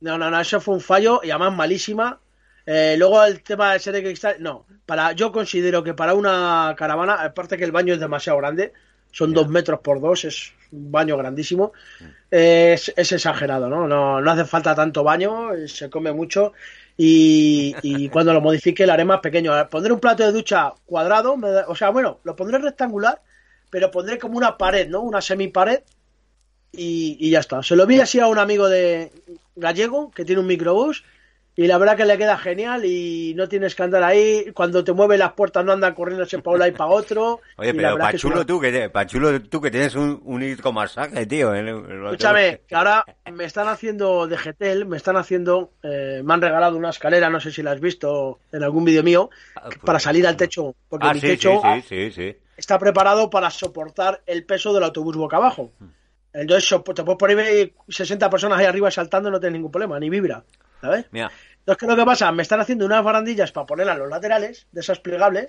No, 0.00 0.18
no, 0.18 0.30
no, 0.30 0.40
eso 0.40 0.60
fue 0.60 0.74
un 0.74 0.80
fallo 0.80 1.20
y 1.22 1.30
además 1.30 1.54
malísima. 1.54 2.18
Eh, 2.64 2.96
luego 2.98 3.24
el 3.24 3.42
tema 3.42 3.72
de 3.72 3.78
ser 3.78 3.94
de 3.94 4.02
cristal, 4.02 4.36
no. 4.40 4.66
Para, 4.86 5.12
yo 5.12 5.30
considero 5.30 5.82
que 5.82 5.94
para 5.94 6.14
una 6.14 6.74
caravana, 6.76 7.14
aparte 7.22 7.56
que 7.56 7.64
el 7.64 7.72
baño 7.72 7.94
es 7.94 8.00
demasiado 8.00 8.38
grande, 8.38 8.72
son 9.12 9.32
dos 9.32 9.48
metros 9.48 9.80
por 9.80 10.00
dos, 10.00 10.24
es 10.24 10.52
un 10.72 10.90
baño 10.90 11.16
grandísimo, 11.16 11.72
eh, 12.30 12.72
es, 12.74 12.92
es 12.96 13.12
exagerado, 13.12 13.68
¿no? 13.68 13.86
¿no? 13.86 14.20
No 14.20 14.30
hace 14.30 14.44
falta 14.44 14.74
tanto 14.74 15.04
baño, 15.04 15.50
se 15.66 15.90
come 15.90 16.12
mucho 16.12 16.52
y, 16.96 17.74
y 17.82 18.08
cuando 18.10 18.32
lo 18.32 18.40
modifique 18.40 18.86
lo 18.86 18.92
haré 18.92 19.04
más 19.04 19.20
pequeño. 19.20 19.52
Pondré 19.70 19.92
un 19.92 20.00
plato 20.00 20.24
de 20.24 20.32
ducha 20.32 20.72
cuadrado, 20.86 21.36
me 21.36 21.50
da- 21.50 21.64
o 21.68 21.74
sea, 21.74 21.90
bueno, 21.90 22.20
lo 22.24 22.36
pondré 22.36 22.58
rectangular, 22.58 23.22
pero 23.70 23.90
pondré 23.90 24.18
como 24.18 24.36
una 24.38 24.56
pared, 24.58 24.88
¿no? 24.88 25.00
Una 25.02 25.20
semipared 25.20 25.80
y, 26.72 27.16
y 27.20 27.30
ya 27.30 27.40
está. 27.40 27.62
Se 27.62 27.76
lo 27.76 27.86
vi 27.86 28.00
así 28.00 28.20
a 28.20 28.26
un 28.26 28.38
amigo 28.38 28.68
de 28.68 29.12
gallego 29.56 30.10
que 30.10 30.24
tiene 30.24 30.40
un 30.40 30.46
microbús 30.46 31.04
y 31.54 31.66
la 31.66 31.76
verdad 31.76 31.96
que 31.98 32.06
le 32.06 32.16
queda 32.16 32.38
genial 32.38 32.84
y 32.84 33.34
no 33.34 33.46
tienes 33.48 33.74
que 33.74 33.82
andar 33.82 34.02
ahí. 34.02 34.46
Cuando 34.54 34.82
te 34.82 34.92
mueve 34.92 35.18
las 35.18 35.32
puertas 35.34 35.62
no 35.64 35.72
andan 35.72 35.94
corriéndose 35.94 36.38
para 36.38 36.54
un 36.54 36.58
lado 36.60 36.70
y 36.70 36.74
para 36.74 36.90
otro. 36.90 37.40
Oye, 37.58 37.70
Y 37.70 37.72
pero 37.74 37.98
Pachulo 37.98 38.36
una- 38.36 38.44
tú, 38.46 38.58
que 38.60 38.72
te- 38.72 38.88
Pachulo 38.88 39.42
tú 39.42 39.60
que 39.60 39.70
tienes 39.70 39.94
un, 39.94 40.20
un 40.24 40.42
hidromasaje, 40.42 41.26
tío. 41.26 41.54
en 41.54 41.68
el- 41.68 41.76
en 41.84 41.90
el- 41.90 42.04
Escúchame, 42.06 42.60
que 42.66 42.74
ahora 42.74 43.04
me 43.32 43.44
están 43.44 43.68
haciendo 43.68 44.26
de 44.26 44.38
Getel, 44.38 44.86
me 44.86 44.96
están 44.96 45.16
haciendo, 45.16 45.72
eh, 45.82 46.22
me 46.24 46.32
han 46.34 46.40
regalado 46.40 46.76
una 46.76 46.90
escalera, 46.90 47.28
no 47.28 47.38
sé 47.40 47.52
si 47.52 47.62
la 47.62 47.72
has 47.72 47.80
visto 47.80 48.38
en 48.50 48.62
algún 48.62 48.84
vídeo 48.84 49.02
mío, 49.02 49.28
Ah, 49.56 49.62
pues, 49.66 49.78
para 49.78 49.98
salir 50.00 50.26
al 50.26 50.36
techo, 50.36 50.74
porque 50.88 51.06
Ah, 51.06 51.12
mi 51.14 51.20
sí, 51.20 51.26
techo 51.26 51.60
sí, 51.62 51.82
sí, 51.82 52.10
sí, 52.10 52.12
sí. 52.12 52.36
está 52.56 52.78
preparado 52.78 53.28
para 53.28 53.50
soportar 53.50 54.22
el 54.26 54.44
peso 54.46 54.72
del 54.72 54.84
autobús 54.84 55.16
boca 55.16 55.36
abajo. 55.36 55.70
Entonces 56.32 56.66
so- 56.66 56.82
te 56.82 57.04
puedes 57.04 57.18
poner 57.18 57.72
60 57.88 58.30
personas 58.30 58.58
ahí 58.58 58.64
arriba 58.64 58.90
saltando 58.90 59.30
no 59.30 59.38
tienes 59.38 59.58
ningún 59.58 59.70
problema, 59.70 60.00
ni 60.00 60.08
vibra, 60.08 60.42
¿sabes? 60.82 61.06
Mira, 61.12 61.30
Entonces, 61.60 61.78
¿qué 61.78 61.86
es 61.86 61.90
lo 61.90 61.96
que 61.96 62.04
pasa? 62.04 62.30
Me 62.32 62.42
están 62.42 62.60
haciendo 62.60 62.84
unas 62.84 63.02
barandillas 63.02 63.52
para 63.52 63.66
ponerlas 63.66 63.96
a 63.96 63.98
los 64.00 64.10
laterales, 64.10 64.66
de 64.72 64.80
esas 64.82 64.98
plegables. 64.98 65.48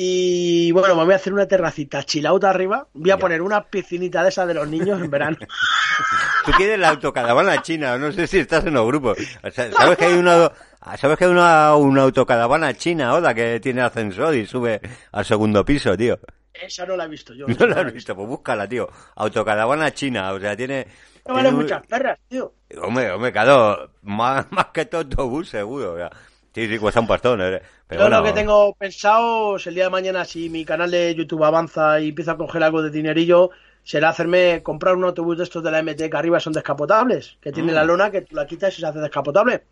Y 0.00 0.70
bueno, 0.70 0.94
me 0.94 1.04
voy 1.04 1.12
a 1.12 1.16
hacer 1.16 1.32
una 1.32 1.46
terracita 1.48 2.04
chilauta 2.04 2.48
arriba. 2.50 2.86
Voy 2.94 3.10
a 3.10 3.16
Ya. 3.16 3.18
poner 3.18 3.42
una 3.42 3.64
piscinita 3.64 4.22
de 4.22 4.28
esas 4.28 4.46
de 4.46 4.54
los 4.54 4.68
niños 4.68 5.00
en 5.02 5.10
verano. 5.10 5.36
tú 6.44 6.52
quieres 6.52 6.78
la 6.78 6.90
autocaravana 6.90 7.60
china, 7.62 7.98
no 7.98 8.12
sé 8.12 8.28
si 8.28 8.38
estás 8.38 8.64
en 8.64 8.74
los 8.74 8.86
grupos. 8.86 9.18
O 9.42 9.50
sea, 9.50 9.72
¿Sabes 9.72 9.98
que 9.98 10.04
hay 10.04 10.14
una, 10.14 10.52
sabes 10.96 11.18
que 11.18 11.24
hay 11.24 11.30
una, 11.32 11.74
una 11.74 12.02
autocaravana 12.02 12.74
china, 12.74 13.14
Oda, 13.14 13.34
que 13.34 13.58
tiene 13.58 13.80
ascensor 13.82 14.36
y 14.36 14.46
sube 14.46 14.80
al 15.10 15.24
segundo 15.24 15.64
piso, 15.64 15.96
tío? 15.96 16.16
Esa 16.54 16.86
no 16.86 16.96
la 16.96 17.04
he 17.06 17.08
visto 17.08 17.34
yo. 17.34 17.46
No 17.58 17.66
la 17.66 17.80
has 17.80 17.92
visto, 17.92 18.14
pues 18.14 18.28
búscala, 18.28 18.68
tío. 18.68 18.88
Autocaravana 19.16 19.92
china, 19.92 20.32
o 20.32 20.38
sea, 20.38 20.56
tiene... 20.56 20.86
No 21.26 21.34
vale 21.34 21.48
tiene 21.48 21.62
muchas 21.64 21.84
perras, 21.88 22.18
tío. 22.28 22.52
Hombre, 22.82 23.10
hombre, 23.10 23.32
claro, 23.32 23.90
más, 24.02 24.46
más 24.52 24.66
que 24.66 24.84
tu 24.86 24.98
autobús, 24.98 25.48
seguro. 25.48 25.96
sea. 25.96 26.10
Sí, 26.54 26.66
sí, 26.66 26.78
cuesta 26.78 27.00
un 27.00 27.06
pastón, 27.06 27.40
eh. 27.40 27.62
Pero 27.86 28.00
Yo 28.02 28.04
bueno, 28.08 28.18
lo 28.18 28.24
que 28.24 28.32
tengo 28.32 28.74
pensado 28.74 29.56
es 29.56 29.66
el 29.66 29.74
día 29.74 29.84
de 29.84 29.90
mañana, 29.90 30.24
si 30.24 30.50
mi 30.50 30.64
canal 30.64 30.90
de 30.90 31.14
YouTube 31.14 31.44
avanza 31.44 32.00
y 32.00 32.08
empieza 32.08 32.32
a 32.32 32.36
coger 32.36 32.62
algo 32.62 32.82
de 32.82 32.90
dinerillo, 32.90 33.50
será 33.84 34.10
hacerme 34.10 34.62
comprar 34.62 34.96
un 34.96 35.04
autobús 35.04 35.38
de 35.38 35.44
estos 35.44 35.62
de 35.62 35.70
la 35.70 35.82
MT 35.82 36.10
que 36.10 36.16
arriba 36.16 36.40
son 36.40 36.52
descapotables, 36.52 37.38
que 37.40 37.52
tiene 37.52 37.72
Mm. 37.72 37.74
la 37.76 37.84
lona 37.84 38.10
que 38.10 38.22
tú 38.22 38.34
la 38.34 38.46
quitas 38.46 38.76
y 38.76 38.80
se 38.80 38.86
hace 38.86 38.98
descapotable. 38.98 39.64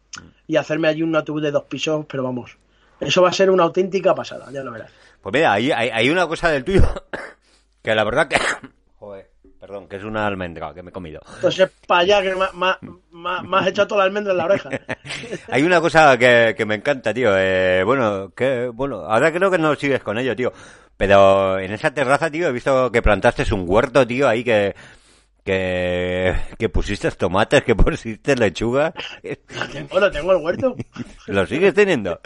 Y 0.47 0.57
hacerme 0.57 0.89
allí 0.89 1.03
un 1.03 1.15
autobús 1.17 1.43
de 1.43 1.51
dos 1.51 1.65
pisos, 1.65 2.07
pero 2.09 2.23
vamos. 2.23 2.57
Eso 3.01 3.21
va 3.21 3.29
a 3.31 3.33
ser 3.33 3.51
una 3.51 3.65
auténtica 3.65 4.15
pasada, 4.15 4.47
ya 4.53 4.63
lo 4.63 4.71
verás. 4.73 4.91
Pues 5.21 5.33
mira, 5.35 5.53
hay, 5.53 5.71
hay, 5.73 5.91
hay 5.91 6.09
una 6.09 6.27
cosa 6.27 6.51
del 6.51 6.65
tuyo 6.65 6.83
que 7.83 7.95
la 7.95 8.05
verdad 8.05 8.29
que... 8.29 8.37
Joder, 8.99 9.29
perdón, 9.67 9.89
que 9.89 9.97
es 9.97 10.05
una 10.05 10.29
almendra 10.29 10.73
que 10.73 10.83
me 10.83 10.91
he 10.91 10.93
comido. 10.93 11.21
Entonces, 11.35 11.69
para 11.89 12.03
allá 12.03 12.23
que 12.23 12.37
me, 12.37 13.49
me 13.49 13.57
has 13.57 13.67
echado 13.67 13.89
toda 13.89 14.03
la 14.03 14.05
almendra 14.05 14.33
en 14.33 14.39
la 14.39 14.45
oreja. 14.45 14.71
Hay 15.49 15.65
una 15.65 15.81
cosa 15.81 16.17
que, 16.17 16.55
que 16.57 16.65
me 16.65 16.77
encanta, 16.77 17.13
tío. 17.13 17.37
Eh, 17.37 17.83
bueno, 17.85 18.33
que, 18.37 18.69
bueno, 18.69 19.01
ahora 19.01 19.33
creo 19.33 19.51
que 19.51 19.59
no 19.59 19.75
sigues 19.75 20.05
con 20.05 20.19
ello, 20.19 20.37
tío. 20.37 20.53
Pero 20.97 21.59
en 21.59 21.73
esa 21.73 21.93
terraza, 21.93 22.31
tío, 22.31 22.47
he 22.47 22.53
visto 22.53 22.93
que 22.93 23.03
plantaste 23.03 23.53
un 23.53 23.65
huerto, 23.67 24.07
tío, 24.07 24.29
ahí 24.29 24.45
que, 24.45 24.77
que, 25.43 26.33
que 26.57 26.69
pusiste 26.69 27.11
tomates, 27.11 27.65
que 27.65 27.75
pusiste 27.75 28.37
lechuga. 28.37 28.95
Bueno, 29.91 30.13
tengo 30.13 30.33
el 30.33 30.45
huerto. 30.45 30.77
¿Lo 31.27 31.45
sigues 31.45 31.75
teniendo? 31.75 32.21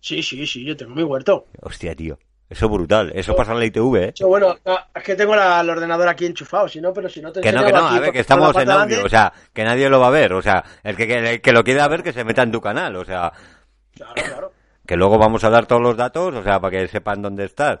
Sí, 0.00 0.22
sí, 0.22 0.46
sí, 0.46 0.64
yo 0.64 0.76
tengo 0.76 0.94
mi 0.94 1.02
huerto. 1.02 1.46
Hostia, 1.60 1.96
tío. 1.96 2.18
Eso 2.50 2.66
es 2.66 2.70
brutal. 2.72 3.10
Eso 3.14 3.34
pasa 3.34 3.52
en 3.52 3.58
la 3.58 3.64
ITV, 3.64 3.96
¿eh? 3.96 4.12
Yo, 4.14 4.28
bueno, 4.28 4.56
no, 4.64 4.78
es 4.94 5.02
que 5.02 5.14
tengo 5.16 5.34
la- 5.34 5.60
el 5.60 5.70
ordenador 5.70 6.06
aquí 6.08 6.26
enchufado, 6.26 6.68
si 6.68 6.80
no, 6.80 6.92
pero 6.92 7.08
si 7.08 7.20
no 7.20 7.32
te 7.32 7.40
Que 7.40 7.50
no, 7.52 7.64
que 7.64 7.72
no, 7.72 7.88
a 7.88 7.98
ver, 8.00 8.12
que 8.12 8.20
estamos 8.20 8.54
en 8.56 8.70
audio, 8.70 9.04
o 9.04 9.08
sea, 9.08 9.32
que 9.52 9.64
nadie 9.64 9.88
lo 9.88 9.98
va 9.98 10.08
a 10.08 10.10
ver, 10.10 10.32
o 10.34 10.42
sea, 10.42 10.62
el 10.82 10.94
que, 10.96 11.06
que, 11.08 11.40
que 11.40 11.52
lo 11.52 11.64
quiera 11.64 11.88
ver 11.88 12.02
que 12.02 12.12
se 12.12 12.22
meta 12.22 12.42
en 12.42 12.52
tu 12.52 12.60
canal, 12.60 12.94
o 12.96 13.04
sea, 13.04 13.32
Claro, 13.94 14.12
claro. 14.14 14.52
que 14.86 14.96
luego 14.96 15.16
vamos 15.18 15.42
a 15.44 15.50
dar 15.50 15.66
todos 15.66 15.80
los 15.82 15.96
datos, 15.96 16.34
o 16.34 16.42
sea, 16.42 16.60
para 16.60 16.70
que 16.78 16.88
sepan 16.88 17.22
dónde 17.22 17.44
estás. 17.46 17.78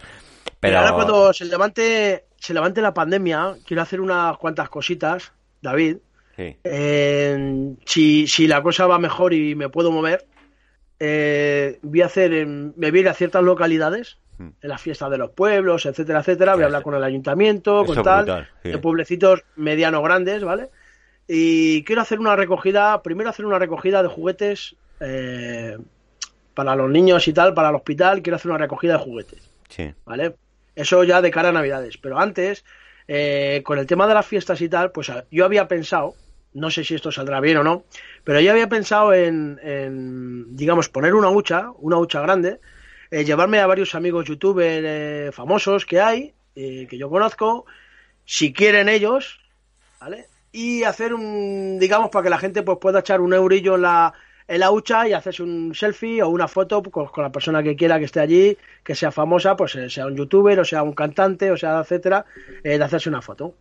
Pero 0.60 0.78
ahora 0.78 0.92
cuando 0.94 1.32
se 1.34 1.44
levante, 1.44 2.24
se 2.38 2.54
levante 2.54 2.80
la 2.80 2.94
pandemia, 2.94 3.56
quiero 3.66 3.82
hacer 3.82 4.00
unas 4.00 4.36
cuantas 4.38 4.70
cositas, 4.70 5.32
David. 5.60 5.98
Sí. 6.36 6.56
Eh, 6.64 7.74
si, 7.84 8.26
si 8.26 8.46
la 8.48 8.62
cosa 8.62 8.86
va 8.86 8.98
mejor 8.98 9.34
y 9.34 9.54
me 9.54 9.68
puedo 9.68 9.92
mover, 9.92 10.26
eh, 10.98 11.78
voy 11.82 12.00
a 12.02 12.06
hacer, 12.06 12.32
en- 12.32 12.72
me 12.76 12.90
voy 12.90 13.00
a 13.00 13.02
ir 13.02 13.08
a 13.10 13.14
ciertas 13.14 13.42
localidades. 13.42 14.18
En 14.38 14.54
las 14.62 14.80
fiestas 14.80 15.10
de 15.10 15.18
los 15.18 15.30
pueblos, 15.30 15.86
etcétera, 15.86 16.20
etcétera. 16.20 16.54
Voy 16.54 16.62
a 16.62 16.66
hablar 16.66 16.82
con 16.82 16.94
el 16.94 17.04
ayuntamiento, 17.04 17.84
Eso 17.84 17.94
con 17.94 18.02
tal, 18.02 18.48
sí. 18.62 18.70
de 18.70 18.78
pueblecitos 18.78 19.44
mediano 19.56 20.02
grandes, 20.02 20.42
¿vale? 20.42 20.70
Y 21.26 21.84
quiero 21.84 22.02
hacer 22.02 22.20
una 22.20 22.36
recogida, 22.36 23.02
primero 23.02 23.30
hacer 23.30 23.46
una 23.46 23.58
recogida 23.58 24.02
de 24.02 24.08
juguetes 24.08 24.76
eh, 25.00 25.78
para 26.54 26.76
los 26.76 26.90
niños 26.90 27.26
y 27.28 27.32
tal, 27.32 27.54
para 27.54 27.70
el 27.70 27.74
hospital, 27.74 28.22
quiero 28.22 28.36
hacer 28.36 28.50
una 28.50 28.58
recogida 28.58 28.94
de 28.94 28.98
juguetes. 28.98 29.50
Sí. 29.68 29.92
¿vale? 30.04 30.34
Eso 30.74 31.02
ya 31.04 31.22
de 31.22 31.30
cara 31.30 31.48
a 31.48 31.52
Navidades. 31.52 31.96
Pero 31.98 32.18
antes, 32.18 32.64
eh, 33.08 33.62
con 33.64 33.78
el 33.78 33.86
tema 33.86 34.06
de 34.06 34.14
las 34.14 34.26
fiestas 34.26 34.60
y 34.60 34.68
tal, 34.68 34.92
pues 34.92 35.10
yo 35.30 35.44
había 35.44 35.66
pensado, 35.66 36.14
no 36.52 36.70
sé 36.70 36.84
si 36.84 36.94
esto 36.94 37.10
saldrá 37.10 37.40
bien 37.40 37.56
o 37.58 37.64
no, 37.64 37.84
pero 38.22 38.40
yo 38.40 38.50
había 38.50 38.68
pensado 38.68 39.12
en, 39.12 39.58
en, 39.62 40.56
digamos, 40.56 40.88
poner 40.88 41.14
una 41.14 41.30
hucha, 41.30 41.70
una 41.78 41.98
hucha 41.98 42.20
grande, 42.20 42.60
eh, 43.10 43.24
llevarme 43.24 43.60
a 43.60 43.66
varios 43.66 43.94
amigos 43.94 44.26
youtubers 44.26 44.84
eh, 44.84 45.30
famosos 45.32 45.86
que 45.86 46.00
hay, 46.00 46.34
eh, 46.54 46.86
que 46.88 46.98
yo 46.98 47.08
conozco, 47.10 47.66
si 48.24 48.52
quieren 48.52 48.88
ellos, 48.88 49.40
¿vale? 50.00 50.28
y 50.52 50.84
hacer 50.84 51.14
un, 51.14 51.78
digamos, 51.78 52.10
para 52.10 52.24
que 52.24 52.30
la 52.30 52.38
gente 52.38 52.62
pues 52.62 52.78
pueda 52.80 53.00
echar 53.00 53.20
un 53.20 53.34
eurillo 53.34 53.74
en 53.74 53.82
la, 53.82 54.14
en 54.46 54.60
la 54.60 54.70
hucha 54.70 55.08
y 55.08 55.12
hacerse 55.12 55.42
un 55.42 55.74
selfie 55.74 56.22
o 56.22 56.28
una 56.28 56.46
foto 56.46 56.82
con, 56.82 57.06
con 57.06 57.24
la 57.24 57.32
persona 57.32 57.62
que 57.62 57.76
quiera 57.76 57.98
que 57.98 58.04
esté 58.04 58.20
allí, 58.20 58.56
que 58.82 58.94
sea 58.94 59.10
famosa, 59.10 59.56
pues 59.56 59.74
eh, 59.74 59.90
sea 59.90 60.06
un 60.06 60.16
youtuber 60.16 60.60
o 60.60 60.64
sea 60.64 60.82
un 60.82 60.92
cantante 60.92 61.50
o 61.50 61.56
sea, 61.56 61.80
etcétera, 61.80 62.24
de 62.62 62.82
hacerse 62.82 63.08
una 63.08 63.20
foto, 63.20 63.54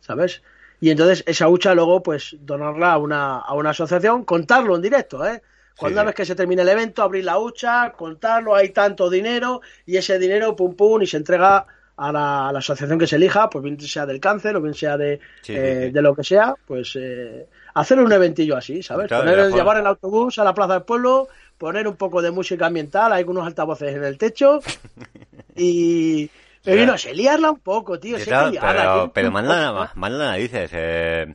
¿sabes? 0.00 0.42
Y 0.80 0.90
entonces 0.90 1.22
esa 1.26 1.48
hucha 1.48 1.74
luego 1.74 2.02
pues 2.02 2.36
donarla 2.40 2.94
a 2.94 2.98
una, 2.98 3.38
a 3.38 3.54
una 3.54 3.70
asociación, 3.70 4.24
contarlo 4.24 4.74
en 4.74 4.82
directo, 4.82 5.24
¿eh? 5.26 5.42
Cuando 5.80 5.94
Sí, 5.94 6.00
una 6.00 6.04
vez 6.04 6.14
que 6.14 6.26
se 6.26 6.34
termine 6.34 6.60
el 6.60 6.68
evento, 6.68 7.02
abrir 7.02 7.24
la 7.24 7.38
hucha, 7.38 7.92
contarlo, 7.92 8.54
hay 8.54 8.68
tanto 8.68 9.08
dinero 9.08 9.62
y 9.86 9.96
ese 9.96 10.18
dinero, 10.18 10.54
pum, 10.54 10.74
pum, 10.76 11.00
y 11.00 11.06
se 11.06 11.16
entrega 11.16 11.66
a 11.96 12.12
la, 12.12 12.48
a 12.48 12.52
la 12.52 12.58
asociación 12.58 12.98
que 12.98 13.06
se 13.06 13.16
elija, 13.16 13.48
pues 13.48 13.64
bien 13.64 13.80
sea 13.80 14.04
del 14.04 14.20
cáncer 14.20 14.56
o 14.56 14.60
bien 14.60 14.74
sea 14.74 14.98
de, 14.98 15.20
Sí, 15.40 15.54
eh, 15.56 15.86
sí. 15.86 15.90
de 15.90 16.02
lo 16.02 16.14
que 16.14 16.22
sea, 16.22 16.54
pues 16.66 16.96
eh, 17.00 17.46
hacer 17.74 17.98
un 17.98 18.12
eventillo 18.12 18.56
así, 18.58 18.82
¿sabes? 18.82 19.08
Claro, 19.08 19.24
Poner, 19.24 19.52
llevar 19.52 19.78
el 19.78 19.86
autobús 19.86 20.38
a 20.38 20.44
la 20.44 20.52
plaza 20.52 20.74
del 20.74 20.82
pueblo, 20.82 21.28
poner 21.56 21.88
un 21.88 21.96
poco 21.96 22.20
de 22.20 22.30
música 22.30 22.66
ambiental, 22.66 23.12
hay 23.12 23.24
unos 23.24 23.46
altavoces 23.46 23.96
en 23.96 24.04
el 24.04 24.18
techo 24.18 24.60
y... 25.56 26.30
Pero 26.62 26.76
sea, 26.76 26.86
no 26.86 26.98
sé, 26.98 27.14
liarla 27.14 27.52
un 27.52 27.60
poco, 27.60 27.98
tío. 27.98 28.18
Que 28.18 28.24
claro, 28.24 28.50
liarla, 28.50 28.82
pero, 28.82 29.12
pero 29.14 29.30
manda, 29.30 29.92
manda 29.94 30.18
narices, 30.18 30.70
eh, 30.74 31.34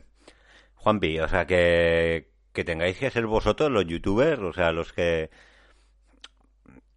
Juanpi, 0.76 1.18
o 1.18 1.28
sea, 1.28 1.44
que, 1.48 2.28
que 2.56 2.64
tengáis 2.64 2.96
que 2.98 3.10
ser 3.10 3.26
vosotros 3.26 3.70
los 3.70 3.84
youtubers, 3.86 4.40
o 4.40 4.52
sea, 4.52 4.72
los 4.72 4.92
que... 4.94 5.30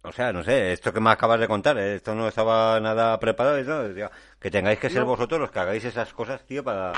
O 0.02 0.10
sea, 0.12 0.32
no 0.32 0.42
sé, 0.42 0.72
esto 0.72 0.90
que 0.94 1.00
me 1.00 1.10
acabas 1.10 1.38
de 1.38 1.46
contar, 1.46 1.76
eh, 1.76 1.96
esto 1.96 2.14
no 2.14 2.26
estaba 2.26 2.80
nada 2.80 3.20
preparado, 3.20 3.62
tío, 3.94 4.10
que 4.40 4.50
tengáis 4.50 4.78
que 4.78 4.88
ser 4.88 5.00
No. 5.02 5.06
vosotros 5.08 5.38
los 5.38 5.50
que 5.50 5.58
hagáis 5.58 5.84
esas 5.84 6.10
cosas, 6.14 6.42
tío, 6.46 6.64
para, 6.64 6.92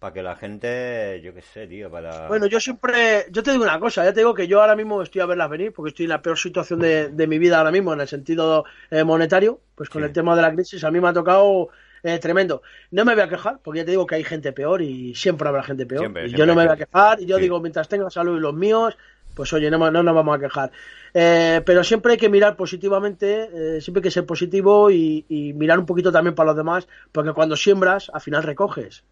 para 0.00 0.12
que 0.12 0.24
la 0.24 0.34
gente, 0.34 1.20
yo 1.22 1.32
qué 1.32 1.42
sé, 1.42 1.68
tío, 1.68 1.88
para... 1.88 2.26
Bueno, 2.26 2.46
yo 2.46 2.58
siempre, 2.58 3.26
yo 3.30 3.44
te 3.44 3.52
digo 3.52 3.62
una 3.62 3.78
cosa, 3.78 4.04
ya 4.04 4.12
te 4.12 4.18
digo 4.18 4.34
que 4.34 4.48
yo 4.48 4.60
ahora 4.60 4.74
mismo 4.74 5.00
estoy 5.00 5.20
a 5.20 5.26
verlas 5.26 5.48
venir 5.48 5.72
porque 5.72 5.90
estoy 5.90 6.06
en 6.06 6.10
la 6.10 6.20
peor 6.22 6.36
situación 6.36 6.80
de, 6.80 7.10
de 7.10 7.26
mi 7.28 7.38
vida 7.38 7.58
ahora 7.58 7.70
mismo 7.70 7.92
en 7.92 8.00
el 8.00 8.08
sentido 8.08 8.64
eh, 8.90 9.04
monetario, 9.04 9.60
pues 9.76 9.88
con 9.88 10.02
Sí. 10.02 10.06
el 10.08 10.12
tema 10.12 10.34
de 10.34 10.42
la 10.42 10.52
crisis 10.52 10.82
a 10.82 10.90
mí 10.90 11.00
me 11.00 11.08
ha 11.10 11.12
tocado 11.12 11.68
eh, 12.02 12.18
tremendo. 12.18 12.62
No 12.90 13.04
me 13.04 13.14
voy 13.14 13.22
a 13.22 13.28
quejar 13.28 13.58
porque 13.62 13.80
ya 13.80 13.84
te 13.84 13.92
digo 13.92 14.06
que 14.06 14.16
hay 14.16 14.24
gente 14.24 14.52
peor 14.52 14.82
y 14.82 15.14
siempre 15.14 15.48
habrá 15.48 15.62
gente 15.62 15.86
peor. 15.86 16.00
Siempre, 16.02 16.22
y 16.24 16.28
siempre 16.28 16.38
yo 16.40 16.46
no 16.46 16.54
me 16.54 16.64
voy 16.66 16.72
a 16.72 16.76
quejar 16.76 17.20
y 17.20 17.26
yo 17.26 17.36
Sí. 17.36 17.42
digo, 17.42 17.60
mientras 17.60 17.88
tenga 17.88 18.10
salud 18.10 18.36
y 18.36 18.40
los 18.40 18.54
míos, 18.54 18.96
pues 19.34 19.52
oye, 19.52 19.70
no 19.70 19.78
nos 19.90 20.14
vamos 20.14 20.36
a 20.36 20.40
quejar. 20.40 20.72
Eh, 21.14 21.62
pero 21.64 21.84
siempre 21.84 22.12
hay 22.12 22.18
que 22.18 22.28
mirar 22.28 22.56
positivamente, 22.56 23.48
eh, 23.76 23.80
siempre 23.80 24.00
hay 24.00 24.04
que 24.04 24.10
ser 24.10 24.26
positivo 24.26 24.90
y, 24.90 25.24
y 25.28 25.52
mirar 25.52 25.78
un 25.78 25.86
poquito 25.86 26.10
también 26.12 26.34
para 26.34 26.48
los 26.48 26.56
demás, 26.56 26.88
porque 27.12 27.32
cuando 27.32 27.56
siembras, 27.56 28.10
al 28.12 28.20
final 28.20 28.42
recoges. 28.42 29.04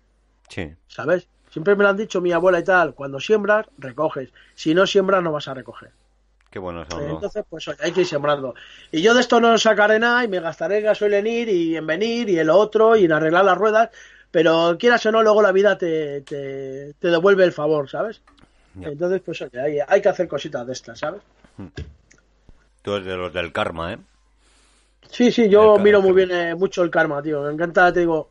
Sí, 0.49 0.71
¿sabes? 0.89 1.29
Siempre 1.51 1.75
me 1.77 1.83
lo 1.85 1.91
han 1.91 1.97
dicho 1.97 2.21
mi 2.21 2.33
abuela 2.33 2.59
y 2.61 2.65
tal, 2.65 2.95
cuando 2.95 3.19
siembras, 3.21 3.67
recoges. 3.79 4.31
Si 4.55 4.75
no 4.75 4.87
siembras, 4.87 5.23
no 5.23 5.33
vas 5.33 5.49
a 5.49 5.55
recoger. 5.55 5.91
Qué 6.51 6.59
bueno 6.59 6.85
son, 6.87 7.09
¿no? 7.09 7.11
Entonces, 7.15 7.45
pues 7.49 7.67
oye, 7.69 7.79
hay 7.83 7.93
que 7.93 8.01
ir 8.03 8.07
sembrando. 8.07 8.55
Y 8.91 9.03
yo 9.03 9.15
de 9.15 9.21
esto 9.21 9.41
no 9.41 9.57
sacaré 9.59 9.99
nada 9.99 10.25
y 10.25 10.29
me 10.29 10.41
gastaré 10.41 10.81
gasoil 10.81 11.15
en 11.15 11.27
ir 11.27 11.49
y 11.49 11.77
en 11.77 11.87
venir 11.87 12.29
y 12.29 12.39
en 12.39 12.47
lo 12.47 12.57
otro 12.59 12.97
y 12.97 13.05
en 13.05 13.13
arreglar 13.13 13.45
las 13.45 13.59
ruedas, 13.59 13.91
pero 14.31 14.77
quieras 14.79 15.05
o 15.07 15.13
no, 15.13 15.23
luego 15.23 15.43
la 15.43 15.53
vida 15.53 15.79
te, 15.79 16.23
te, 16.23 16.95
te 16.95 17.09
devuelve 17.09 17.45
el 17.45 17.53
favor, 17.53 17.89
¿sabes? 17.89 18.23
Ya. 18.75 18.89
Entonces, 18.89 19.23
pues 19.25 19.41
oye, 19.43 19.61
hay, 19.61 19.79
hay 19.87 20.03
que 20.03 20.09
hacer 20.09 20.29
cositas 20.29 20.67
de 20.67 20.73
estas, 20.73 20.99
¿sabes? 21.01 21.23
Tú 22.83 22.93
eres 22.95 23.07
de 23.07 23.17
los 23.17 23.33
del 23.33 23.53
karma, 23.53 23.93
¿eh? 23.95 23.99
Sí, 25.11 25.33
sí, 25.33 25.49
El 25.51 25.51
yo 25.51 25.79
miro 25.79 26.01
muy 26.03 26.13
el 26.13 26.15
bien 26.15 26.31
eh, 26.31 26.55
mucho 26.55 26.83
el 26.83 26.91
karma, 26.91 27.23
tío. 27.23 27.43
Me 27.43 27.53
encanta, 27.53 27.93
te 27.93 28.01
digo, 28.01 28.31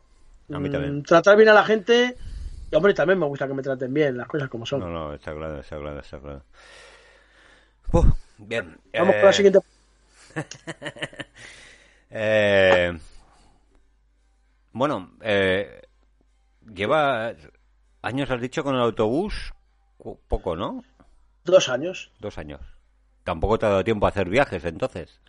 A 0.52 0.60
mí 0.60 0.70
mm, 0.70 0.72
también. 0.72 1.04
tratar 1.04 1.36
bien 1.38 1.50
a 1.50 1.54
la 1.54 1.64
gente. 1.66 2.16
Y 2.72 2.76
hombre, 2.76 2.94
también 2.94 3.20
me 3.20 3.26
gusta 3.26 3.48
que 3.48 3.54
me 3.54 3.64
traten 3.64 3.94
bien, 3.94 4.18
las 4.18 4.28
cosas 4.28 4.50
como 4.50 4.66
son. 4.66 4.80
No, 4.80 4.90
no, 4.90 5.14
está 5.14 5.34
claro, 5.34 5.60
está 5.60 5.78
claro, 5.78 6.00
está 6.00 6.20
claro. 6.20 6.44
Uf, 7.92 8.06
bien. 8.38 8.78
Vamos 8.94 9.16
con 9.16 9.24
eh, 9.24 9.26
la 9.26 9.34
siguiente. 9.34 9.60
Eh, 12.12 12.98
bueno, 14.72 15.12
eh, 15.22 15.84
lleva 16.74 17.36
años, 18.02 18.32
has 18.32 18.42
dicho, 18.42 18.64
con 18.64 18.74
el 18.74 18.82
autobús. 18.82 19.54
Poco, 20.28 20.56
¿no? 20.56 20.84
Dos 21.44 21.70
años. 21.70 22.12
Dos 22.18 22.40
años. 22.40 22.62
Tampoco 23.24 23.60
te 23.60 23.68
ha 23.68 23.70
dado 23.70 23.84
tiempo 23.84 24.08
a 24.08 24.10
hacer 24.10 24.28
viajes, 24.28 24.66
entonces. 24.66 25.22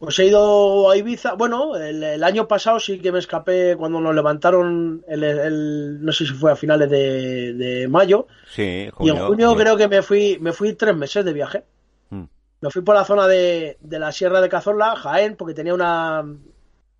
Pues 0.00 0.18
he 0.18 0.26
ido 0.26 0.90
a 0.90 0.96
Ibiza. 0.96 1.34
Bueno, 1.34 1.76
el, 1.76 2.02
el 2.02 2.24
año 2.24 2.48
pasado 2.48 2.80
sí 2.80 3.00
que 3.00 3.12
me 3.12 3.18
escapé 3.18 3.76
cuando 3.76 4.00
nos 4.00 4.14
levantaron, 4.14 5.04
el, 5.06 5.22
el- 5.24 6.02
no 6.02 6.10
sé 6.12 6.26
si 6.26 6.32
fue 6.32 6.52
a 6.52 6.56
finales 6.56 6.88
de, 6.90 7.52
de 7.54 7.86
mayo. 7.88 8.26
Sí, 8.46 8.90
y 8.98 9.10
en 9.10 9.16
junio 9.18 9.54
creo 9.56 9.76
que 9.76 9.88
me 9.88 10.02
fui, 10.02 10.38
me 10.40 10.52
fui 10.54 10.72
tres 10.72 10.96
meses 10.96 11.22
de 11.24 11.32
viaje. 11.34 11.64
Mm. 12.10 12.24
Me 12.62 12.70
fui 12.70 12.82
por 12.82 12.94
la 12.94 13.04
zona 13.04 13.26
de, 13.28 13.76
de 13.80 13.98
la 13.98 14.10
Sierra 14.10 14.40
de 14.40 14.48
Cazorla, 14.48 14.96
Jaén, 14.96 15.36
porque 15.36 15.54
tenía 15.54 15.74
una, 15.74 16.24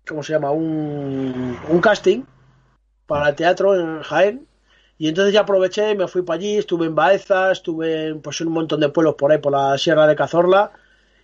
¿cómo 0.07 0.23
se 0.23 0.33
llama? 0.33 0.51
Un, 0.51 1.57
un 1.69 1.81
casting 1.81 2.23
para 3.07 3.29
el 3.29 3.35
teatro 3.35 3.75
en 3.75 4.01
Jaén. 4.03 4.47
Y 4.97 5.07
entonces 5.09 5.33
ya 5.33 5.41
aproveché 5.41 5.95
me 5.95 6.07
fui 6.07 6.21
para 6.23 6.37
allí, 6.39 6.57
estuve 6.57 6.85
en 6.87 6.95
Baeza, 6.95 7.51
estuve 7.51 8.09
en, 8.09 8.21
pues, 8.21 8.41
en 8.41 8.47
un 8.47 8.53
montón 8.53 8.79
de 8.79 8.89
pueblos 8.89 9.15
por 9.15 9.31
ahí, 9.31 9.39
por 9.39 9.51
la 9.53 9.77
Sierra 9.77 10.07
de 10.07 10.15
Cazorla. 10.15 10.71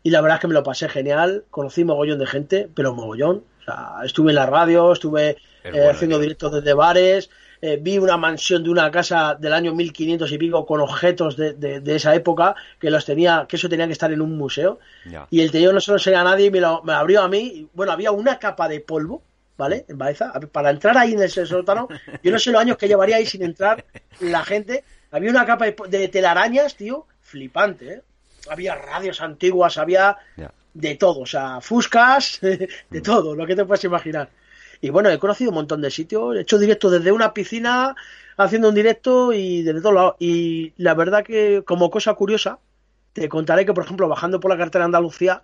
Y 0.07 0.09
la 0.09 0.21
verdad 0.21 0.37
es 0.37 0.41
que 0.41 0.47
me 0.47 0.53
lo 0.53 0.63
pasé 0.63 0.87
genial, 0.87 1.43
conocí 1.49 1.83
mogollón 1.83 2.17
de 2.19 2.27
gente, 2.27 2.69
pero 2.73 2.93
mogollón. 2.93 3.43
O 3.61 3.63
sea, 3.65 3.95
estuve 4.05 4.31
en 4.31 4.35
la 4.35 4.45
radio, 4.45 4.93
estuve 4.93 5.31
Es 5.63 5.75
eh, 5.75 5.89
haciendo 5.89 6.15
tío. 6.15 6.21
directos 6.23 6.53
desde 6.53 6.73
bares, 6.73 7.29
eh, 7.61 7.77
vi 7.81 7.97
una 7.97 8.15
mansión 8.15 8.63
de 8.63 8.69
una 8.69 8.89
casa 8.89 9.35
del 9.35 9.51
año 9.51 9.73
1500 9.75 10.31
y 10.31 10.37
pico 10.37 10.65
con 10.65 10.79
objetos 10.79 11.35
de, 11.35 11.53
de- 11.53 11.81
de 11.81 11.95
esa 11.97 12.15
época 12.15 12.55
que 12.79 12.89
los 12.89 13.03
tenía, 13.03 13.45
que 13.49 13.57
eso 13.57 13.67
tenía 13.67 13.85
que 13.87 13.91
estar 13.91 14.09
en 14.13 14.21
un 14.21 14.37
museo. 14.37 14.79
Ya. 15.11 15.27
Y 15.29 15.41
el 15.41 15.51
tío 15.51 15.73
no 15.73 15.81
se 15.81 15.91
lo 15.91 15.97
enseña 15.97 16.21
a 16.21 16.23
nadie 16.23 16.45
y 16.45 16.51
me 16.51 16.61
lo 16.61 16.81
me 16.83 16.93
lo 16.93 16.99
abrió 16.99 17.21
a 17.21 17.27
mí. 17.27 17.39
Y, 17.39 17.67
Bueno, 17.73 17.91
había 17.91 18.11
una 18.11 18.39
capa 18.39 18.69
de 18.69 18.79
polvo, 18.79 19.21
¿vale? 19.57 19.83
En 19.89 19.97
Baeza. 19.97 20.31
Para 20.53 20.69
entrar 20.69 20.97
ahí 20.97 21.13
en 21.15 21.21
ese 21.23 21.45
sótano, 21.45 21.89
yo 22.23 22.31
no 22.31 22.39
sé 22.39 22.51
los 22.51 22.61
años 22.61 22.77
que 22.77 22.87
llevaría 22.87 23.17
ahí 23.17 23.25
sin 23.25 23.43
entrar 23.43 23.83
la 24.21 24.45
gente. 24.45 24.85
Había 25.11 25.31
una 25.31 25.45
capa 25.45 25.65
de 25.65 26.07
telarañas, 26.07 26.75
tío, 26.77 27.07
flipante, 27.21 27.85
¿eh? 27.95 28.01
Había 28.49 28.75
radios 28.75 29.21
antiguas, 29.21 29.77
había 29.77 30.17
de 30.73 30.95
todo, 30.95 31.21
o 31.21 31.25
sea, 31.25 31.61
fuscas, 31.61 32.39
de 32.41 33.01
todo, 33.01 33.35
lo 33.35 33.45
que 33.45 33.55
te 33.55 33.65
puedes 33.65 33.83
imaginar. 33.83 34.29
Y 34.79 34.89
bueno, 34.89 35.09
he 35.09 35.17
conocido 35.17 35.49
un 35.49 35.55
montón 35.55 35.81
de 35.81 35.89
sitios, 35.89 36.35
he 36.35 36.41
hecho 36.41 36.59
directo 36.59 36.89
desde 36.89 37.11
una 37.11 37.33
piscina, 37.33 37.95
haciendo 38.37 38.69
un 38.69 38.75
directo 38.75 39.33
y 39.33 39.63
desde 39.63 39.81
todos 39.81 39.95
lados. 39.95 40.15
Y 40.19 40.73
la 40.77 40.93
verdad 40.93 41.23
que, 41.23 41.63
como 41.65 41.89
cosa 41.89 42.13
curiosa, 42.13 42.59
te 43.13 43.27
contaré 43.27 43.65
que, 43.65 43.73
por 43.73 43.83
ejemplo, 43.83 44.07
bajando 44.07 44.39
por 44.39 44.51
la 44.51 44.57
carretera 44.57 44.83
de 44.83 44.87
Andalucía, 44.87 45.41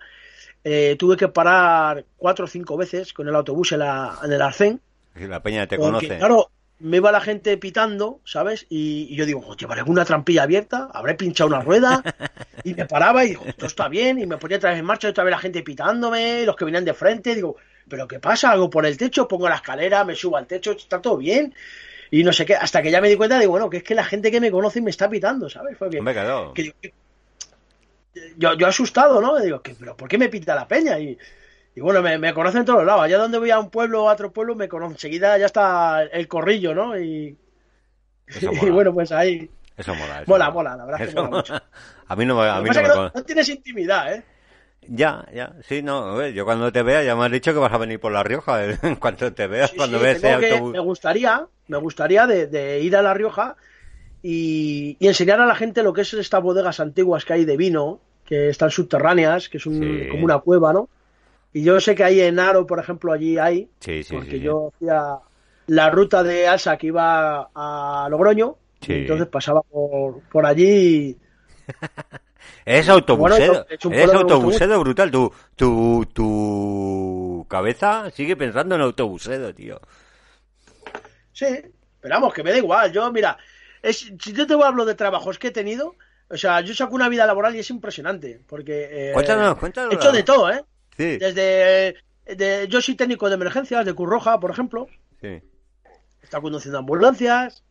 eh, 0.62 0.96
tuve 0.98 1.16
que 1.16 1.28
parar 1.28 2.04
cuatro 2.16 2.44
o 2.44 2.48
cinco 2.48 2.76
veces 2.76 3.12
con 3.12 3.28
el 3.28 3.34
autobús 3.34 3.72
en, 3.72 3.80
la, 3.80 4.18
en 4.22 4.32
el 4.32 4.40
Arcén, 4.40 4.80
la 5.14 5.42
peña 5.42 5.66
te 5.66 5.76
porque, 5.76 5.90
conoce. 5.90 6.18
claro, 6.18 6.50
me 6.84 6.98
iba 6.98 7.10
la 7.10 7.22
gente 7.22 7.56
pitando, 7.56 8.20
¿sabes? 8.24 8.66
Y, 8.68 9.06
y 9.08 9.16
yo 9.16 9.24
digo, 9.24 9.40
"Jo, 9.40 9.56
llevaré 9.56 9.82
una 9.82 10.04
trampilla 10.04 10.42
abierta, 10.42 10.90
habré 10.92 11.14
pinchado 11.14 11.48
una 11.48 11.60
rueda, 11.60 12.02
y 12.64 12.74
me 12.74 12.84
paraba 12.84 13.24
y 13.24 13.30
digo, 13.30 13.42
esto 13.46 13.64
está 13.64 13.88
bien, 13.88 14.18
y 14.18 14.26
me 14.26 14.36
ponía 14.36 14.58
otra 14.58 14.68
vez 14.68 14.80
en 14.80 14.84
marcha, 14.84 15.08
y 15.08 15.10
otra 15.12 15.24
vez 15.24 15.30
la 15.30 15.38
gente 15.38 15.62
pitándome, 15.62 16.44
los 16.44 16.54
que 16.54 16.66
venían 16.66 16.84
de 16.84 16.92
frente, 16.92 17.34
digo, 17.34 17.56
¿pero 17.88 18.06
qué 18.06 18.20
pasa? 18.20 18.50
Hago 18.50 18.68
por 18.68 18.84
el 18.84 18.98
techo, 18.98 19.26
pongo 19.26 19.48
la 19.48 19.54
escalera, 19.54 20.04
me 20.04 20.14
subo 20.14 20.36
al 20.36 20.46
techo, 20.46 20.72
está 20.72 21.00
todo 21.00 21.16
bien. 21.16 21.54
Y 22.10 22.22
no 22.22 22.34
sé 22.34 22.44
qué, 22.44 22.54
hasta 22.54 22.82
que 22.82 22.90
ya 22.90 23.00
me 23.00 23.08
di 23.08 23.16
cuenta, 23.16 23.38
digo, 23.38 23.52
bueno, 23.52 23.70
que 23.70 23.78
es 23.78 23.82
que 23.82 23.94
la 23.94 24.04
gente 24.04 24.30
que 24.30 24.40
me 24.40 24.50
conoce 24.50 24.82
me 24.82 24.90
está 24.90 25.08
pitando, 25.08 25.48
¿sabes? 25.48 25.78
Fue 25.78 25.88
que, 25.88 26.00
claro. 26.00 26.52
que 26.52 26.62
digo, 26.64 26.76
yo, 28.36 28.54
yo 28.58 28.66
asustado, 28.66 29.22
¿no? 29.22 29.40
Digo, 29.40 29.62
¿qué, 29.62 29.74
¿pero 29.74 29.96
por 29.96 30.06
qué 30.06 30.18
me 30.18 30.28
pita 30.28 30.54
la 30.54 30.68
peña? 30.68 30.98
Y, 30.98 31.16
y 31.74 31.80
bueno, 31.80 32.02
me, 32.02 32.18
me 32.18 32.32
conocen 32.34 32.60
en 32.60 32.66
todos 32.66 32.84
lados. 32.84 33.02
Allá 33.02 33.18
donde 33.18 33.38
voy 33.38 33.50
a 33.50 33.58
un 33.58 33.70
pueblo 33.70 34.04
o 34.04 34.08
a 34.08 34.12
otro 34.12 34.32
pueblo, 34.32 34.54
me 34.54 34.68
conocen. 34.68 34.92
Enseguida 34.94 35.36
ya 35.38 35.46
está 35.46 36.02
el 36.04 36.28
corrillo, 36.28 36.74
¿no? 36.74 36.98
Y, 36.98 37.36
y 38.40 38.46
mola. 38.46 38.72
bueno, 38.72 38.94
pues 38.94 39.12
ahí. 39.12 39.48
Eso 39.76 39.94
mola. 39.94 40.22
eso 40.22 40.30
Mola, 40.30 40.50
mola, 40.50 40.76
la 40.76 40.84
verdad 40.84 41.00
es 41.02 41.06
que 41.08 41.12
Eso 41.12 41.24
mola 41.24 41.36
mucho. 41.38 41.54
A 42.06 42.16
mí 42.16 42.24
no 42.26 42.36
me, 42.36 42.48
a 42.48 42.60
mí 42.60 42.68
no 42.68 42.74
me 42.74 42.82
que 42.82 42.88
no, 42.88 43.10
no 43.14 43.22
tienes 43.24 43.48
intimidad, 43.48 44.14
¿eh? 44.14 44.22
Ya, 44.86 45.26
ya, 45.34 45.54
sí, 45.66 45.80
no, 45.82 45.96
a 46.10 46.14
ver, 46.14 46.34
yo 46.34 46.44
cuando 46.44 46.70
te 46.70 46.82
vea 46.82 47.02
ya 47.02 47.16
me 47.16 47.24
has 47.24 47.32
dicho 47.32 47.54
que 47.54 47.58
vas 47.58 47.72
a 47.72 47.78
venir 47.78 47.98
por 47.98 48.12
La 48.12 48.22
Rioja, 48.22 48.62
en 48.82 48.96
cuanto 48.96 49.32
te 49.32 49.46
veas, 49.46 49.70
Sí, 49.70 49.76
cuando 49.78 49.96
sí, 49.96 50.04
veas 50.04 50.16
ese 50.18 50.34
autobús. 50.34 50.72
me 50.74 50.78
gustaría, 50.80 51.46
me 51.68 51.78
gustaría 51.78 52.26
de, 52.26 52.46
de 52.48 52.80
ir 52.80 52.94
a 52.94 53.00
La 53.00 53.14
Rioja 53.14 53.56
y, 54.22 54.96
y 55.00 55.08
enseñar 55.08 55.40
a 55.40 55.46
la 55.46 55.54
gente 55.54 55.82
lo 55.82 55.92
que 55.94 56.02
es 56.02 56.12
estas 56.14 56.42
bodegas 56.42 56.80
antiguas 56.80 57.24
que 57.24 57.32
hay 57.32 57.44
de 57.46 57.56
vino, 57.56 58.00
que 58.26 58.50
están 58.50 58.70
subterráneas, 58.70 59.48
que 59.48 59.56
es 59.56 59.66
un- 59.66 59.80
Sí. 60.02 60.08
como 60.10 60.24
una 60.26 60.38
cueva, 60.40 60.72
¿no? 60.74 60.88
Y 61.54 61.62
yo 61.62 61.80
sé 61.80 61.94
que 61.94 62.04
ahí 62.04 62.20
en 62.20 62.38
Aro, 62.38 62.66
por 62.66 62.78
ejemplo, 62.80 63.12
allí 63.12 63.38
hay, 63.38 63.70
Sí, 63.80 64.02
sí, 64.02 64.14
porque 64.14 64.32
sí, 64.32 64.40
yo 64.40 64.72
hacía 64.74 65.18
la 65.68 65.88
ruta 65.88 66.22
de 66.22 66.46
Alsa 66.46 66.76
que 66.76 66.88
iba 66.88 67.48
a 67.54 68.06
Logroño, 68.10 68.56
Sí. 68.82 68.92
y 68.92 68.96
entonces 69.02 69.28
pasaba 69.28 69.62
por, 69.62 70.20
por 70.30 70.44
allí. 70.44 71.16
Es 72.66 72.88
autobusero, 72.88 73.66
Bueno, 73.84 74.02
es 74.02 74.14
autobusero 74.14 74.80
brutal. 74.80 75.10
Tu, 75.10 75.30
tu, 75.54 76.06
tu 76.12 77.46
cabeza 77.48 78.10
sigue 78.10 78.36
pensando 78.36 78.74
en 78.74 78.80
autobusero, 78.80 79.54
tío. 79.54 79.78
Sí, 81.32 81.46
Pero 82.00 82.14
vamos, 82.14 82.32
que 82.32 82.42
me 82.42 82.50
da 82.52 82.58
igual. 82.58 82.90
Yo, 82.92 83.10
mira, 83.12 83.36
es, 83.82 84.10
si 84.18 84.32
yo 84.32 84.46
te 84.46 84.54
hablo 84.54 84.84
de 84.86 84.94
trabajos 84.94 85.38
que 85.38 85.48
he 85.48 85.52
tenido, 85.52 85.94
o 86.28 86.36
sea, 86.38 86.60
yo 86.62 86.74
saco 86.74 86.94
una 86.94 87.08
vida 87.10 87.26
laboral 87.26 87.54
y 87.54 87.58
es 87.58 87.68
impresionante. 87.70 88.40
Porque. 88.46 89.10
eh, 89.10 89.12
Cuéntanos, 89.12 89.58
cuéntanos. 89.58 89.92
He 89.92 89.96
hecho 89.96 90.12
de 90.12 90.22
todo, 90.22 90.50
¿eh? 90.50 90.64
Sí, 90.96 91.18
Desde. 91.18 91.96
de- 92.26 92.66
yo 92.68 92.80
soy 92.80 92.94
técnico 92.94 93.28
de 93.28 93.34
emergencias, 93.34 93.84
de 93.84 93.94
Cruz 93.94 94.08
Roja, 94.08 94.38
por 94.40 94.50
ejemplo. 94.50 94.86
sí. 95.20 95.28
He 95.28 96.24
estado 96.24 96.42
conduciendo 96.42 96.78
ambulancias. 96.78 97.62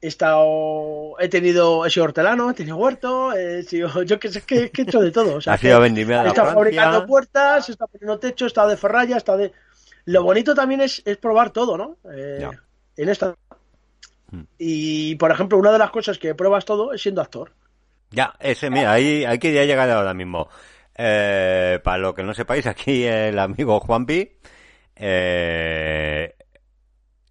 He 0.00 0.08
estado. 0.08 1.14
He 1.20 1.28
tenido. 1.28 1.86
He 1.86 1.90
sido 1.90 2.04
hortelano, 2.04 2.50
he 2.50 2.54
tenido 2.54 2.76
huerto. 2.76 3.32
He 3.32 3.62
sido, 3.62 4.02
yo 4.02 4.18
que 4.18 4.28
sé, 4.28 4.42
que, 4.42 4.70
que 4.70 4.82
he 4.82 4.84
hecho 4.84 5.00
de 5.00 5.12
todo. 5.12 5.36
O 5.36 5.40
sea, 5.40 5.52
Has 5.54 5.60
que- 5.60 5.68
ido 5.68 5.76
a 5.76 5.80
vendimia 5.80 6.22
a 6.22 6.24
He 6.24 6.28
estado 6.28 6.52
fabricando 6.52 7.06
puertas, 7.06 7.68
he 7.68 7.72
estado 7.72 7.88
poniendo 7.92 8.18
techo, 8.18 8.44
he 8.44 8.48
estado 8.48 8.70
de 8.70 8.76
ferralla, 8.76 9.14
he 9.14 9.18
estado 9.18 9.38
de... 9.38 9.52
Lo 10.06 10.24
bonito 10.24 10.52
también 10.54 10.80
es, 10.80 11.00
es 11.04 11.16
probar 11.16 11.50
todo, 11.50 11.78
¿no? 11.78 11.96
Eh. 12.12 12.48
En 12.96 13.08
esta... 13.08 13.36
Mm. 14.32 14.40
Y, 14.58 15.14
por 15.14 15.30
ejemplo, 15.30 15.56
una 15.58 15.70
de 15.70 15.78
las 15.78 15.90
cosas 15.92 16.18
que 16.18 16.34
pruebas 16.34 16.64
todo 16.64 16.92
es 16.92 17.00
siendo 17.00 17.20
actor. 17.22 17.52
Ya, 18.10 18.34
ese, 18.40 18.68
mira, 18.68 18.92
ahí, 18.92 19.24
que 19.38 19.52
ya 19.54 19.64
llegar 19.64 19.88
ahora 19.90 20.12
mismo. 20.12 20.48
Eh, 20.96 21.80
para 21.82 21.98
lo 21.98 22.14
que 22.14 22.22
no 22.22 22.34
sepáis, 22.34 22.66
aquí 22.66 23.04
el 23.04 23.38
amigo 23.38 23.80
Juanpi, 23.80 24.30
eh, 24.96 26.34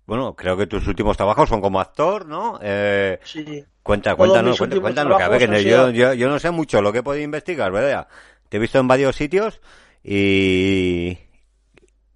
bueno, 0.06 0.36
creo 0.36 0.58
que 0.58 0.68
tus 0.68 0.88
últimos 0.88 1.16
trabajos 1.16 1.48
son 1.48 1.62
como 1.62 1.80
actor, 1.80 2.26
¿no? 2.26 2.60
Eh, 2.62 3.20
Sí. 3.24 3.64
cuenta, 3.84 4.16
cuéntanos, 4.16 4.58
cuéntanos, 4.58 5.18
que 5.18 5.24
a 5.24 5.28
ver, 5.30 5.40
que 5.40 5.46
trabajos 5.46 5.50
han 5.50 5.56
yo, 5.56 5.88
sido- 5.88 5.90
yo, 5.92 6.14
yo 6.16 6.30
no 6.30 6.40
sé 6.40 6.52
mucho 6.52 6.82
lo 6.82 6.92
que 6.92 7.00
he 7.00 7.04
podido 7.04 7.24
investigar, 7.24 7.72
¿verdad? 7.72 8.08
Te 8.50 8.58
he 8.58 8.60
visto 8.60 8.80
en 8.80 8.88
varios 8.88 9.16
sitios 9.16 9.62
y... 10.04 11.18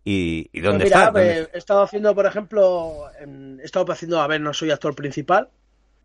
¿Y, 0.08 0.50
y 0.54 0.62
dónde 0.62 0.84
Pues 0.84 0.94
mira, 0.94 1.00
estás? 1.00 1.14
¿Dónde- 1.14 1.50
he 1.54 1.58
estado 1.58 1.82
haciendo, 1.82 2.14
por 2.14 2.26
ejemplo, 2.28 3.10
he 3.20 3.64
estado 3.66 3.92
haciendo, 3.92 4.20
a 4.22 4.28
ver, 4.28 4.40
no 4.40 4.54
soy 4.54 4.70
actor 4.70 4.94
principal. 4.94 5.50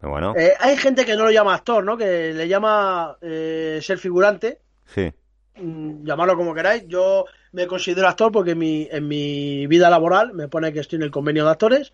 Bueno, 0.00 0.34
Eh, 0.38 0.54
hay 0.58 0.78
gente 0.78 1.04
que 1.04 1.14
no 1.16 1.24
lo 1.24 1.30
llama 1.30 1.54
actor, 1.54 1.84
¿no? 1.84 1.98
Que 1.98 2.32
le 2.32 2.48
llama 2.48 3.18
eh, 3.20 3.78
ser 3.82 3.98
figurante. 3.98 4.58
sí. 4.86 5.12
Mm, 5.60 6.04
llamarlo 6.04 6.36
como 6.36 6.54
queráis. 6.54 6.84
Yo 6.86 7.26
me 7.52 7.66
considero 7.66 8.08
actor 8.08 8.32
porque 8.32 8.54
mi, 8.54 8.88
en 8.90 9.06
mi 9.06 9.66
vida 9.66 9.90
laboral 9.90 10.32
me 10.32 10.48
pone 10.48 10.72
que 10.72 10.80
estoy 10.80 10.96
en 10.96 11.02
el 11.02 11.10
convenio 11.10 11.44
de 11.44 11.50
actores. 11.50 11.92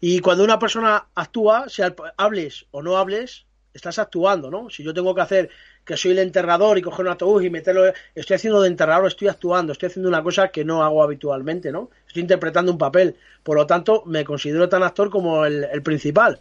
Y 0.00 0.20
cuando 0.20 0.44
una 0.44 0.58
persona 0.58 1.06
actúa, 1.14 1.68
sea 1.68 1.94
hables 2.16 2.66
o 2.72 2.82
no 2.82 2.96
hables, 2.96 3.46
estás 3.74 3.98
actuando, 3.98 4.50
¿no? 4.50 4.68
Si 4.70 4.82
yo 4.82 4.92
tengo 4.92 5.14
que 5.14 5.20
hacer 5.20 5.50
que 5.84 5.96
soy 5.96 6.12
el 6.12 6.18
enterrador 6.18 6.78
y 6.78 6.82
coger 6.82 7.06
un 7.06 7.12
autobús 7.12 7.44
y 7.44 7.50
meterlo, 7.50 7.92
estoy 8.14 8.36
haciendo 8.36 8.60
de 8.62 8.68
enterrador, 8.68 9.06
estoy 9.06 9.28
actuando, 9.28 9.72
estoy 9.72 9.88
haciendo 9.88 10.08
una 10.08 10.22
cosa 10.22 10.48
que 10.48 10.64
no 10.64 10.82
hago 10.82 11.02
habitualmente, 11.02 11.72
¿no? 11.72 11.90
Estoy 12.06 12.22
interpretando 12.22 12.72
un 12.72 12.78
papel. 12.78 13.16
Por 13.42 13.56
lo 13.56 13.66
tanto, 13.66 14.02
me 14.06 14.24
considero 14.24 14.68
tan 14.68 14.82
actor 14.82 15.10
como 15.10 15.44
el, 15.44 15.64
el 15.64 15.82
principal. 15.82 16.40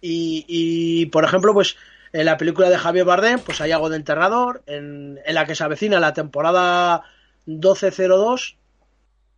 Y, 0.00 0.44
y, 0.48 1.06
por 1.06 1.24
ejemplo, 1.24 1.54
pues 1.54 1.76
en 2.16 2.24
la 2.24 2.38
película 2.38 2.70
de 2.70 2.78
Javier 2.78 3.04
Bardem, 3.04 3.38
pues 3.40 3.60
hay 3.60 3.72
algo 3.72 3.90
de 3.90 3.96
enterrador. 3.96 4.62
En, 4.66 5.20
la 5.28 5.44
que 5.44 5.54
se 5.54 5.62
avecina 5.62 6.00
la 6.00 6.14
temporada 6.14 7.02
1202, 7.44 8.56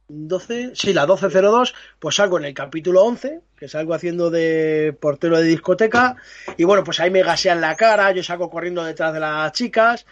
12, 0.07 0.71
sí, 0.75 0.93
la 0.93 1.03
1202, 1.03 1.75
pues 1.99 2.15
salgo 2.15 2.39
en 2.39 2.45
el 2.45 2.55
capítulo 2.55 3.03
11, 3.03 3.41
que 3.57 3.67
salgo 3.67 3.95
haciendo 3.95 4.31
de 4.31 4.97
portero 5.01 5.39
de 5.39 5.49
discoteca. 5.49 6.17
Y 6.57 6.63
bueno, 6.63 6.85
pues 6.85 7.01
ahí 7.01 7.11
me 7.11 7.25
gasean 7.25 7.61
la 7.61 7.75
cara, 7.75 8.13
yo 8.13 8.23
salgo 8.23 8.49
corriendo 8.49 8.85
detrás 8.85 9.13
de 9.13 9.21
las 9.21 9.51
chicas. 9.53 10.07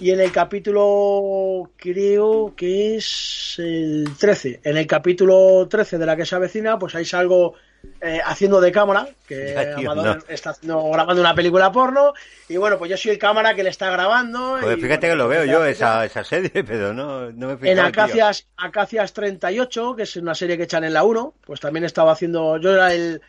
Y 0.00 0.10
en 0.10 0.20
el 0.20 0.32
capítulo, 0.32 1.70
creo 1.76 2.54
que 2.56 2.96
es 2.96 3.54
el 3.58 4.08
13, 4.18 4.60
en 4.64 4.76
el 4.76 4.88
capítulo 4.88 5.68
13 5.68 5.98
de 5.98 6.06
la 6.06 6.16
que 6.16 6.26
se 6.26 6.34
avecina, 6.34 6.80
pues 6.80 6.96
ahí 6.96 7.04
salgo 7.04 7.54
eh, 8.00 8.20
haciendo 8.24 8.60
de 8.60 8.72
cámara, 8.72 9.08
que 9.26 9.52
Ya, 9.54 9.74
tío, 9.76 9.90
Amador 9.92 10.16
no. 10.18 10.24
está 10.34 10.50
haciendo- 10.50 10.90
grabando 10.90 11.20
una 11.20 11.34
película 11.34 11.70
porno, 11.72 12.12
y 12.48 12.56
bueno, 12.56 12.78
pues 12.78 12.90
yo 12.90 12.96
soy 12.96 13.12
el 13.12 13.18
cámara 13.18 13.54
que 13.54 13.62
le 13.62 13.70
está 13.70 13.90
grabando. 13.90 14.58
Y, 14.58 14.62
fíjate 14.80 14.86
bueno, 14.86 15.00
que 15.00 15.16
lo 15.16 15.28
veo 15.28 15.40
pues, 15.40 15.50
yo, 15.50 15.60
ya- 15.64 15.70
esa, 15.70 16.04
esa 16.04 16.24
serie, 16.24 16.50
pero 16.66 16.92
no, 16.92 17.30
no 17.32 17.46
me 17.48 17.52
he 17.54 17.56
fijado, 17.56 17.70
En 17.72 17.76
tío. 17.78 17.84
Acacias, 18.02 18.46
Acacias 18.56 19.12
38, 19.12 19.94
que 19.96 20.02
es 20.02 20.16
una 20.16 20.34
serie 20.34 20.56
que 20.56 20.64
echan 20.64 20.84
en 20.84 20.94
la 20.94 21.04
1, 21.04 21.34
pues 21.46 21.60
también 21.60 21.84
estaba 21.84 22.12
haciendo, 22.12 22.56
yo 22.58 22.72
era 22.74 22.92
el, 22.94 23.20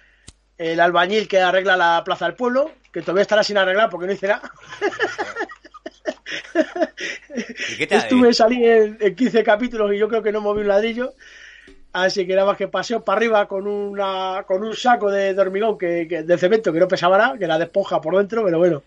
el 0.57 0.79
albañil 0.79 1.27
que 1.27 1.39
arregla 1.41 1.75
la 1.77 2.01
plaza 2.05 2.25
del 2.25 2.35
pueblo, 2.35 2.71
que 2.91 3.01
todavía 3.01 3.23
estará 3.23 3.43
sin 3.43 3.57
arreglar 3.57 3.89
porque 3.89 4.07
no 4.07 4.13
hice 4.13 4.27
nada. 4.27 4.51
¿Y 7.69 7.77
qué 7.77 7.87
tal? 7.87 7.99
Estuve, 7.99 8.33
salí 8.33 8.63
en, 8.65 8.97
en 8.99 9.15
15 9.15 9.43
capítulos 9.43 9.91
y 9.93 9.97
yo 9.97 10.07
creo 10.07 10.21
que 10.23 10.31
no 10.31 10.41
moví 10.41 10.61
un 10.61 10.67
ladrillo. 10.67 11.13
Así 11.93 12.25
que 12.25 12.33
nada 12.35 12.47
más 12.47 12.57
que 12.57 12.67
paseo 12.67 13.03
para 13.03 13.17
arriba 13.17 13.47
con 13.47 13.67
una 13.67 14.43
con 14.47 14.63
un 14.63 14.75
saco 14.75 15.11
de, 15.11 15.33
de 15.35 15.41
hormigón 15.41 15.77
que, 15.77 16.07
que- 16.07 16.23
de 16.23 16.37
cemento 16.39 16.73
que 16.73 16.79
no 16.79 16.87
pesaba 16.87 17.17
nada, 17.19 17.37
que 17.37 17.45
era 17.45 17.57
de 17.59 17.65
esponja 17.65 18.01
por 18.01 18.17
dentro, 18.17 18.43
pero 18.43 18.57
bueno. 18.57 18.83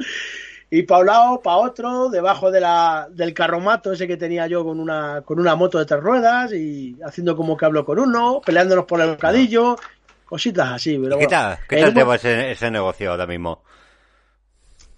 Y 0.70 0.82
para 0.82 1.00
un 1.02 1.06
lado, 1.06 1.42
para 1.42 1.58
otro, 1.58 2.08
debajo 2.10 2.50
de 2.50 2.60
la, 2.60 3.08
del 3.10 3.34
carromato 3.34 3.92
ese 3.92 4.08
que 4.08 4.16
tenía 4.16 4.46
yo 4.48 4.64
con 4.64 4.80
una, 4.80 5.22
con 5.24 5.38
una 5.40 5.54
moto 5.56 5.78
de 5.78 5.86
tres 5.86 6.00
ruedas 6.02 6.52
y 6.52 6.98
haciendo 7.04 7.36
como 7.36 7.56
que 7.56 7.64
hablo 7.66 7.84
con 7.84 7.98
uno, 8.00 8.42
peleándonos 8.44 8.86
por 8.86 9.00
el 9.00 9.10
bocadillo, 9.10 9.76
cositas 10.24 10.72
así. 10.72 10.98
Pero 10.98 11.16
¿Y 11.16 11.18
¿Qué 11.18 11.26
bueno. 11.26 11.28
tal? 11.28 11.58
¿Qué 11.68 11.78
tal 11.78 11.94
te 11.94 12.04
va 12.04 12.16
ese, 12.16 12.50
ese 12.52 12.70
negocio 12.70 13.10
ahora 13.10 13.26
mismo? 13.26 13.62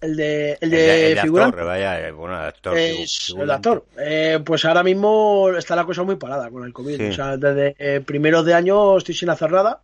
El 0.01 0.17
de, 0.17 0.53
el 0.53 0.59
El 0.61 0.71
de, 0.71 1.09
el 1.11 1.15
de 1.17 1.23
figurante. 1.23 1.57
actor, 1.57 1.67
vaya, 1.67 2.01
eh, 2.09 2.13
bueno, 2.13 2.41
el 2.41 2.47
actor. 2.47 2.79
Es 2.79 3.35
el 3.37 3.51
actor. 3.51 3.85
Eh, 3.99 4.39
pues 4.45 4.65
ahora 4.65 4.83
mismo 4.85 5.51
está 5.57 5.75
la 5.75 5.85
cosa 5.85 6.05
muy 6.05 6.17
parada 6.17 6.51
con 6.51 6.65
el 6.65 6.73
COVID. 6.73 6.97
Sí. 6.97 7.07
O 7.09 7.13
sea, 7.13 7.37
desde 7.37 7.75
eh, 7.79 8.01
primeros 8.01 8.45
de 8.45 8.55
año 8.55 8.97
estoy 8.97 9.15
sin 9.17 9.31
hacer 9.31 9.51
nada. 9.51 9.81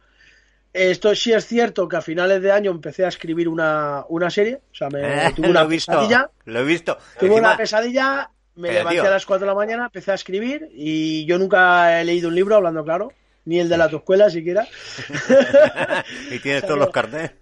Esto 0.73 1.15
sí 1.15 1.33
es 1.33 1.47
cierto 1.47 1.89
que 1.89 1.97
a 1.97 2.01
finales 2.03 2.43
de 2.43 2.51
año 2.53 2.71
empecé 2.71 3.05
a 3.05 3.09
escribir 3.09 3.49
una, 3.49 4.05
una 4.09 4.31
serie. 4.31 4.61
O 4.73 4.75
sea, 4.75 4.89
me 4.89 5.01
Eh, 5.27 5.33
tuve 5.37 5.47
lo 5.47 5.51
una 5.53 5.65
visto, 5.65 5.93
pesadilla. 5.93 6.31
lo 6.45 6.61
he 6.61 6.65
visto. 6.65 6.99
Tuve 7.19 7.29
Encima- 7.31 7.49
una 7.49 7.57
pesadilla, 7.57 8.31
me 8.57 8.69
Pero, 8.69 8.79
levanté 8.81 9.01
tío. 9.01 9.09
a 9.09 9.13
las 9.15 9.27
4 9.27 9.47
de 9.47 9.51
la 9.51 9.55
mañana, 9.57 9.85
empecé 9.87 10.13
a 10.13 10.15
escribir 10.15 10.69
y 10.73 11.25
yo 11.27 11.39
nunca 11.39 12.01
he 12.01 12.05
leído 12.05 12.29
un 12.29 12.35
libro, 12.37 12.57
hablando 12.57 12.83
claro, 12.85 13.13
ni 13.47 13.59
el 13.61 13.69
de 13.69 13.79
la 13.79 13.87
escuela 13.87 14.31
siquiera. 14.31 14.67
y 16.31 16.39
tienes 16.39 16.63
todos 16.67 16.79
los 16.79 16.91
carnets. 16.91 17.35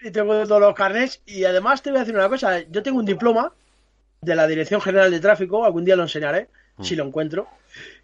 Y 0.00 0.10
tengo 0.10 0.46
todos 0.46 0.60
los 0.60 0.74
carnets 0.74 1.20
y 1.26 1.44
además 1.44 1.82
te 1.82 1.90
voy 1.90 1.98
a 1.98 2.00
decir 2.00 2.14
una 2.14 2.28
cosa, 2.28 2.60
yo 2.60 2.82
tengo 2.82 2.98
un 2.98 3.06
diploma 3.06 3.52
de 4.20 4.34
la 4.34 4.46
Dirección 4.46 4.80
General 4.80 5.10
de 5.10 5.20
Tráfico, 5.20 5.64
algún 5.64 5.84
día 5.84 5.96
lo 5.96 6.02
enseñaré, 6.02 6.48
si 6.82 6.96
lo 6.96 7.04
encuentro. 7.04 7.48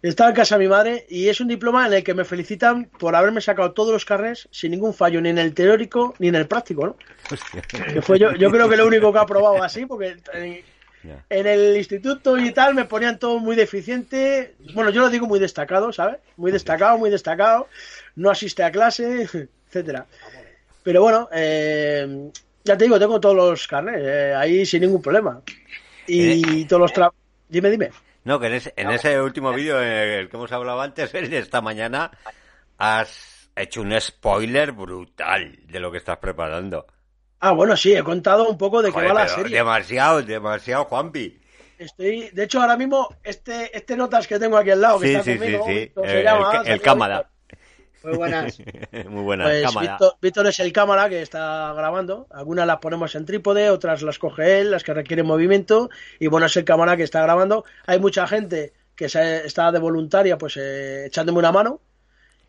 Estaba 0.01 0.29
en 0.29 0.35
casa 0.35 0.57
de 0.57 0.63
mi 0.63 0.69
madre 0.69 1.05
y 1.09 1.29
es 1.29 1.41
un 1.41 1.47
diploma 1.47 1.87
en 1.87 1.93
el 1.93 2.03
que 2.03 2.13
me 2.13 2.25
felicitan 2.25 2.85
por 2.85 3.15
haberme 3.15 3.41
sacado 3.41 3.71
todos 3.71 3.91
los 3.91 4.05
carnets 4.05 4.47
sin 4.51 4.71
ningún 4.71 4.93
fallo, 4.93 5.21
ni 5.21 5.29
en 5.29 5.37
el 5.37 5.53
teórico 5.53 6.13
ni 6.19 6.27
en 6.27 6.35
el 6.35 6.47
práctico, 6.47 6.85
¿no? 6.85 6.95
Que 7.93 8.01
fue 8.01 8.19
yo, 8.19 8.33
yo 8.33 8.51
creo 8.51 8.69
que 8.69 8.77
lo 8.77 8.87
único 8.87 9.11
que 9.11 9.17
he 9.17 9.21
aprobado 9.21 9.63
así, 9.63 9.85
porque 9.85 10.17
en 11.29 11.47
el 11.47 11.75
instituto 11.77 12.37
y 12.37 12.51
tal 12.51 12.75
me 12.75 12.85
ponían 12.85 13.19
todo 13.19 13.39
muy 13.39 13.55
deficiente, 13.55 14.55
bueno, 14.73 14.89
yo 14.89 15.01
lo 15.01 15.09
digo 15.09 15.27
muy 15.27 15.39
destacado, 15.39 15.91
¿sabes? 15.91 16.17
Muy 16.37 16.51
destacado, 16.51 16.97
muy 16.97 17.09
destacado, 17.09 17.67
no 18.15 18.29
asiste 18.29 18.63
a 18.63 18.71
clase, 18.71 19.27
etcétera. 19.67 20.05
Pero 20.83 21.01
bueno, 21.01 21.29
eh, 21.31 22.29
ya 22.63 22.77
te 22.77 22.83
digo, 22.85 22.99
tengo 22.99 23.19
todos 23.19 23.35
los 23.35 23.67
carnets, 23.67 23.99
eh, 24.05 24.33
ahí 24.35 24.65
sin 24.65 24.81
ningún 24.81 25.01
problema. 25.01 25.41
Y 26.07 26.65
todos 26.65 26.81
los 26.81 26.93
tra... 26.93 27.11
Dime, 27.47 27.69
dime. 27.69 27.89
No, 28.25 28.39
que 28.39 28.47
en 28.47 28.53
ese, 28.53 28.73
en 28.75 28.89
ese 28.91 29.19
último 29.21 29.51
vídeo 29.53 29.81
en 29.81 29.87
el 29.89 30.29
que 30.29 30.37
hemos 30.37 30.51
hablado 30.51 30.81
antes, 30.81 31.13
el 31.13 31.29
de 31.29 31.39
esta 31.39 31.61
mañana, 31.61 32.11
has 32.77 33.49
hecho 33.55 33.81
un 33.81 33.99
spoiler 33.99 34.71
brutal 34.71 35.57
de 35.67 35.79
lo 35.79 35.91
que 35.91 35.97
estás 35.97 36.17
preparando. 36.17 36.87
Ah, 37.39 37.51
bueno, 37.51 37.75
sí, 37.75 37.93
he 37.93 38.03
contado 38.03 38.47
un 38.47 38.57
poco 38.57 38.81
de 38.81 38.91
qué 38.91 39.01
va 39.01 39.13
la 39.13 39.27
serie. 39.27 39.57
demasiado, 39.57 40.21
demasiado, 40.21 40.85
Juanpi. 40.85 41.39
Estoy, 41.77 42.29
de 42.29 42.43
hecho, 42.43 42.61
ahora 42.61 42.77
mismo, 42.77 43.09
este, 43.23 43.75
este 43.75 43.97
notas 43.97 44.25
que 44.27 44.39
tengo 44.39 44.57
aquí 44.57 44.69
al 44.71 44.79
lado, 44.79 44.99
que 44.99 45.07
Sí, 45.07 45.11
está 45.13 45.23
sí, 45.23 45.33
sí, 45.33 45.37
conmigo, 45.39 45.65
sí. 45.65 45.73
Víctor 45.73 46.05
El, 46.05 46.11
se 46.11 46.23
llama, 46.23 46.61
el- 46.63 46.71
el 46.71 46.81
cámara. 46.81 47.29
Muy 48.03 48.17
buenas. 48.17 48.59
Muy 49.09 49.23
buena 49.23 49.45
Pues 49.45 49.63
cámara. 49.63 49.91
Víctor, 49.91 50.17
Víctor 50.21 50.47
es 50.47 50.59
el 50.59 50.73
cámara 50.73 51.09
que 51.09 51.21
está 51.21 51.73
grabando. 51.73 52.27
Algunas 52.31 52.67
las 52.67 52.77
ponemos 52.79 53.15
en 53.15 53.25
trípode, 53.25 53.69
otras 53.69 54.01
las 54.01 54.19
coge 54.19 54.59
él, 54.59 54.71
las 54.71 54.83
que 54.83 54.93
requieren 54.93 55.25
movimiento. 55.25 55.89
Y 56.19 56.27
bueno, 56.27 56.47
es 56.47 56.57
el 56.57 56.65
cámara 56.65 56.97
que 56.97 57.03
está 57.03 57.21
grabando. 57.21 57.63
Hay 57.85 57.99
mucha 57.99 58.27
gente 58.27 58.73
que 58.95 59.09
se, 59.09 59.45
está 59.45 59.71
de 59.71 59.79
voluntaria, 59.79 60.37
pues 60.37 60.57
eh, 60.57 61.05
echándome 61.05 61.39
una 61.39 61.51
mano. 61.51 61.81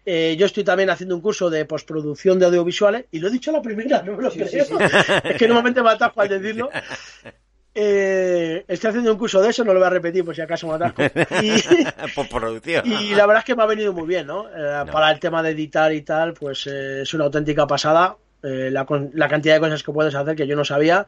Eh, 0.07 0.37
yo 0.39 0.45
estoy 0.47 0.65
también 0.65 0.91
haciendo 0.91 1.15
un 1.15 1.23
curso 1.23 1.49
de 1.49 1.65
postproducción 1.65 2.39
de 2.39 2.47
audiovisuales 2.47 3.07
y 3.11 3.21
lo 3.21 3.29
he 3.29 3.31
dicho 3.31 3.51
a 3.51 3.55
la 3.55 3.63
primera, 3.63 4.03
no 4.03 4.17
me 4.17 4.23
lo 4.25 4.31
creo. 4.31 4.47
es 5.25 5.37
que 5.39 5.47
normalmente 5.47 5.83
me 5.83 5.91
atajo 5.91 6.21
al 6.21 6.29
decirlo. 6.29 6.69
Eh, 7.77 8.65
estoy 8.69 8.91
haciendo 8.91 9.11
un 9.13 9.19
curso 9.19 9.43
de 9.43 9.51
eso, 9.51 9.65
no 9.65 9.73
lo 9.73 9.81
voy 9.81 9.87
a 9.87 9.91
repetir 9.91 10.25
por 10.25 10.35
si 10.35 10.41
acaso 10.41 10.69
me 10.69 10.75
atasco. 10.75 11.03
Y, 11.43 12.13
Por 12.15 12.29
producción. 12.29 12.85
y 12.87 13.15
la 13.15 13.27
verdad 13.27 13.41
es 13.41 13.45
que 13.45 13.57
me 13.57 13.63
ha 13.65 13.67
venido 13.67 13.93
muy 13.93 14.07
bien, 14.07 14.27
¿no? 14.27 14.47
Eh, 14.49 14.85
Para 14.93 15.11
el 15.11 15.19
tema 15.19 15.43
de 15.43 15.51
editar 15.51 15.93
y 15.93 16.03
tal, 16.03 16.35
pues 16.35 16.67
eh, 16.69 17.03
es 17.03 17.13
una 17.15 17.25
auténtica 17.25 17.67
pasada 17.67 18.17
eh, 18.43 18.69
la, 18.71 18.87
la 19.15 19.29
cantidad 19.29 19.55
de 19.55 19.61
cosas 19.61 19.83
que 19.83 19.93
puedes 19.93 20.15
hacer 20.15 20.37
que 20.37 20.47
yo 20.47 20.55
no 20.55 20.65
sabía 20.65 21.07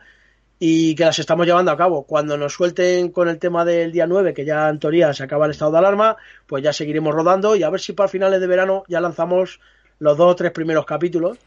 y 0.59 0.95
que 0.95 1.05
las 1.05 1.19
estamos 1.19 1.47
llevando 1.47 1.71
a 1.71 1.77
cabo. 1.77 2.05
Cuando 2.05 2.37
nos 2.37 2.55
suelten 2.55 3.11
con 3.11 3.29
el 3.29 3.39
tema 3.39 3.65
del 3.65 3.93
día 3.93 4.07
9, 4.07 4.35
que 4.35 4.45
ya 4.45 4.69
en 4.69 4.79
teoría 4.81 5.13
se 5.13 5.23
acaba 5.23 5.45
el 5.45 5.51
estado 5.53 5.71
de 5.73 5.79
alarma, 5.79 6.17
pues 6.47 6.65
ya 6.65 6.73
seguiremos 6.73 7.15
rodando 7.15 7.55
y 7.55 7.63
a 7.63 7.71
ver 7.71 7.81
si 7.81 7.93
para 7.93 8.09
finales 8.09 8.41
de 8.41 8.47
verano 8.47 8.83
ya 8.89 9.01
lanzamos 9.01 9.61
los 9.99 10.17
dos 10.17 10.33
o 10.33 10.37
tres 10.37 10.51
primeros 10.53 10.85
capítulos. 10.87 11.39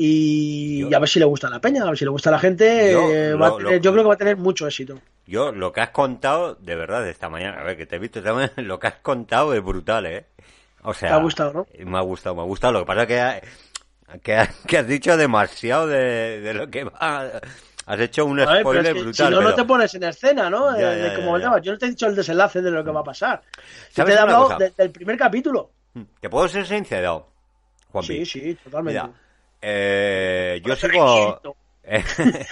Y, 0.00 0.78
Yo- 0.78 0.88
y 0.90 0.94
a 0.94 0.98
ver 1.00 1.08
si 1.08 1.18
le 1.18 1.24
gusta 1.24 1.48
a 1.48 1.50
la 1.50 1.60
peña, 1.60 1.82
a 1.82 1.86
ver 1.86 1.98
si 1.98 2.04
le 2.04 2.10
gusta 2.10 2.30
a 2.30 2.32
la 2.32 2.38
gente. 2.38 2.92
Yo- 2.92 3.10
eh, 3.10 3.34
va 3.34 3.46
a 3.46 3.50
lo- 3.50 3.56
tener- 3.56 3.72
lo- 3.74 3.78
yo 3.82 3.92
creo 3.92 4.04
que 4.04 4.08
va 4.08 4.14
a 4.14 4.18
tener 4.18 4.36
mucho 4.36 4.66
éxito. 4.66 5.00
Yo, 5.26 5.50
lo 5.52 5.72
que 5.72 5.80
has 5.80 5.90
contado, 5.90 6.54
de 6.54 6.74
verdad, 6.76 7.02
de 7.02 7.10
esta 7.10 7.28
mañana, 7.28 7.60
a 7.60 7.64
ver, 7.64 7.76
que 7.76 7.84
te 7.84 7.96
he 7.96 7.98
visto 7.98 8.20
esta 8.20 8.32
mañana, 8.32 8.52
lo 8.56 8.78
que 8.78 8.86
has 8.86 8.94
contado 9.02 9.52
es 9.54 9.62
brutal, 9.62 10.06
¿eh? 10.06 10.26
O 10.84 10.94
sea... 10.94 11.08
Te 11.10 11.14
ha 11.16 11.18
gustado, 11.18 11.52
¿no? 11.52 11.66
Me 11.84 11.98
ha 11.98 12.02
gustado, 12.02 12.36
me 12.36 12.42
ha 12.42 12.44
gustado. 12.44 12.72
Lo 12.74 12.80
que 12.80 12.86
pasa 12.86 13.02
es 13.02 13.08
que, 13.08 13.20
ha- 13.20 13.40
que, 14.22 14.36
ha- 14.36 14.50
que 14.66 14.78
has 14.78 14.86
dicho 14.86 15.16
demasiado 15.16 15.88
de, 15.88 16.40
de 16.40 16.54
lo 16.54 16.70
que 16.70 16.84
va... 16.84 17.32
Has 17.86 18.00
hecho 18.00 18.26
un 18.26 18.36
ver, 18.36 18.60
spoiler 18.60 18.86
es 18.86 18.92
que 18.92 19.00
brutal. 19.00 19.26
si 19.28 19.32
no, 19.32 19.40
no 19.40 19.54
te 19.54 19.64
pones 19.64 19.94
en 19.94 20.02
escena, 20.04 20.50
¿no? 20.50 20.78
Ya, 20.78 20.92
Eh, 20.92 20.96
de 20.96 21.40
ya. 21.40 21.58
Yo 21.60 21.72
no 21.72 21.78
te 21.78 21.86
he 21.86 21.88
dicho 21.88 22.06
el 22.06 22.14
desenlace 22.14 22.60
de 22.60 22.70
lo 22.70 22.84
que 22.84 22.90
va 22.90 23.00
a 23.00 23.04
pasar. 23.04 23.40
Yo 23.56 23.62
¿Sabes 23.94 24.12
te 24.14 24.18
he 24.18 24.22
hablado 24.22 24.58
de- 24.58 24.70
del 24.76 24.90
primer 24.90 25.16
capítulo. 25.16 25.70
¿Te 26.20 26.28
puedo 26.28 26.46
ser 26.48 26.66
sincero, 26.66 27.28
Juanpi? 27.90 28.26
Sí, 28.26 28.40
sí, 28.40 28.54
totalmente. 28.62 29.00
Mira, 29.00 29.14
eh, 29.60 30.60
yo 30.64 30.76
sigo... 30.76 31.40
Tranquilito. 31.40 31.56
Eh, 31.90 32.04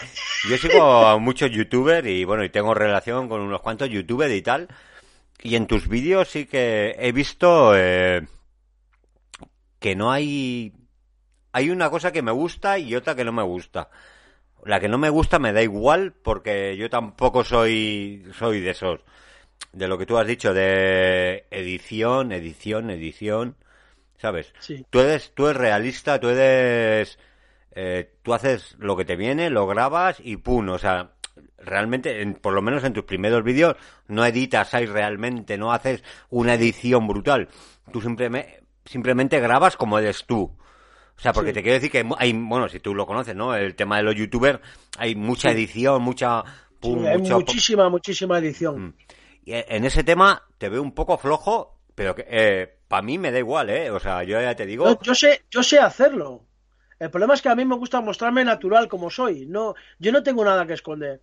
yo 0.48 0.56
sigo 0.56 1.06
a 1.06 1.18
muchos 1.18 1.50
youtubers 1.50 2.08
y 2.08 2.24
bueno, 2.24 2.42
y 2.42 2.48
tengo 2.48 2.72
relación 2.72 3.28
con 3.28 3.42
unos 3.42 3.60
cuantos 3.60 3.90
youtubers 3.90 4.32
y 4.32 4.42
tal. 4.42 4.68
Y 5.42 5.56
en 5.56 5.66
tus 5.66 5.88
vídeos 5.88 6.28
sí 6.28 6.46
que 6.46 6.96
he 6.98 7.12
visto 7.12 7.76
eh, 7.76 8.26
que 9.78 9.94
no 9.94 10.10
hay... 10.10 10.72
Hay 11.52 11.70
una 11.70 11.88
cosa 11.88 12.12
que 12.12 12.22
me 12.22 12.32
gusta 12.32 12.78
y 12.78 12.94
otra 12.94 13.14
que 13.14 13.24
no 13.24 13.32
me 13.32 13.42
gusta. 13.42 13.88
La 14.64 14.80
que 14.80 14.88
no 14.88 14.98
me 14.98 15.10
gusta 15.10 15.38
me 15.38 15.52
da 15.52 15.62
igual 15.62 16.12
porque 16.12 16.76
yo 16.76 16.90
tampoco 16.90 17.44
soy, 17.44 18.26
soy 18.38 18.60
de 18.60 18.70
esos. 18.70 19.00
De 19.72 19.88
lo 19.88 19.96
que 19.96 20.06
tú 20.06 20.18
has 20.18 20.26
dicho, 20.26 20.52
de 20.52 21.46
edición, 21.50 22.32
edición, 22.32 22.90
edición. 22.90 23.56
¿Sabes? 24.18 24.52
Sí. 24.58 24.84
Tú 24.90 25.00
eres, 25.00 25.32
tú 25.34 25.46
eres 25.46 25.60
realista, 25.60 26.18
tú 26.20 26.28
eres, 26.28 27.18
eh, 27.72 28.12
tú 28.22 28.32
haces 28.34 28.74
lo 28.78 28.96
que 28.96 29.04
te 29.04 29.16
viene, 29.16 29.50
lo 29.50 29.66
grabas 29.66 30.16
y 30.20 30.36
pum, 30.38 30.68
o 30.70 30.78
sea, 30.78 31.12
realmente, 31.58 32.22
en- 32.22 32.34
por 32.34 32.54
lo 32.54 32.62
menos 32.62 32.82
en 32.84 32.92
tus 32.94 33.04
primeros 33.04 33.42
vídeos, 33.44 33.76
no 34.08 34.24
editas 34.24 34.72
ahí 34.74 34.86
realmente, 34.86 35.58
no 35.58 35.72
haces 35.72 36.02
una 36.30 36.54
edición 36.54 37.06
brutal. 37.06 37.48
Tú 37.92 38.00
simplemente, 38.00 38.62
simplemente 38.84 39.38
grabas 39.40 39.76
como 39.76 39.98
eres 39.98 40.24
tú. 40.24 40.42
O 41.18 41.20
sea, 41.20 41.32
porque 41.32 41.50
Sí. 41.50 41.54
te 41.54 41.62
quiero 41.62 41.74
decir 41.74 41.90
que 41.90 42.06
hay 42.18 42.32
bueno, 42.32 42.68
si 42.68 42.78
tú 42.80 42.94
lo 42.94 43.06
conoces, 43.06 43.34
¿no? 43.34 43.54
El 43.54 43.74
tema 43.74 43.96
de 43.98 44.02
los 44.02 44.14
youtubers, 44.14 44.60
hay 44.98 45.14
mucha 45.14 45.48
Sí. 45.50 45.54
edición, 45.56 46.02
mucha, 46.02 46.42
Sí, 46.44 46.50
pum, 46.80 47.06
hay 47.06 47.18
mucho- 47.18 47.34
muchísima, 47.36 47.88
muchísima 47.88 48.38
edición. 48.38 48.80
Mm. 48.88 48.94
Y 49.46 49.52
en 49.52 49.84
ese 49.84 50.04
tema 50.04 50.42
te 50.58 50.68
veo 50.68 50.82
un 50.82 50.92
poco 50.92 51.16
flojo, 51.18 51.78
pero 51.94 52.14
que, 52.14 52.26
eh, 52.28 52.75
para 52.88 53.02
mí 53.02 53.18
me 53.18 53.32
da 53.32 53.38
igual, 53.38 53.70
¿eh? 53.70 53.90
O 53.90 54.00
sea, 54.00 54.22
yo 54.24 54.40
ya 54.40 54.54
te 54.56 54.66
digo... 54.66 54.86
Yo, 54.86 54.98
yo 55.02 55.14
sé, 55.14 55.44
yo 55.50 55.62
sé 55.62 55.78
hacerlo. 55.78 56.44
El 56.98 57.10
problema 57.10 57.34
es 57.34 57.42
que 57.42 57.48
a 57.50 57.54
mí 57.56 57.64
me 57.64 57.76
gusta 57.76 58.00
mostrarme 58.00 58.44
natural 58.44 58.88
como 58.88 59.10
soy. 59.10 59.46
No, 59.46 59.74
yo 59.98 60.12
no 60.12 60.22
tengo 60.22 60.44
nada 60.44 60.66
que 60.66 60.72
esconder. 60.74 61.20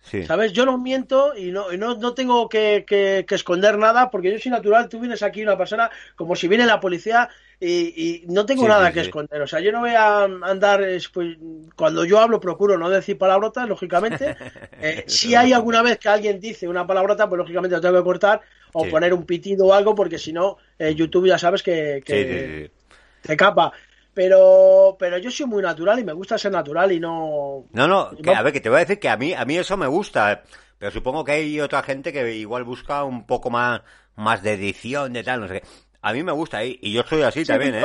sí. 0.00 0.24
¿Sabes? 0.26 0.52
Yo 0.52 0.66
no 0.66 0.78
miento 0.78 1.36
y 1.36 1.50
no, 1.52 1.72
y 1.72 1.78
no, 1.78 1.96
no 1.96 2.14
tengo 2.14 2.48
que, 2.48 2.84
que- 2.86 3.24
que 3.28 3.34
esconder 3.34 3.78
nada 3.78 4.10
porque 4.10 4.32
yo 4.32 4.38
soy 4.38 4.52
natural. 4.52 4.88
Tú 4.88 5.00
vienes 5.00 5.22
aquí 5.22 5.42
una 5.42 5.58
persona 5.58 5.90
como 6.16 6.36
si 6.36 6.48
viene 6.48 6.66
la 6.66 6.80
policía 6.80 7.28
y, 7.64 8.24
y 8.24 8.26
no 8.28 8.44
tengo 8.44 8.62
Sí, 8.62 8.66
nada 8.66 8.88
sí, 8.88 8.92
que 8.92 9.00
sí. 9.00 9.02
esconder. 9.02 9.40
O 9.42 9.46
sea, 9.46 9.60
yo 9.60 9.70
no 9.72 9.80
voy 9.80 9.90
a 9.90 10.24
andar. 10.24 10.82
es, 10.82 11.08
pues, 11.08 11.36
cuando 11.76 12.04
yo 12.04 12.18
hablo, 12.18 12.40
procuro 12.40 12.76
no 12.76 12.90
decir 12.90 13.18
palabrotas, 13.18 13.68
lógicamente. 13.68 14.36
Eh, 14.84 15.04
si 15.06 15.36
hay 15.36 15.52
alguna 15.52 15.80
vez 15.82 15.98
que 15.98 16.08
alguien 16.08 16.40
dice 16.40 16.66
una 16.66 16.84
palabrota, 16.86 17.28
pues 17.28 17.38
lógicamente 17.38 17.76
lo 17.76 17.80
tengo 17.80 17.98
que 17.98 18.02
cortar 18.02 18.40
o 18.72 18.88
poner 18.88 19.14
un 19.14 19.24
pitido 19.24 19.66
o 19.66 19.72
algo 19.74 19.94
porque 19.94 20.18
si 20.18 20.32
no, 20.32 20.56
eh, 20.76 20.92
YouTube 20.94 21.28
ya 21.28 21.38
sabes 21.38 21.62
que, 21.62 22.02
que 22.04 22.72
te 23.20 23.36
capa. 23.36 23.72
Pero, 24.12 24.96
pero 24.98 25.18
yo 25.18 25.30
soy 25.30 25.46
muy 25.46 25.62
natural 25.62 26.00
y 26.00 26.04
me 26.04 26.12
gusta 26.12 26.36
ser 26.36 26.52
natural 26.52 26.90
y 26.92 27.00
no. 27.00 27.64
No, 27.70 27.86
no, 27.86 28.10
que, 28.20 28.34
a 28.34 28.42
ver, 28.42 28.52
que 28.52 28.60
te 28.60 28.68
voy 28.68 28.76
a 28.78 28.80
decir 28.80 28.98
que 28.98 29.08
a 29.08 29.16
mí, 29.16 29.32
a 29.34 29.44
mí 29.44 29.56
eso 29.56 29.76
me 29.76 29.86
gusta, 29.86 30.42
pero 30.78 30.90
supongo 30.90 31.24
que 31.24 31.32
hay 31.32 31.60
otra 31.60 31.82
gente 31.82 32.12
que 32.12 32.34
igual 32.34 32.64
busca 32.64 33.04
un 33.04 33.24
poco 33.26 33.50
más, 33.50 33.82
más 34.16 34.42
de 34.42 34.54
edición, 34.54 35.12
de 35.12 35.22
tal, 35.22 35.40
no 35.40 35.48
sé 35.48 35.60
qué. 35.60 35.66
A 36.02 36.12
mí 36.12 36.22
me 36.22 36.32
gusta 36.32 36.64
y, 36.64 36.78
y 36.82 36.92
yo 36.92 37.02
soy 37.04 37.22
así 37.22 37.40
Sí, 37.40 37.46
también, 37.46 37.76
¿eh? 37.76 37.84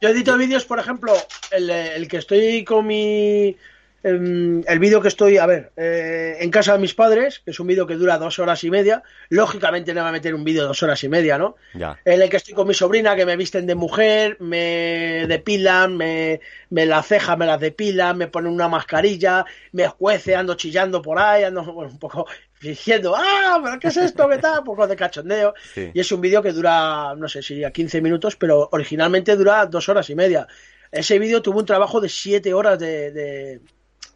Yo 0.00 0.08
edito 0.08 0.36
vídeos, 0.36 0.64
por 0.64 0.78
ejemplo, 0.78 1.12
el, 1.50 1.68
el 1.70 2.08
que 2.08 2.18
estoy 2.18 2.64
con 2.64 2.86
mi. 2.86 3.56
Em, 4.02 4.62
El 4.66 4.78
vídeo 4.78 5.00
que 5.00 5.08
estoy, 5.08 5.38
a 5.38 5.46
ver, 5.46 5.72
eh, 5.76 6.36
en 6.40 6.50
casa 6.50 6.72
de 6.72 6.78
mis 6.78 6.94
padres, 6.94 7.40
que 7.44 7.50
es 7.50 7.60
un 7.60 7.66
vídeo 7.66 7.86
que 7.86 7.94
dura 7.94 8.18
dos 8.18 8.38
horas 8.38 8.62
y 8.64 8.70
media. 8.70 9.02
Lógicamente 9.28 9.94
no 9.94 10.00
voy 10.02 10.10
a 10.10 10.12
meter 10.12 10.34
un 10.34 10.44
vídeo 10.44 10.62
de 10.62 10.68
dos 10.68 10.82
horas 10.82 11.02
y 11.04 11.08
media, 11.08 11.38
¿no? 11.38 11.56
Ya. 11.74 11.98
En 12.04 12.20
el 12.20 12.28
que 12.28 12.36
estoy 12.36 12.54
con 12.54 12.68
mi 12.68 12.74
sobrina, 12.74 13.16
que 13.16 13.26
me 13.26 13.36
visten 13.36 13.66
de 13.66 13.74
mujer, 13.74 14.36
me 14.40 15.26
depilan, 15.26 15.96
me, 15.96 16.40
me 16.70 16.86
las 16.86 17.06
cejas 17.06 17.38
me 17.38 17.46
las 17.46 17.60
depilan, 17.60 18.16
me 18.16 18.28
ponen 18.28 18.52
una 18.52 18.68
mascarilla, 18.68 19.44
me 19.72 19.84
escuece, 19.84 20.36
ando 20.36 20.54
chillando 20.54 21.02
por 21.02 21.18
ahí, 21.18 21.44
ando 21.44 21.62
bueno, 21.72 21.90
un 21.90 21.98
poco 21.98 22.26
fingiendo, 22.54 23.14
¡ah! 23.16 23.60
¿Pero 23.62 23.78
qué 23.78 23.88
es 23.88 23.96
esto? 23.96 24.28
¿Qué 24.28 24.38
tal? 24.38 24.60
Un 24.60 24.64
poco 24.64 24.86
de 24.86 24.96
cachondeo. 24.96 25.54
Sí. 25.74 25.90
Y 25.94 26.00
es 26.00 26.10
un 26.12 26.20
vídeo 26.20 26.42
que 26.42 26.52
dura, 26.52 27.14
no 27.16 27.28
sé 27.28 27.42
si 27.42 27.64
a 27.64 27.70
15 27.70 28.00
minutos, 28.00 28.36
pero 28.36 28.68
originalmente 28.72 29.36
dura 29.36 29.66
dos 29.66 29.88
horas 29.88 30.10
y 30.10 30.14
media. 30.14 30.46
Ese 30.90 31.18
vídeo 31.18 31.42
tuvo 31.42 31.60
un 31.60 31.66
trabajo 31.66 32.00
de 32.00 32.08
siete 32.08 32.54
horas 32.54 32.78
de, 32.78 33.12
de, 33.12 33.60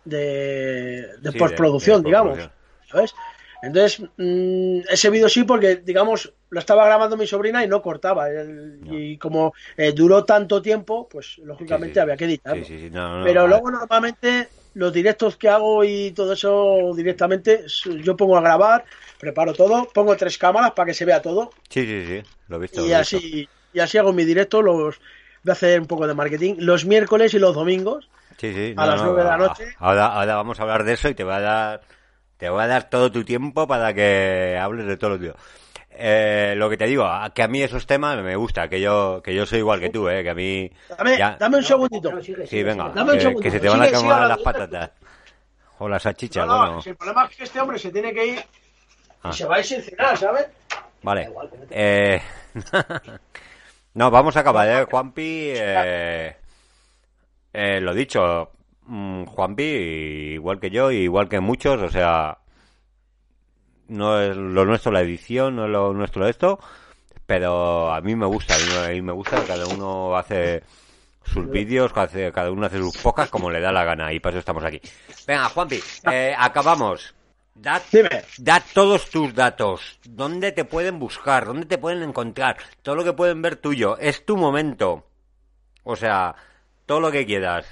de, 0.04 1.16
de 1.20 1.32
Sí, 1.32 1.38
postproducción, 1.40 2.02
de 2.02 2.02
digamos. 2.02 2.50
postproducción. 2.50 2.52
¿Sabes? 2.90 3.14
Entonces, 3.60 4.00
mm, 4.16 4.80
ese 4.90 5.10
vídeo 5.10 5.28
sí, 5.28 5.44
porque, 5.44 5.76
digamos, 5.76 6.34
lo 6.50 6.58
estaba 6.60 6.84
grabando 6.84 7.16
mi 7.16 7.26
sobrina 7.26 7.64
y 7.64 7.68
no 7.68 7.80
cortaba. 7.82 8.28
El- 8.28 8.80
No. 8.80 9.04
Y 9.04 9.18
como 9.18 9.52
eh, 9.76 9.92
duró 9.92 10.24
tanto 10.24 10.60
tiempo, 10.60 11.08
pues 11.08 11.38
lógicamente 11.38 12.00
Sí, 12.00 12.00
sí. 12.00 12.00
había 12.00 12.16
que 12.16 12.24
editarlo. 12.26 12.62
Sí, 12.64 12.78
sí, 12.78 12.78
sí, 12.80 12.90
no, 12.90 13.08
no, 13.08 13.18
Pero 13.20 13.46
luego 13.46 13.70
normalmente 13.70 14.52
los 14.74 14.92
directos 14.92 15.36
que 15.36 15.48
hago 15.48 15.84
y 15.84 16.12
todo 16.12 16.32
eso 16.32 16.92
directamente, 16.96 17.64
yo 18.02 18.16
pongo 18.16 18.36
a 18.36 18.40
grabar, 18.40 18.84
preparo 19.18 19.54
todo, 19.54 19.92
pongo 19.92 20.16
tres 20.16 20.38
cámaras 20.38 20.72
para 20.72 20.86
que 20.86 20.94
se 20.94 21.04
vea 21.04 21.22
todo 21.22 21.52
Sí, 21.70 21.84
sí, 21.86 22.06
sí, 22.06 22.24
lo 22.46 22.56
he 22.56 22.60
visto. 22.60 22.86
y 22.86 22.92
lo 22.92 22.94
he 22.94 22.98
visto. 22.98 23.20
así 23.20 23.50
y 23.72 23.80
así 23.80 23.96
hago 23.98 24.12
mi 24.12 24.24
directo, 24.24 24.60
los 24.62 24.98
voy 25.42 25.50
a 25.50 25.52
hacer 25.52 25.80
un 25.80 25.86
poco 25.86 26.06
de 26.06 26.14
marketing 26.14 26.56
los 26.58 26.84
miércoles 26.84 27.32
y 27.34 27.38
los 27.38 27.54
domingos. 27.54 28.10
Sí, 28.42 28.52
sí, 28.52 28.74
a 28.76 28.86
las 28.86 29.00
nueve 29.00 29.22
de 29.22 29.28
la 29.28 29.36
noche. 29.36 29.72
Ahora, 29.78 30.06
ahora 30.08 30.34
vamos 30.34 30.58
a 30.58 30.62
hablar 30.64 30.82
de 30.82 30.94
eso 30.94 31.08
y 31.08 31.14
te 31.14 31.22
voy 31.22 31.34
a 31.34 31.38
dar, 31.40 31.80
te 32.38 32.50
voy 32.50 32.60
a 32.60 32.66
dar 32.66 32.90
todo 32.90 33.12
tu 33.12 33.22
tiempo 33.24 33.68
para 33.68 33.94
que 33.94 34.58
hables 34.60 34.84
de 34.84 34.96
todo 34.96 35.10
lo 35.10 35.18
tío. 35.20 35.36
Eh, 35.90 36.54
lo 36.56 36.68
que 36.68 36.76
te 36.76 36.86
digo, 36.86 37.08
que 37.32 37.42
a 37.44 37.46
mí 37.46 37.62
esos 37.62 37.86
temas 37.86 38.18
me 38.20 38.34
gusta, 38.34 38.66
que 38.66 38.80
yo, 38.80 39.22
que 39.22 39.32
yo 39.32 39.46
soy 39.46 39.60
igual 39.60 39.78
que 39.78 39.90
tú, 39.90 40.08
eh, 40.08 40.24
que 40.24 40.30
a 40.30 40.34
mí 40.34 40.68
Dame, 40.88 41.16
ya- 41.18 41.36
dame 41.38 41.58
un 41.58 41.62
segundito. 41.62 42.10
sí, 42.44 42.62
venga, 42.64 42.88
Dame 42.88 43.12
un 43.12 43.18
que, 43.36 43.42
que 43.42 43.50
se 43.52 43.60
te 43.60 43.68
van 43.68 43.82
a 43.82 43.88
quemar 43.88 44.26
las 44.26 44.38
patatas 44.38 44.90
o 45.78 45.88
las 45.88 46.02
salchichas, 46.02 46.44
No, 46.44 46.52
no, 46.52 46.58
bueno, 46.58 46.82
el 46.84 46.96
problema 46.96 47.26
es 47.30 47.36
que 47.36 47.44
este 47.44 47.60
hombre 47.60 47.78
se 47.78 47.92
tiene 47.92 48.12
que 48.12 48.26
ir 48.26 48.44
Ah. 49.22 49.30
y 49.30 49.36
se 49.36 49.44
va 49.46 49.54
a 49.54 49.58
ir 49.60 49.64
sin 49.64 49.82
cenar, 49.82 50.18
¿sabes? 50.18 50.46
vale. 51.04 51.30
Eh, 51.70 52.20
no, 53.94 54.10
vamos 54.10 54.36
a 54.36 54.40
acabar, 54.40 54.66
eh, 54.68 54.84
Juanpi, 54.90 55.52
eh, 55.54 56.36
eh, 57.52 57.80
lo 57.80 57.94
dicho, 57.94 58.50
mm, 58.86 59.24
Juanpi, 59.24 59.62
igual 59.62 60.58
que 60.60 60.70
yo, 60.70 60.90
igual 60.90 61.28
que 61.28 61.40
muchos, 61.40 61.80
o 61.82 61.88
sea, 61.90 62.38
no 63.88 64.20
es 64.20 64.36
lo 64.36 64.64
nuestro 64.64 64.92
la 64.92 65.00
edición, 65.00 65.56
no 65.56 65.64
es 65.66 65.70
lo 65.70 65.92
nuestro 65.92 66.26
esto, 66.26 66.58
pero 67.26 67.92
a 67.92 68.00
mí 68.00 68.14
me 68.16 68.26
gusta, 68.26 68.54
a 68.54 68.58
mí, 68.58 68.64
me- 68.64 68.86
a 68.86 68.88
mí 68.90 69.02
me 69.02 69.12
gusta, 69.12 69.40
que 69.40 69.46
cada 69.46 69.66
uno 69.66 70.16
hace 70.16 70.62
sus 71.24 71.48
vídeos, 71.50 71.92
hace- 71.94 72.32
cada 72.32 72.50
uno 72.50 72.66
hace 72.66 72.78
sus 72.78 72.96
pocas 72.98 73.28
como 73.28 73.50
le 73.50 73.60
da 73.60 73.70
la 73.72 73.84
gana 73.84 74.12
y 74.12 74.20
para 74.20 74.32
eso 74.34 74.38
estamos 74.40 74.64
aquí. 74.64 74.80
Venga, 75.26 75.48
Juanpi, 75.48 75.80
eh, 76.10 76.34
acabamos. 76.36 77.14
Dime. 77.92 78.08
dad 78.38 78.62
todos 78.72 79.10
tus 79.10 79.34
datos. 79.34 80.00
¿Dónde 80.08 80.52
te 80.52 80.64
pueden 80.64 80.98
buscar? 80.98 81.44
¿Dónde 81.44 81.66
te 81.66 81.76
pueden 81.76 82.02
encontrar? 82.02 82.56
Todo 82.80 82.94
lo 82.96 83.04
que 83.04 83.12
pueden 83.12 83.42
ver 83.42 83.56
tuyo. 83.56 83.98
Es 83.98 84.24
tu 84.24 84.38
momento. 84.38 85.06
O 85.84 85.94
sea, 85.94 86.34
todo 86.92 87.00
lo 87.00 87.10
que 87.10 87.24
quieras. 87.24 87.64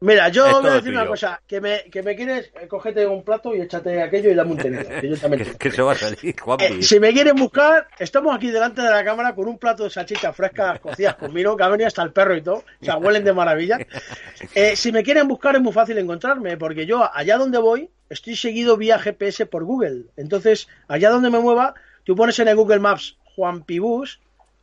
Mira, 0.00 0.28
yo 0.28 0.46
Es 0.46 0.52
voy 0.52 0.68
a 0.68 0.74
decir 0.74 0.92
una 0.92 1.06
cosa, 1.06 1.40
que 1.46 1.62
me, 1.62 1.84
que 1.84 2.02
me 2.02 2.14
quieres, 2.14 2.52
eh, 2.60 2.68
cógete 2.68 3.06
un 3.06 3.24
plato 3.24 3.54
y 3.54 3.62
échate 3.62 4.02
aquello 4.02 4.30
y 4.30 4.34
dame 4.34 4.50
un 4.50 4.58
tenedor, 4.58 5.00
que 5.58 5.68
eso 5.68 5.86
va 5.86 5.92
a 5.92 5.94
salir. 5.94 6.36
Eh, 6.58 6.82
si 6.82 7.00
me 7.00 7.10
quieren 7.14 7.36
buscar, 7.36 7.88
estamos 7.98 8.36
aquí 8.36 8.50
delante 8.50 8.82
de 8.82 8.90
la 8.90 9.02
cámara 9.02 9.34
con 9.34 9.48
un 9.48 9.56
plato 9.56 9.84
de 9.84 9.90
salchichas 9.90 10.36
frescas 10.36 10.78
cocidas 10.80 11.14
con 11.14 11.32
vino, 11.32 11.56
que 11.56 11.62
ha 11.62 11.68
venido 11.68 11.86
hasta 11.86 12.02
el 12.02 12.12
perro 12.12 12.36
y 12.36 12.42
todo, 12.42 12.56
o 12.56 12.84
sea, 12.84 12.98
huelen 12.98 13.24
de 13.24 13.32
maravilla. 13.32 13.78
Eh, 14.54 14.74
si 14.74 14.90
me 14.90 15.02
quieren 15.02 15.28
buscar 15.28 15.54
es 15.54 15.62
muy 15.62 15.72
fácil 15.72 15.96
encontrarme, 15.98 16.56
porque 16.56 16.84
yo 16.84 17.08
allá 17.14 17.36
donde 17.38 17.58
voy 17.58 17.90
estoy 18.08 18.34
seguido 18.36 18.76
vía 18.76 18.98
GPS 18.98 19.46
por 19.46 19.64
Google. 19.64 20.06
Entonces, 20.16 20.66
allá 20.88 21.10
donde 21.10 21.30
me 21.30 21.38
mueva, 21.38 21.74
tú 22.04 22.16
pones 22.16 22.38
en 22.40 22.48
el 22.48 22.56
Google 22.56 22.80
Maps 22.80 23.16
Juan 23.36 23.62
Pibus, 23.62 24.20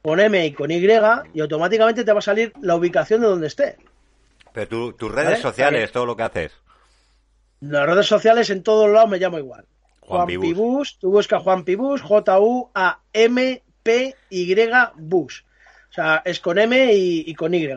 con 0.07 0.21
M 0.21 0.45
y 0.45 0.53
con 0.53 0.71
Y, 0.71 0.77
y 1.33 1.39
automáticamente 1.41 2.05
te 2.05 2.13
va 2.13 2.19
a 2.19 2.21
salir 2.21 2.53
la 2.61 2.77
ubicación 2.77 3.19
de 3.19 3.27
donde 3.27 3.47
esté. 3.47 3.75
Pero 4.53 4.67
tu- 4.69 4.93
tus 4.93 5.11
redes 5.11 5.31
Vale, 5.31 5.41
sociales, 5.41 5.81
vale. 5.81 5.91
todo 5.91 6.05
lo 6.05 6.15
que 6.15 6.23
haces. 6.23 6.53
Las 7.59 7.85
redes 7.85 8.05
sociales 8.05 8.49
en 8.49 8.63
todos 8.63 8.89
lados 8.89 9.09
me 9.09 9.17
llamo 9.17 9.37
igual. 9.37 9.65
Juan 9.99 10.19
Juan, 10.19 10.27
Pibus. 10.27 10.45
Pibus, 10.47 10.97
tú 10.99 11.11
buscas 11.11 11.43
Juan 11.43 11.65
Pibus, 11.65 12.01
J-U-A-M-P-Y 12.03 13.65
Bus. 14.95 15.45
O 15.89 15.93
sea, 15.93 16.21
es 16.23 16.39
con 16.39 16.57
M 16.57 16.93
y, 16.93 17.25
y 17.27 17.35
con 17.35 17.53
Y. 17.53 17.67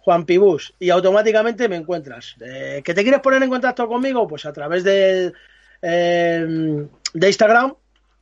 Juan 0.00 0.24
Pibus. 0.24 0.72
Y 0.78 0.88
automáticamente 0.88 1.68
me 1.68 1.76
encuentras. 1.76 2.36
Eh, 2.40 2.80
¿Que 2.82 2.94
te 2.94 3.02
quieres 3.02 3.20
poner 3.20 3.42
en 3.42 3.50
contacto 3.50 3.86
conmigo? 3.86 4.26
Pues 4.26 4.46
a 4.46 4.52
través 4.54 4.82
del, 4.82 5.34
eh, 5.82 6.86
de 7.12 7.26
Instagram. 7.26 7.74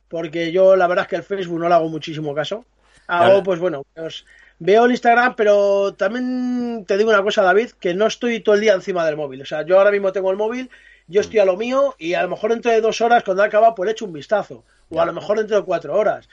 Porque 0.09 0.51
yo 0.51 0.75
la 0.75 0.87
verdad 0.87 1.03
es 1.05 1.09
que 1.09 1.15
el 1.15 1.23
Facebook 1.23 1.59
no 1.59 1.69
le 1.69 1.75
hago 1.75 1.87
muchísimo 1.89 2.35
caso. 2.35 2.65
Hago, 3.07 3.25
Claro. 3.25 3.43
pues 3.43 3.59
bueno, 3.59 3.83
pues, 3.93 4.25
veo 4.59 4.85
el 4.85 4.91
Instagram, 4.91 5.35
pero 5.35 5.93
también 5.95 6.85
te 6.87 6.97
digo 6.97 7.09
una 7.09 7.23
cosa, 7.23 7.43
David, 7.43 7.71
que 7.79 7.93
no 7.93 8.07
estoy 8.07 8.39
todo 8.39 8.55
el 8.55 8.61
día 8.61 8.73
encima 8.73 9.05
del 9.05 9.17
móvil. 9.17 9.41
O 9.41 9.45
sea, 9.45 9.63
yo 9.65 9.77
ahora 9.77 9.91
mismo 9.91 10.11
tengo 10.11 10.31
el 10.31 10.37
móvil, 10.37 10.69
yo 11.07 11.21
estoy 11.21 11.39
a 11.39 11.45
lo 11.45 11.57
mío 11.57 11.95
y 11.97 12.13
a 12.13 12.23
lo 12.23 12.29
mejor 12.29 12.51
dentro 12.51 12.71
de 12.71 12.81
dos 12.81 13.01
horas, 13.01 13.23
cuando 13.23 13.43
acaba, 13.43 13.75
pues 13.75 13.85
le 13.85 13.91
echo 13.91 14.05
un 14.05 14.13
vistazo. 14.13 14.63
O 14.89 15.01
a 15.01 15.05
lo 15.05 15.13
mejor 15.13 15.37
dentro 15.37 15.57
de 15.57 15.63
cuatro 15.63 15.95
horas. 15.95 16.27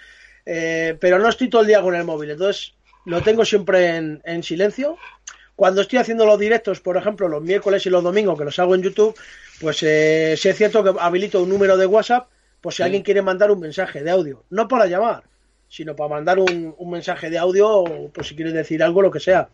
Eh, 0.45 0.97
pero 1.01 1.19
no 1.19 1.29
estoy 1.29 1.49
todo 1.49 1.63
el 1.63 1.69
día 1.69 1.81
con 1.83 1.95
el 1.95 2.05
móvil. 2.05 2.31
Entonces, 2.31 2.75
lo 3.05 3.23
tengo 3.23 3.45
siempre 3.45 3.97
en, 3.97 4.21
en 4.25 4.43
silencio. 4.43 4.97
Cuando 5.57 5.81
estoy 5.83 5.99
haciendo 5.99 6.25
los 6.27 6.39
directos, 6.39 6.81
por 6.81 6.97
ejemplo, 6.97 7.29
los 7.29 7.43
miércoles 7.43 7.85
y 7.87 7.91
los 7.91 8.03
domingos, 8.03 8.39
que 8.39 8.45
los 8.45 8.59
hago 8.59 8.75
en 8.75 8.83
YouTube, 8.83 9.15
pues 9.61 9.83
eh, 9.83 10.35
sí 10.37 10.49
es 10.49 10.57
cierto 10.57 10.83
que 10.83 10.93
habilito 10.99 11.43
un 11.43 11.49
número 11.49 11.77
de 11.77 11.87
WhatsApp, 11.87 12.29
por 12.61 12.73
si 12.73 12.83
alguien 12.83 13.03
quiere 13.03 13.23
mandar 13.23 13.51
un 13.51 13.61
mensaje 13.61 14.03
de 14.03 14.11
audio. 14.11 14.45
No 14.51 14.69
para 14.69 14.87
llamar, 14.87 15.25
sino 15.73 15.97
para 15.97 16.11
mandar 16.11 16.39
un, 16.39 16.75
un 16.77 16.91
mensaje 16.91 17.31
de 17.31 17.39
audio 17.39 17.67
o 17.67 18.11
por 18.11 18.27
si 18.27 18.37
quieres 18.37 18.53
decir 18.53 18.83
algo, 18.83 19.01
lo 19.01 19.11
que 19.11 19.21
sea. 19.21 19.49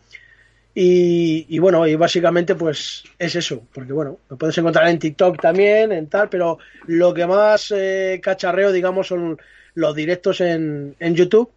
Y, 0.75 1.47
y 1.49 1.61
bueno, 1.61 1.87
y 1.87 1.95
básicamente 1.95 2.57
pues 2.57 3.05
es 3.21 3.37
eso, 3.37 3.63
porque 3.73 3.93
bueno, 3.93 4.19
me 4.29 4.37
puedes 4.37 4.59
encontrar 4.59 4.89
en 4.89 4.99
TikTok 4.99 5.41
también, 5.41 5.93
en 5.93 6.09
tal, 6.09 6.29
pero 6.29 6.59
lo 6.87 7.15
que 7.15 7.25
más 7.25 7.73
eh, 7.75 8.19
cacharreo, 8.21 8.73
digamos, 8.73 9.07
son 9.07 9.39
los 9.75 9.95
directos 9.95 10.41
en, 10.41 10.97
en 10.99 11.15
YouTube 11.15 11.53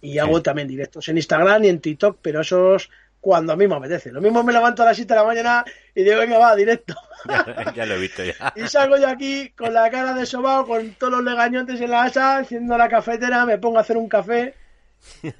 y 0.00 0.16
hago 0.16 0.40
también 0.40 0.68
directos 0.68 1.06
en 1.08 1.18
Instagram 1.18 1.64
y 1.64 1.68
en 1.68 1.80
TikTok, 1.80 2.18
pero 2.22 2.40
esos 2.40 2.88
cuando 3.26 3.54
a 3.54 3.56
mí 3.56 3.66
me 3.66 3.74
apetece. 3.74 4.12
Lo 4.12 4.20
mismo 4.20 4.44
me 4.44 4.52
levanto 4.52 4.84
a 4.84 4.86
las 4.86 4.96
7 4.96 5.12
de 5.12 5.18
la 5.18 5.26
mañana 5.26 5.64
y 5.96 6.04
digo, 6.04 6.18
venga, 6.18 6.38
va, 6.38 6.54
directo. 6.54 6.94
Ya, 7.28 7.72
ya 7.74 7.86
lo 7.86 7.94
he 7.94 7.98
visto 7.98 8.22
ya. 8.22 8.34
Y 8.54 8.68
salgo 8.68 8.96
yo 8.98 9.08
aquí 9.08 9.50
con 9.50 9.74
la 9.74 9.90
cara 9.90 10.14
de 10.14 10.24
sobao, 10.24 10.64
con 10.64 10.92
todos 10.92 11.14
los 11.14 11.24
legañotes 11.24 11.80
en 11.80 11.90
la 11.90 12.04
asa, 12.04 12.38
haciendo 12.38 12.78
la 12.78 12.88
cafetera, 12.88 13.44
me 13.44 13.58
pongo 13.58 13.78
a 13.78 13.80
hacer 13.80 13.96
un 13.96 14.08
café. 14.08 14.54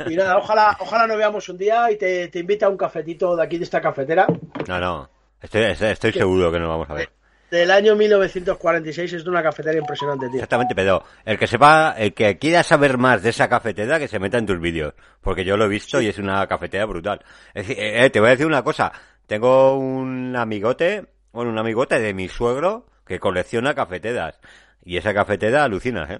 Y 0.04 0.16
nada, 0.16 0.36
ojalá, 0.36 0.76
ojalá 0.80 1.06
nos 1.06 1.16
veamos 1.16 1.48
un 1.48 1.58
día 1.58 1.88
y 1.92 1.96
te, 1.96 2.26
te 2.26 2.40
invita 2.40 2.66
a 2.66 2.70
un 2.70 2.76
cafetito 2.76 3.36
de 3.36 3.44
aquí 3.44 3.56
de 3.56 3.62
esta 3.62 3.80
cafetera. 3.80 4.26
No, 4.66 4.80
no. 4.80 5.08
Estoy, 5.40 5.62
estoy, 5.62 5.90
estoy 5.90 6.12
seguro 6.12 6.50
que 6.50 6.58
nos 6.58 6.68
vamos 6.68 6.90
a 6.90 6.94
ver. 6.94 7.08
Del 7.50 7.70
año 7.70 7.94
1946 7.94 9.12
es 9.12 9.24
de 9.24 9.30
una 9.30 9.42
cafetera 9.42 9.78
impresionante, 9.78 10.26
tío. 10.26 10.36
Exactamente, 10.36 10.74
pero 10.74 11.04
el 11.24 11.38
que 11.38 11.46
sepa, 11.46 11.94
el 11.96 12.12
que 12.12 12.38
quiera 12.38 12.62
saber 12.64 12.98
más 12.98 13.22
de 13.22 13.30
esa 13.30 13.48
cafetera, 13.48 13.98
que 14.00 14.08
se 14.08 14.18
meta 14.18 14.38
en 14.38 14.46
tus 14.46 14.60
vídeos. 14.60 14.94
Porque 15.20 15.44
yo 15.44 15.56
lo 15.56 15.66
he 15.66 15.68
visto 15.68 16.00
y 16.00 16.08
es 16.08 16.18
una 16.18 16.46
cafetera 16.48 16.84
brutal. 16.86 17.24
Es 17.54 17.68
decir, 17.68 17.76
eh, 17.78 18.10
te 18.10 18.18
voy 18.18 18.28
a 18.28 18.30
decir 18.32 18.46
una 18.46 18.64
cosa. 18.64 18.92
Tengo 19.26 19.78
un 19.78 20.34
amigote, 20.36 21.06
bueno, 21.32 21.50
un 21.50 21.58
amigote 21.58 22.00
de 22.00 22.14
mi 22.14 22.28
suegro 22.28 22.86
que 23.06 23.20
colecciona 23.20 23.74
cafeteras. 23.74 24.40
Y 24.84 24.96
esa 24.96 25.14
cafetera 25.14 25.64
alucinas, 25.64 26.10
¿eh? 26.10 26.18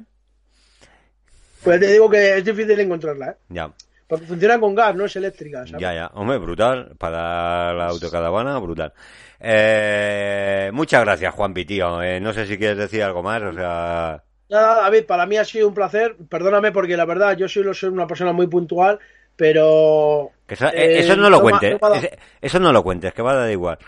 Pues 1.63 1.81
te 1.81 1.91
digo 1.91 2.09
que 2.09 2.39
es 2.39 2.45
difícil 2.45 2.79
encontrarla, 2.79 3.31
¿eh? 3.31 3.37
Ya, 3.49 3.73
Porque 4.07 4.27
funciona 4.27 4.61
con 4.61 4.75
gas, 4.75 4.95
no 4.95 5.05
es 5.05 5.17
eléctrica, 5.17 5.67
¿sabes? 5.67 5.81
ya, 5.81 5.93
ya. 5.93 6.11
Hombre, 6.15 6.39
brutal. 6.39 6.93
Para 6.97 7.73
la 7.73 7.87
autocaravana, 7.87 8.59
brutal. 8.59 8.93
Eh, 9.41 10.71
muchas 10.73 11.03
gracias, 11.03 11.35
Juanpi, 11.35 11.65
tío. 11.65 12.03
Eh, 12.03 12.21
no 12.21 12.33
sé 12.33 12.47
si 12.47 12.57
quieres 12.57 12.79
decir 12.79 13.03
algo 13.03 13.23
más, 13.23 13.43
o 13.43 13.53
sea... 13.53 14.23
Nada, 14.49 14.83
David, 14.83 15.07
para 15.07 15.27
mí 15.27 15.37
ha 15.37 15.45
sido 15.45 15.67
un 15.67 15.75
placer. 15.75 16.17
Perdóname 16.29 16.71
porque 16.71 16.97
la 16.97 17.05
verdad 17.05 17.37
yo 17.37 17.49
soy, 17.49 17.65
soy 17.75 17.89
una 17.89 18.07
persona 18.07 18.33
muy 18.33 18.47
puntual, 18.47 19.01
pero... 19.35 20.31
Que 20.47 20.55
eso, 20.55 20.69
eh, 20.69 20.73
eh, 20.77 20.99
eso 21.01 21.17
no 21.17 21.29
lo 21.29 21.41
cuentes. 21.41 21.77
Eso 22.41 22.61
no 22.61 22.73
lo 22.73 22.85
cuentes, 22.85 23.13
que 23.13 23.23
va 23.23 23.33
a 23.33 23.37
dar 23.37 23.51
igual. 23.51 23.79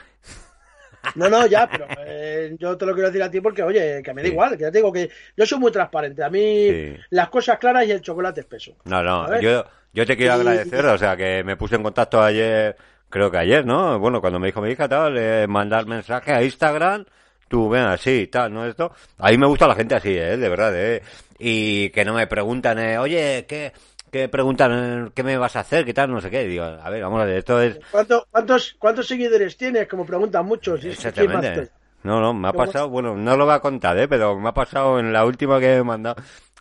No, 1.14 1.28
no, 1.28 1.46
ya, 1.46 1.68
pero 1.70 1.86
eh, 2.06 2.54
yo 2.58 2.76
te 2.76 2.86
lo 2.86 2.92
quiero 2.94 3.08
decir 3.08 3.22
a 3.22 3.30
ti 3.30 3.40
porque, 3.40 3.62
oye, 3.62 4.02
que 4.02 4.12
me 4.14 4.22
da 4.22 4.28
Sí. 4.28 4.32
igual, 4.32 4.56
que 4.56 4.62
ya 4.64 4.70
te 4.70 4.78
digo 4.78 4.92
que 4.92 5.10
yo 5.36 5.46
soy 5.46 5.58
muy 5.58 5.72
transparente. 5.72 6.22
A 6.22 6.30
mí 6.30 6.68
Sí. 6.70 6.96
las 7.10 7.28
cosas 7.28 7.58
claras 7.58 7.86
y 7.86 7.92
el 7.92 8.00
chocolate 8.00 8.40
espeso. 8.40 8.72
No, 8.84 9.02
no, 9.02 9.40
yo, 9.40 9.64
yo 9.92 10.06
te 10.06 10.16
quiero 10.16 10.34
agradecer, 10.34 10.84
o 10.86 10.98
sea, 10.98 11.16
que 11.16 11.42
me 11.44 11.56
puse 11.56 11.76
en 11.76 11.82
contacto 11.82 12.22
ayer, 12.22 12.76
creo 13.10 13.30
que 13.30 13.38
ayer, 13.38 13.64
¿no? 13.64 13.98
Bueno, 13.98 14.20
cuando 14.20 14.38
me 14.38 14.48
dijo 14.48 14.60
mi 14.60 14.70
hija 14.70 14.88
tal, 14.88 15.16
eh, 15.18 15.46
mandar 15.48 15.86
mensaje 15.86 16.32
a 16.32 16.42
Instagram, 16.42 17.04
tú 17.48 17.68
ven 17.68 17.84
así, 17.84 18.26
tal, 18.26 18.52
¿no? 18.52 18.66
Esto, 18.66 18.92
a 19.18 19.30
mí 19.30 19.38
me 19.38 19.46
gusta 19.46 19.66
la 19.66 19.74
gente 19.74 19.94
así, 19.94 20.10
¿eh? 20.16 20.36
De 20.36 20.48
verdad, 20.48 20.72
¿eh? 20.76 21.02
Y 21.38 21.90
que 21.90 22.04
no 22.04 22.14
me 22.14 22.26
preguntan, 22.26 22.78
eh, 22.78 22.98
oye, 22.98 23.46
¿qué, 23.48 23.72
qué 24.10 24.28
preguntan, 24.28 25.06
eh, 25.06 25.10
qué 25.14 25.22
me 25.22 25.36
vas 25.36 25.56
a 25.56 25.60
hacer, 25.60 25.84
qué 25.84 25.94
tal, 25.94 26.10
no 26.10 26.20
sé 26.20 26.30
qué. 26.30 26.44
Digo, 26.46 26.64
a 26.64 26.88
ver, 26.90 27.02
vamos 27.02 27.20
a 27.20 27.24
ver, 27.24 27.38
esto 27.38 27.60
es... 27.60 27.78
¿Cuánto- 27.90 28.26
cuántos, 28.30 28.76
¿Cuántos 28.78 29.06
seguidores 29.06 29.56
tienes? 29.56 29.88
Como 29.88 30.04
preguntan 30.06 30.44
muchos. 30.46 30.78
¿Y 30.80 30.82
quién 30.82 30.92
más 30.92 31.04
Exactamente. 31.06 31.66
te- 31.66 31.70
No, 32.04 32.20
no, 32.20 32.32
me 32.34 32.48
ha 32.48 32.52
pasado, 32.52 32.88
bueno, 32.88 33.16
no 33.16 33.36
lo 33.36 33.44
voy 33.46 33.54
a 33.54 33.60
contar, 33.60 33.98
¿eh? 33.98 34.08
Pero 34.08 34.38
me 34.38 34.48
ha 34.48 34.54
pasado 34.54 34.98
en 35.00 35.12
la 35.12 35.24
última 35.24 35.58
que 35.60 35.76
he 35.76 35.82
mandado. 35.82 36.16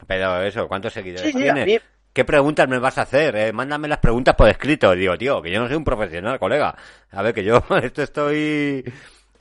Pero 0.05 0.41
eso, 0.43 0.67
¿cuántos 0.67 0.93
seguidores 0.93 1.31
Sí, 1.31 1.37
tienes? 1.37 1.65
mí- 1.65 1.79
¿Qué 2.13 2.25
preguntas 2.25 2.67
me 2.67 2.79
vas 2.79 2.97
a 2.97 3.03
hacer? 3.03 3.35
Eh? 3.35 3.53
Mándame 3.53 3.87
las 3.87 3.99
preguntas 3.99 4.33
por 4.35 4.49
escrito. 4.49 4.91
Digo, 4.93 5.15
tío, 5.17 5.39
que 5.41 5.51
yo 5.51 5.59
no 5.59 5.67
soy 5.67 5.75
un 5.75 5.83
profesional, 5.83 6.39
colega. 6.39 6.75
A 7.11 7.21
ver, 7.21 7.33
que 7.33 7.43
yo 7.43 7.61
esto 7.83 8.01
estoy... 8.01 8.83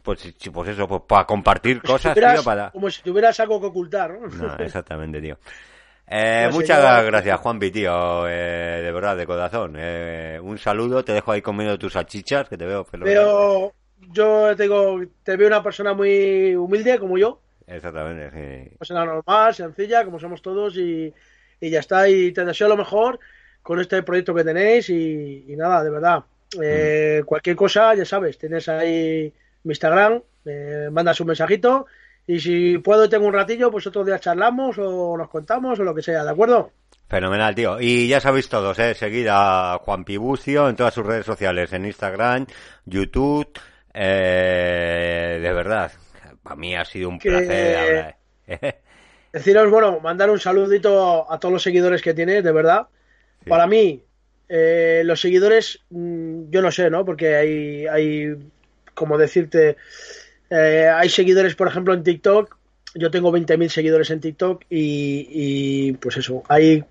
Pues, 0.03 0.33
pues 0.53 0.69
eso, 0.69 0.87
pues 0.87 1.03
para 1.09 1.25
compartir 1.25 1.83
cosas, 1.83 2.15
Tuvieras- 2.15 2.35
tío, 2.35 2.45
para... 2.45 2.71
Como 2.71 2.89
si 2.91 3.03
tuvieras 3.03 3.41
algo 3.41 3.61
que 3.61 3.67
ocultar, 3.67 4.13
¿no? 4.13 4.29
No, 4.29 4.55
exactamente, 4.59 5.21
tío. 5.21 5.37
Eh, 6.09 6.49
muchas 6.53 6.81
señor- 6.81 7.05
gracias, 7.07 7.41
Juanpi, 7.41 7.71
tío, 7.71 8.29
eh, 8.29 8.81
de 8.83 8.93
verdad, 8.93 9.17
de 9.17 9.27
corazón. 9.27 9.75
Eh, 9.77 10.39
un 10.43 10.57
saludo, 10.59 11.05
te 11.05 11.13
dejo 11.13 11.33
ahí 11.33 11.43
comiendo 11.43 11.79
tus 11.79 11.95
salchichas, 11.95 12.49
que 12.49 12.57
te 12.57 12.65
veo 12.65 12.85
fenomenal. 12.85 13.25
Pero 13.25 13.73
yo 14.13 14.55
te 14.57 14.63
digo, 14.65 15.01
te 15.25 15.37
veo 15.37 15.49
una 15.49 15.63
persona 15.63 15.95
muy 15.95 16.55
humilde 16.55 16.99
como 16.99 17.19
yo, 17.19 17.41
Exactamente, 17.67 18.31
sí. 18.31 18.77
persona 18.79 19.05
normal, 19.05 19.53
sencilla, 19.55 20.05
como 20.05 20.21
somos 20.21 20.41
todos 20.41 20.77
y, 20.77 21.13
y 21.61 21.71
ya 21.71 21.81
está. 21.81 22.09
Y 22.09 22.31
te 22.33 22.45
deseo 22.45 22.69
lo 22.69 22.77
mejor 22.77 23.19
con 23.63 23.81
este 23.81 24.03
proyecto 24.05 24.33
que 24.33 24.45
tenéis 24.45 24.89
y, 24.91 25.45
y 25.49 25.57
nada, 25.57 25.83
de 25.83 25.91
verdad. 25.91 26.23
Eh, 26.63 27.23
Cualquier 27.27 27.57
cosa, 27.57 27.95
ya 27.97 28.05
sabes, 28.05 28.39
tienes 28.39 28.69
ahí 28.69 29.33
mi 29.65 29.73
Instagram, 29.73 30.23
eh, 30.45 30.89
mandas 30.93 31.19
un 31.21 31.27
mensajito 31.27 31.87
y 32.27 32.41
si 32.41 32.79
puedo 32.79 33.05
y 33.05 33.09
tengo 33.09 33.27
un 33.27 33.33
ratillo, 33.33 33.71
pues 33.71 33.87
otro 33.87 34.05
día 34.05 34.19
charlamos 34.19 34.77
o 34.79 35.17
nos 35.17 35.29
contamos 35.29 35.79
o 35.79 35.85
lo 35.85 35.95
que 35.95 36.03
sea, 36.03 36.25
¿de 36.25 36.31
acuerdo? 36.31 36.73
Fenomenal, 37.09 37.55
tío. 37.55 37.81
Y 37.81 38.09
ya 38.09 38.21
sabéis 38.21 38.49
todos, 38.49 38.79
¿eh? 38.81 38.95
Seguid 38.95 39.29
a 39.31 39.79
Juan 39.83 40.05
Pibucio 40.05 40.69
en 40.69 40.75
todas 40.77 40.93
sus 40.95 41.07
redes 41.07 41.25
sociales, 41.25 41.73
en 41.73 41.85
Instagram, 41.87 42.47
YouTube. 42.85 43.49
Eh, 43.95 45.39
de 45.41 45.53
verdad, 45.53 45.93
para 46.43 46.57
mí 46.57 46.75
ha 46.77 46.85
sido 46.85 47.09
un 47.09 47.19
Que- 47.19 47.29
placer 47.31 47.77
hablar. 47.77 48.17
Deciros, 49.33 49.71
bueno, 49.71 50.01
mandar 50.01 50.31
un 50.31 50.39
saludito 50.41 51.31
a 51.31 51.39
todos 51.39 51.53
los 51.53 51.63
seguidores 51.63 52.01
que 52.03 52.15
tienes, 52.15 52.43
de 52.43 52.53
verdad. 52.53 52.87
Sí. 53.45 53.51
Para 53.51 53.67
mí, 53.67 54.03
eh, 54.49 55.03
los 55.05 55.21
seguidores, 55.21 55.81
mm, 55.91 56.51
yo 56.51 56.63
no 56.63 56.71
sé, 56.73 56.89
¿no? 56.91 57.05
Porque 57.05 57.37
hay, 57.37 57.87
hay 57.87 58.35
como 58.95 59.19
decirte, 59.19 59.77
eh, 60.51 60.89
hay 60.95 61.09
seguidores, 61.09 61.55
por 61.55 61.69
ejemplo, 61.69 61.95
en 61.95 62.03
TikTok. 62.03 62.57
Yo 62.95 63.11
tengo 63.11 63.31
20.000 63.31 63.69
seguidores 63.69 64.11
en 64.11 64.21
TikTok 64.21 64.65
y, 64.71 65.29
y, 65.31 65.93
pues 65.95 66.17
eso, 66.17 66.43
hay 66.49 66.83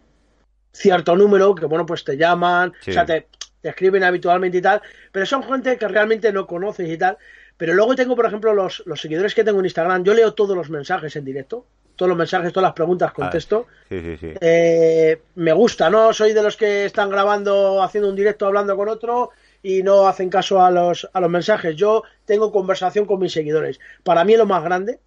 cierto 0.71 1.15
número 1.15 1.55
que, 1.55 1.65
bueno, 1.65 1.85
pues 1.85 2.03
te 2.03 2.17
llaman, 2.17 2.73
Sí. 2.81 2.91
o 2.91 2.93
sea, 2.93 3.05
te, 3.05 3.27
te 3.61 3.69
escriben 3.69 4.03
habitualmente 4.03 4.57
y 4.59 4.61
tal, 4.61 4.81
pero 5.11 5.25
son 5.25 5.41
gente 5.43 5.77
que 5.77 5.87
realmente 5.87 6.31
no 6.31 6.45
conoces 6.45 6.89
y 6.89 6.97
tal. 6.97 7.17
Pero 7.57 7.73
luego 7.73 7.95
tengo, 7.95 8.15
por 8.15 8.25
ejemplo, 8.25 8.53
los, 8.53 8.83
los 8.85 8.99
seguidores 8.99 9.33
que 9.33 9.43
tengo 9.43 9.59
en 9.59 9.65
Instagram. 9.65 10.03
Yo 10.03 10.13
leo 10.13 10.33
todos 10.33 10.55
los 10.55 10.69
mensajes 10.69 11.15
en 11.15 11.23
directo. 11.25 11.65
Todos 11.95 12.09
los 12.09 12.17
mensajes, 12.17 12.51
todas 12.51 12.67
las 12.67 12.73
preguntas 12.73 13.13
contesto. 13.13 13.67
Sí, 13.87 14.01
sí, 14.01 14.17
sí. 14.17 14.33
Eh, 14.41 15.21
me 15.35 15.53
gusta, 15.53 15.89
no 15.89 16.11
soy 16.11 16.33
de 16.33 16.43
los 16.43 16.57
que 16.57 16.83
están 16.83 17.09
grabando, 17.09 17.81
haciendo 17.81 18.09
un 18.09 18.15
directo, 18.17 18.45
hablando 18.45 18.75
con 18.75 18.89
otro 18.89 19.31
y 19.67 19.81
no 19.81 20.07
hacen 20.07 20.29
caso 20.29 20.61
a 20.61 20.69
los, 20.69 21.09
a 21.11 21.19
los 21.19 21.29
mensajes. 21.29 21.75
Yo 21.75 22.03
tengo 22.25 22.51
conversación 22.51 23.05
con 23.07 23.19
mis 23.19 23.33
seguidores. 23.33 23.79
Para 24.03 24.23
mí 24.23 24.33
es 24.33 24.37
lo 24.39 24.45
más 24.45 24.63
grande. 24.63 24.99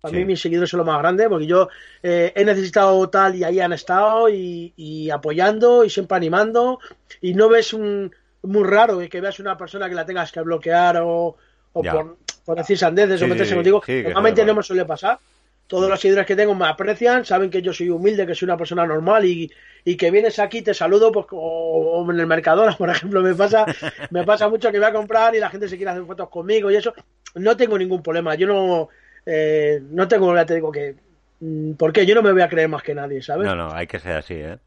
Para 0.00 0.10
Sí. 0.12 0.18
mí 0.18 0.24
mis 0.24 0.40
seguidores 0.40 0.68
son 0.70 0.78
lo 0.78 0.84
más 0.84 0.98
grande 0.98 1.28
porque 1.28 1.46
yo 1.46 1.68
eh, 2.02 2.32
he 2.34 2.44
necesitado 2.44 3.08
tal 3.08 3.36
y 3.36 3.44
ahí 3.44 3.60
han 3.60 3.72
estado 3.72 4.28
y, 4.28 4.72
y 4.76 5.10
apoyando 5.10 5.84
y 5.84 5.90
siempre 5.90 6.16
animando. 6.16 6.80
Y 7.20 7.34
no 7.34 7.48
ves 7.48 7.72
un 7.72 8.12
muy 8.42 8.64
raro 8.64 8.98
que 9.08 9.20
veas 9.20 9.38
una 9.38 9.56
persona 9.56 9.88
que 9.88 9.94
la 9.94 10.04
tengas 10.04 10.32
que 10.32 10.40
bloquear 10.40 10.98
o, 11.00 11.36
por, 11.72 12.16
por 12.44 12.56
decir 12.58 12.76
sandeces 12.76 13.18
Sí, 13.20 13.24
o 13.24 13.28
meterse 13.28 13.50
sí, 13.50 13.54
contigo. 13.54 13.82
sí, 13.86 14.02
Normalmente 14.02 14.44
no 14.44 14.54
me 14.54 14.62
suele 14.62 14.84
pasar. 14.84 15.18
Todos 15.66 15.88
los 15.88 15.98
seguidores 16.00 16.26
que 16.26 16.36
tengo 16.36 16.54
me 16.54 16.66
aprecian, 16.66 17.24
saben 17.24 17.48
que 17.48 17.62
yo 17.62 17.72
soy 17.72 17.88
humilde, 17.88 18.26
que 18.26 18.34
soy 18.34 18.46
una 18.46 18.58
persona 18.58 18.84
normal 18.86 19.24
y, 19.24 19.50
y 19.84 19.96
que 19.96 20.10
vienes 20.10 20.38
aquí, 20.38 20.62
te 20.62 20.72
saludo, 20.72 21.12
pues 21.12 21.26
o, 21.30 21.36
o 21.36 22.10
en 22.10 22.18
el 22.18 22.26
Mercadona, 22.26 22.74
por 22.78 22.90
ejemplo, 22.90 23.22
me 23.22 23.34
pasa, 23.34 23.66
me 24.10 24.24
pasa 24.24 24.48
mucho 24.48 24.72
que 24.72 24.78
voy 24.78 24.88
a 24.88 24.92
comprar 24.92 25.34
y 25.34 25.40
la 25.40 25.50
gente 25.50 25.68
se 25.68 25.76
quiere 25.76 25.90
hacer 25.90 26.04
fotos 26.04 26.28
conmigo 26.30 26.70
y 26.70 26.76
eso. 26.76 26.94
No 27.34 27.56
tengo 27.56 27.76
ningún 27.76 28.02
problema. 28.02 28.34
Yo 28.34 28.46
no, 28.46 28.88
eh, 29.26 29.82
no 29.90 30.08
tengo, 30.08 30.34
ya 30.34 30.46
te 30.46 30.54
digo 30.54 30.72
que, 30.72 30.94
mm, 31.40 31.72
¿por 31.72 31.92
qué? 31.92 32.06
Yo 32.06 32.14
no 32.14 32.22
me 32.22 32.32
voy 32.32 32.42
a 32.42 32.48
creer 32.48 32.68
más 32.68 32.82
que 32.82 32.94
nadie, 32.94 33.22
¿sabes? 33.22 33.46
No, 33.46 33.54
no, 33.54 33.72
hay 33.72 33.86
que 33.86 33.98
ser 33.98 34.12
así, 34.12 34.34
¿eh? 34.34 34.58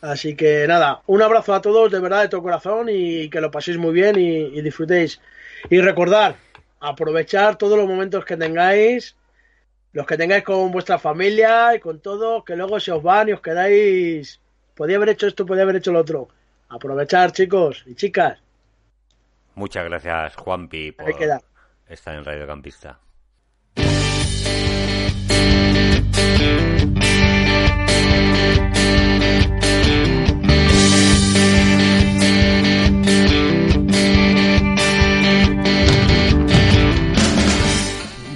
Así 0.00 0.36
que 0.36 0.66
nada, 0.66 1.00
un 1.06 1.22
abrazo 1.22 1.54
a 1.54 1.62
todos 1.62 1.90
de 1.90 1.98
verdad 1.98 2.22
de 2.22 2.28
todo 2.28 2.42
corazón 2.42 2.88
y 2.90 3.30
que 3.30 3.40
lo 3.40 3.50
paséis 3.50 3.78
muy 3.78 3.92
bien 3.94 4.18
y, 4.18 4.58
y 4.58 4.60
disfrutéis. 4.60 5.20
Y 5.70 5.80
recordar, 5.80 6.36
aprovechar 6.80 7.56
todos 7.56 7.78
los 7.78 7.88
momentos 7.88 8.24
que 8.24 8.36
tengáis, 8.36 9.16
los 9.94 10.06
que 10.06 10.16
tengáis 10.16 10.42
con 10.42 10.72
vuestra 10.72 10.98
familia 10.98 11.74
y 11.74 11.80
con 11.80 12.00
todo, 12.00 12.44
que 12.44 12.56
luego 12.56 12.78
se 12.80 12.90
os 12.90 13.02
van 13.02 13.28
y 13.28 13.32
os 13.32 13.40
quedáis, 13.40 14.40
podía 14.74 14.96
haber 14.96 15.10
hecho 15.10 15.28
esto, 15.28 15.46
podía 15.46 15.62
haber 15.62 15.76
hecho 15.76 15.92
lo 15.92 16.00
otro. 16.00 16.28
Aprovechar, 16.68 17.30
chicos 17.30 17.84
y 17.86 17.94
chicas. 17.94 18.40
Muchas 19.54 19.84
gracias, 19.84 20.34
Juanpi, 20.34 20.90
por 20.90 21.08
estar 21.88 22.14
en 22.16 22.24
Radio 22.24 22.46
Campista. 22.46 22.98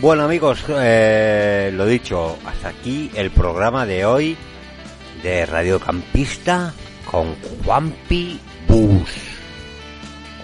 Bueno 0.09 0.24
amigos, 0.24 0.64
eh, 0.70 1.70
lo 1.74 1.84
dicho, 1.84 2.38
hasta 2.46 2.70
aquí 2.70 3.11
el 3.14 3.30
programa 3.30 3.84
de 3.84 4.06
hoy 4.06 4.38
de 5.22 5.44
Radio 5.44 5.78
Campista 5.78 6.72
con 7.04 7.34
Juanpi 7.62 8.40
Bus. 8.66 9.11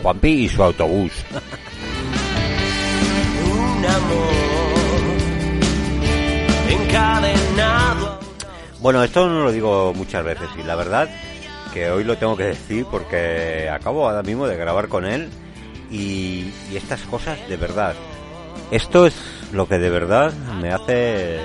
Juanpi 0.02 0.28
y 0.28 0.48
su 0.50 0.62
autobús. 0.62 1.12
Un 3.42 3.86
amor 3.86 4.34
encadenado. 6.68 8.20
Bueno, 8.80 9.02
esto 9.02 9.26
no 9.30 9.44
lo 9.44 9.50
digo 9.50 9.94
muchas 9.94 10.26
veces 10.26 10.50
y 10.58 10.62
la 10.62 10.76
verdad 10.76 11.08
que 11.72 11.90
hoy 11.90 12.04
lo 12.04 12.18
tengo 12.18 12.36
que 12.36 12.44
decir 12.44 12.84
porque 12.90 13.70
acabo 13.70 14.06
ahora 14.06 14.22
mismo 14.22 14.46
de 14.46 14.58
grabar 14.58 14.88
con 14.88 15.06
él 15.06 15.30
y, 15.90 16.52
y 16.70 16.76
estas 16.76 17.00
cosas 17.04 17.38
de 17.48 17.56
verdad. 17.56 17.94
Esto 18.70 19.06
es 19.06 19.14
lo 19.52 19.68
que 19.68 19.78
de 19.78 19.90
verdad 19.90 20.32
me 20.60 20.72
hace 20.72 21.38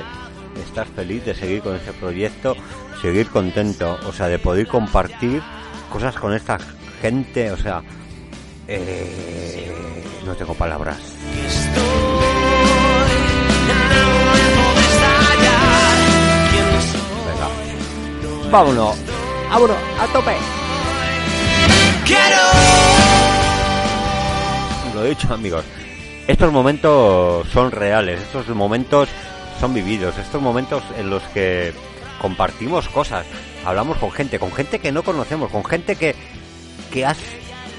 estar 0.64 0.88
feliz 0.88 1.26
de 1.26 1.36
seguir 1.36 1.62
con 1.62 1.76
este 1.76 1.94
proyecto, 1.94 2.56
seguir 3.02 3.30
contento, 3.30 3.98
o 4.08 4.12
sea, 4.12 4.28
de 4.28 4.40
poder 4.40 4.68
compartir 4.68 5.42
cosas 5.92 6.16
con 6.16 6.34
esta 6.34 6.58
gente, 7.02 7.52
o 7.52 7.58
sea, 7.58 7.82
eh, 8.68 9.72
no 10.26 10.36
tengo 10.36 10.54
palabras. 10.54 10.98
Venga, 17.28 18.52
vámonos, 18.52 18.98
vámonos, 19.50 19.78
a 20.00 20.08
tope. 20.14 20.36
Lo 24.94 25.06
he 25.06 25.10
dicho 25.10 25.34
amigos, 25.34 25.64
estos 26.30 26.54
momentos 26.54 27.48
son 27.50 27.72
reales, 27.72 28.22
estos 28.22 28.48
momentos 28.50 29.10
son 29.60 29.74
vividos, 29.74 30.16
estos 30.20 30.40
momentos 30.40 30.84
en 30.96 31.10
los 31.10 31.24
que 31.34 31.74
compartimos 32.22 32.88
cosas, 32.88 33.26
hablamos 33.66 33.98
con 33.98 34.12
gente, 34.12 34.38
con 34.38 34.52
gente 34.52 34.78
que 34.78 34.92
no 34.92 35.02
conocemos, 35.02 35.50
con 35.50 35.66
gente 35.66 35.96
que, 35.96 36.16
que 36.94 37.04
has 37.04 37.18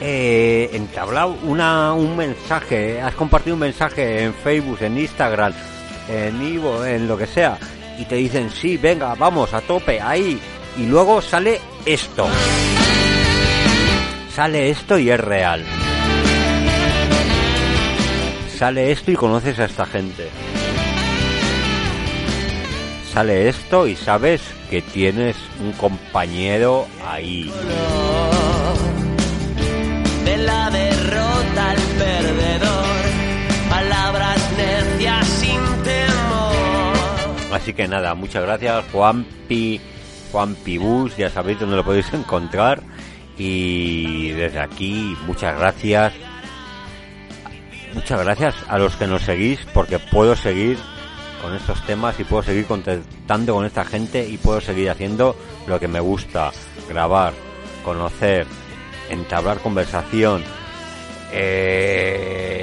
eh, 0.01 0.69
entablado 0.73 1.39
una, 1.45 1.93
un 1.93 2.17
mensaje, 2.17 3.01
has 3.01 3.15
compartido 3.15 3.55
un 3.55 3.61
mensaje 3.61 4.25
en 4.25 4.35
Facebook, 4.35 4.79
en 4.81 4.99
Instagram, 4.99 5.53
en 6.09 6.43
Ivo, 6.43 6.85
en 6.85 7.07
lo 7.07 7.17
que 7.17 7.29
sea, 7.29 7.57
y 8.01 8.05
te 8.05 8.17
dicen, 8.17 8.51
sí, 8.51 8.77
venga, 8.77 9.15
vamos, 9.15 9.55
a 9.55 9.61
tope, 9.61 10.01
ahí, 10.01 10.41
y 10.77 10.87
luego 10.87 11.23
sale 11.23 11.61
esto. 11.87 12.27
Sale 14.35 14.71
esto 14.71 14.99
y 14.99 15.09
es 15.09 15.21
real 15.21 15.65
sale 18.61 18.93
esto 18.93 19.11
y 19.11 19.15
conoces 19.15 19.59
a 19.59 19.65
esta 19.65 19.87
gente. 19.87 20.29
Sale 23.11 23.49
esto 23.49 23.87
y 23.87 23.97
sabes 23.97 24.43
que 24.69 24.83
tienes 24.83 25.35
un 25.63 25.73
compañero 25.73 26.87
ahí. 27.09 27.51
de 30.27 30.37
la 30.37 30.69
derrota 30.69 31.71
al 31.71 31.79
perdedor. 31.79 32.97
Palabras 33.71 34.39
necias 34.59 35.27
sin 35.27 35.61
temor. 35.83 37.55
Así 37.55 37.73
que 37.73 37.89
nada, 37.89 38.15
muchas 38.15 38.43
gracias 38.43 38.85
Juanpi, 38.93 39.81
Juanpi 40.33 40.77
Bus, 40.77 41.17
ya 41.17 41.31
sabéis 41.31 41.61
dónde 41.61 41.77
lo 41.77 41.85
podéis 41.85 42.13
encontrar. 42.13 42.83
Y 43.39 44.33
desde 44.33 44.61
aquí, 44.61 45.17
muchas 45.27 45.59
gracias. 45.59 46.13
Muchas 47.93 48.24
gracias 48.24 48.55
a 48.68 48.78
los 48.78 48.97
que 48.97 49.07
nos 49.07 49.22
seguís 49.22 49.61
porque 49.72 49.99
puedo 49.99 50.36
seguir 50.36 50.78
con 51.43 51.55
estos 51.55 51.84
temas 51.86 52.20
y 52.20 52.24
puedo 52.24 52.43
seguir 52.43 52.66
contactando 52.66 53.55
con 53.55 53.64
esta 53.64 53.84
gente 53.84 54.28
y 54.28 54.36
puedo 54.36 54.61
seguir 54.61 54.91
haciendo 54.91 55.36
lo 55.66 55.80
que 55.80 55.88
me 55.88 56.01
gusta, 56.01 56.53
grabar, 56.88 57.32
conocer, 57.84 58.47
entablar 59.09 59.59
conversación. 59.59 60.45
Eh, 61.32 62.61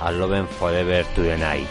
I 0.00 0.12
love 0.12 0.48
forever 0.58 1.04
to 1.14 1.22
the 1.22 1.36
night. 1.36 1.66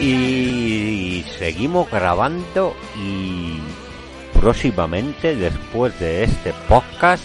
Y 0.00 1.24
seguimos 1.38 1.90
grabando 1.90 2.76
y 2.96 3.58
próximamente 4.38 5.34
después 5.34 5.98
de 5.98 6.24
este 6.24 6.52
podcast 6.68 7.24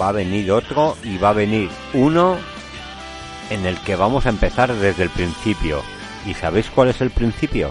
va 0.00 0.10
a 0.10 0.12
venir 0.12 0.50
otro 0.52 0.96
y 1.02 1.16
va 1.16 1.30
a 1.30 1.32
venir 1.32 1.70
uno 1.94 2.36
en 3.50 3.64
el 3.64 3.78
que 3.80 3.96
vamos 3.96 4.26
a 4.26 4.28
empezar 4.28 4.74
desde 4.74 5.04
el 5.04 5.10
principio. 5.10 5.82
¿Y 6.26 6.34
sabéis 6.34 6.68
cuál 6.70 6.88
es 6.88 7.00
el 7.00 7.10
principio? 7.10 7.70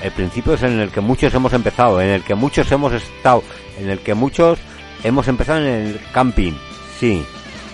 El 0.00 0.12
principio 0.12 0.54
es 0.54 0.62
en 0.62 0.80
el 0.80 0.90
que 0.90 1.00
muchos 1.00 1.34
hemos 1.34 1.52
empezado, 1.52 2.00
en 2.00 2.10
el 2.10 2.22
que 2.22 2.34
muchos 2.34 2.70
hemos 2.72 2.92
estado, 2.92 3.42
en 3.78 3.88
el 3.90 3.98
que 4.00 4.14
muchos 4.14 4.58
hemos 5.02 5.28
empezado 5.28 5.60
en 5.60 5.66
el 5.66 6.00
camping. 6.12 6.52
Sí, 6.98 7.24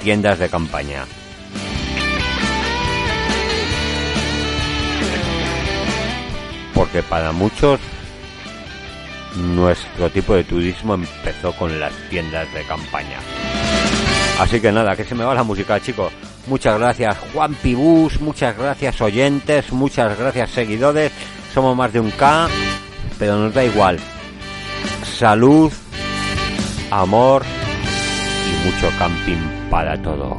tiendas 0.02 0.38
de 0.38 0.48
campaña. 0.48 1.04
Porque 6.80 7.02
para 7.02 7.30
muchos 7.30 7.78
nuestro 9.36 10.08
tipo 10.08 10.34
de 10.34 10.44
turismo 10.44 10.94
empezó 10.94 11.52
con 11.52 11.78
las 11.78 11.92
tiendas 12.08 12.50
de 12.54 12.64
campaña. 12.64 13.18
Así 14.38 14.62
que 14.62 14.72
nada, 14.72 14.96
que 14.96 15.04
se 15.04 15.14
me 15.14 15.22
va 15.22 15.34
la 15.34 15.42
música, 15.42 15.78
chicos. 15.78 16.10
Muchas 16.46 16.78
gracias 16.78 17.18
Juan 17.34 17.52
Pibus, 17.52 18.18
muchas 18.22 18.56
gracias 18.56 18.98
oyentes, 19.02 19.70
muchas 19.72 20.18
gracias 20.18 20.52
seguidores. 20.52 21.12
Somos 21.52 21.76
más 21.76 21.92
de 21.92 22.00
un 22.00 22.10
K, 22.12 22.48
pero 23.18 23.36
nos 23.36 23.52
da 23.52 23.62
igual. 23.62 23.98
Salud, 25.04 25.70
amor 26.90 27.42
y 28.48 28.66
mucho 28.66 28.90
camping 28.98 29.68
para 29.68 30.00
todos. 30.00 30.38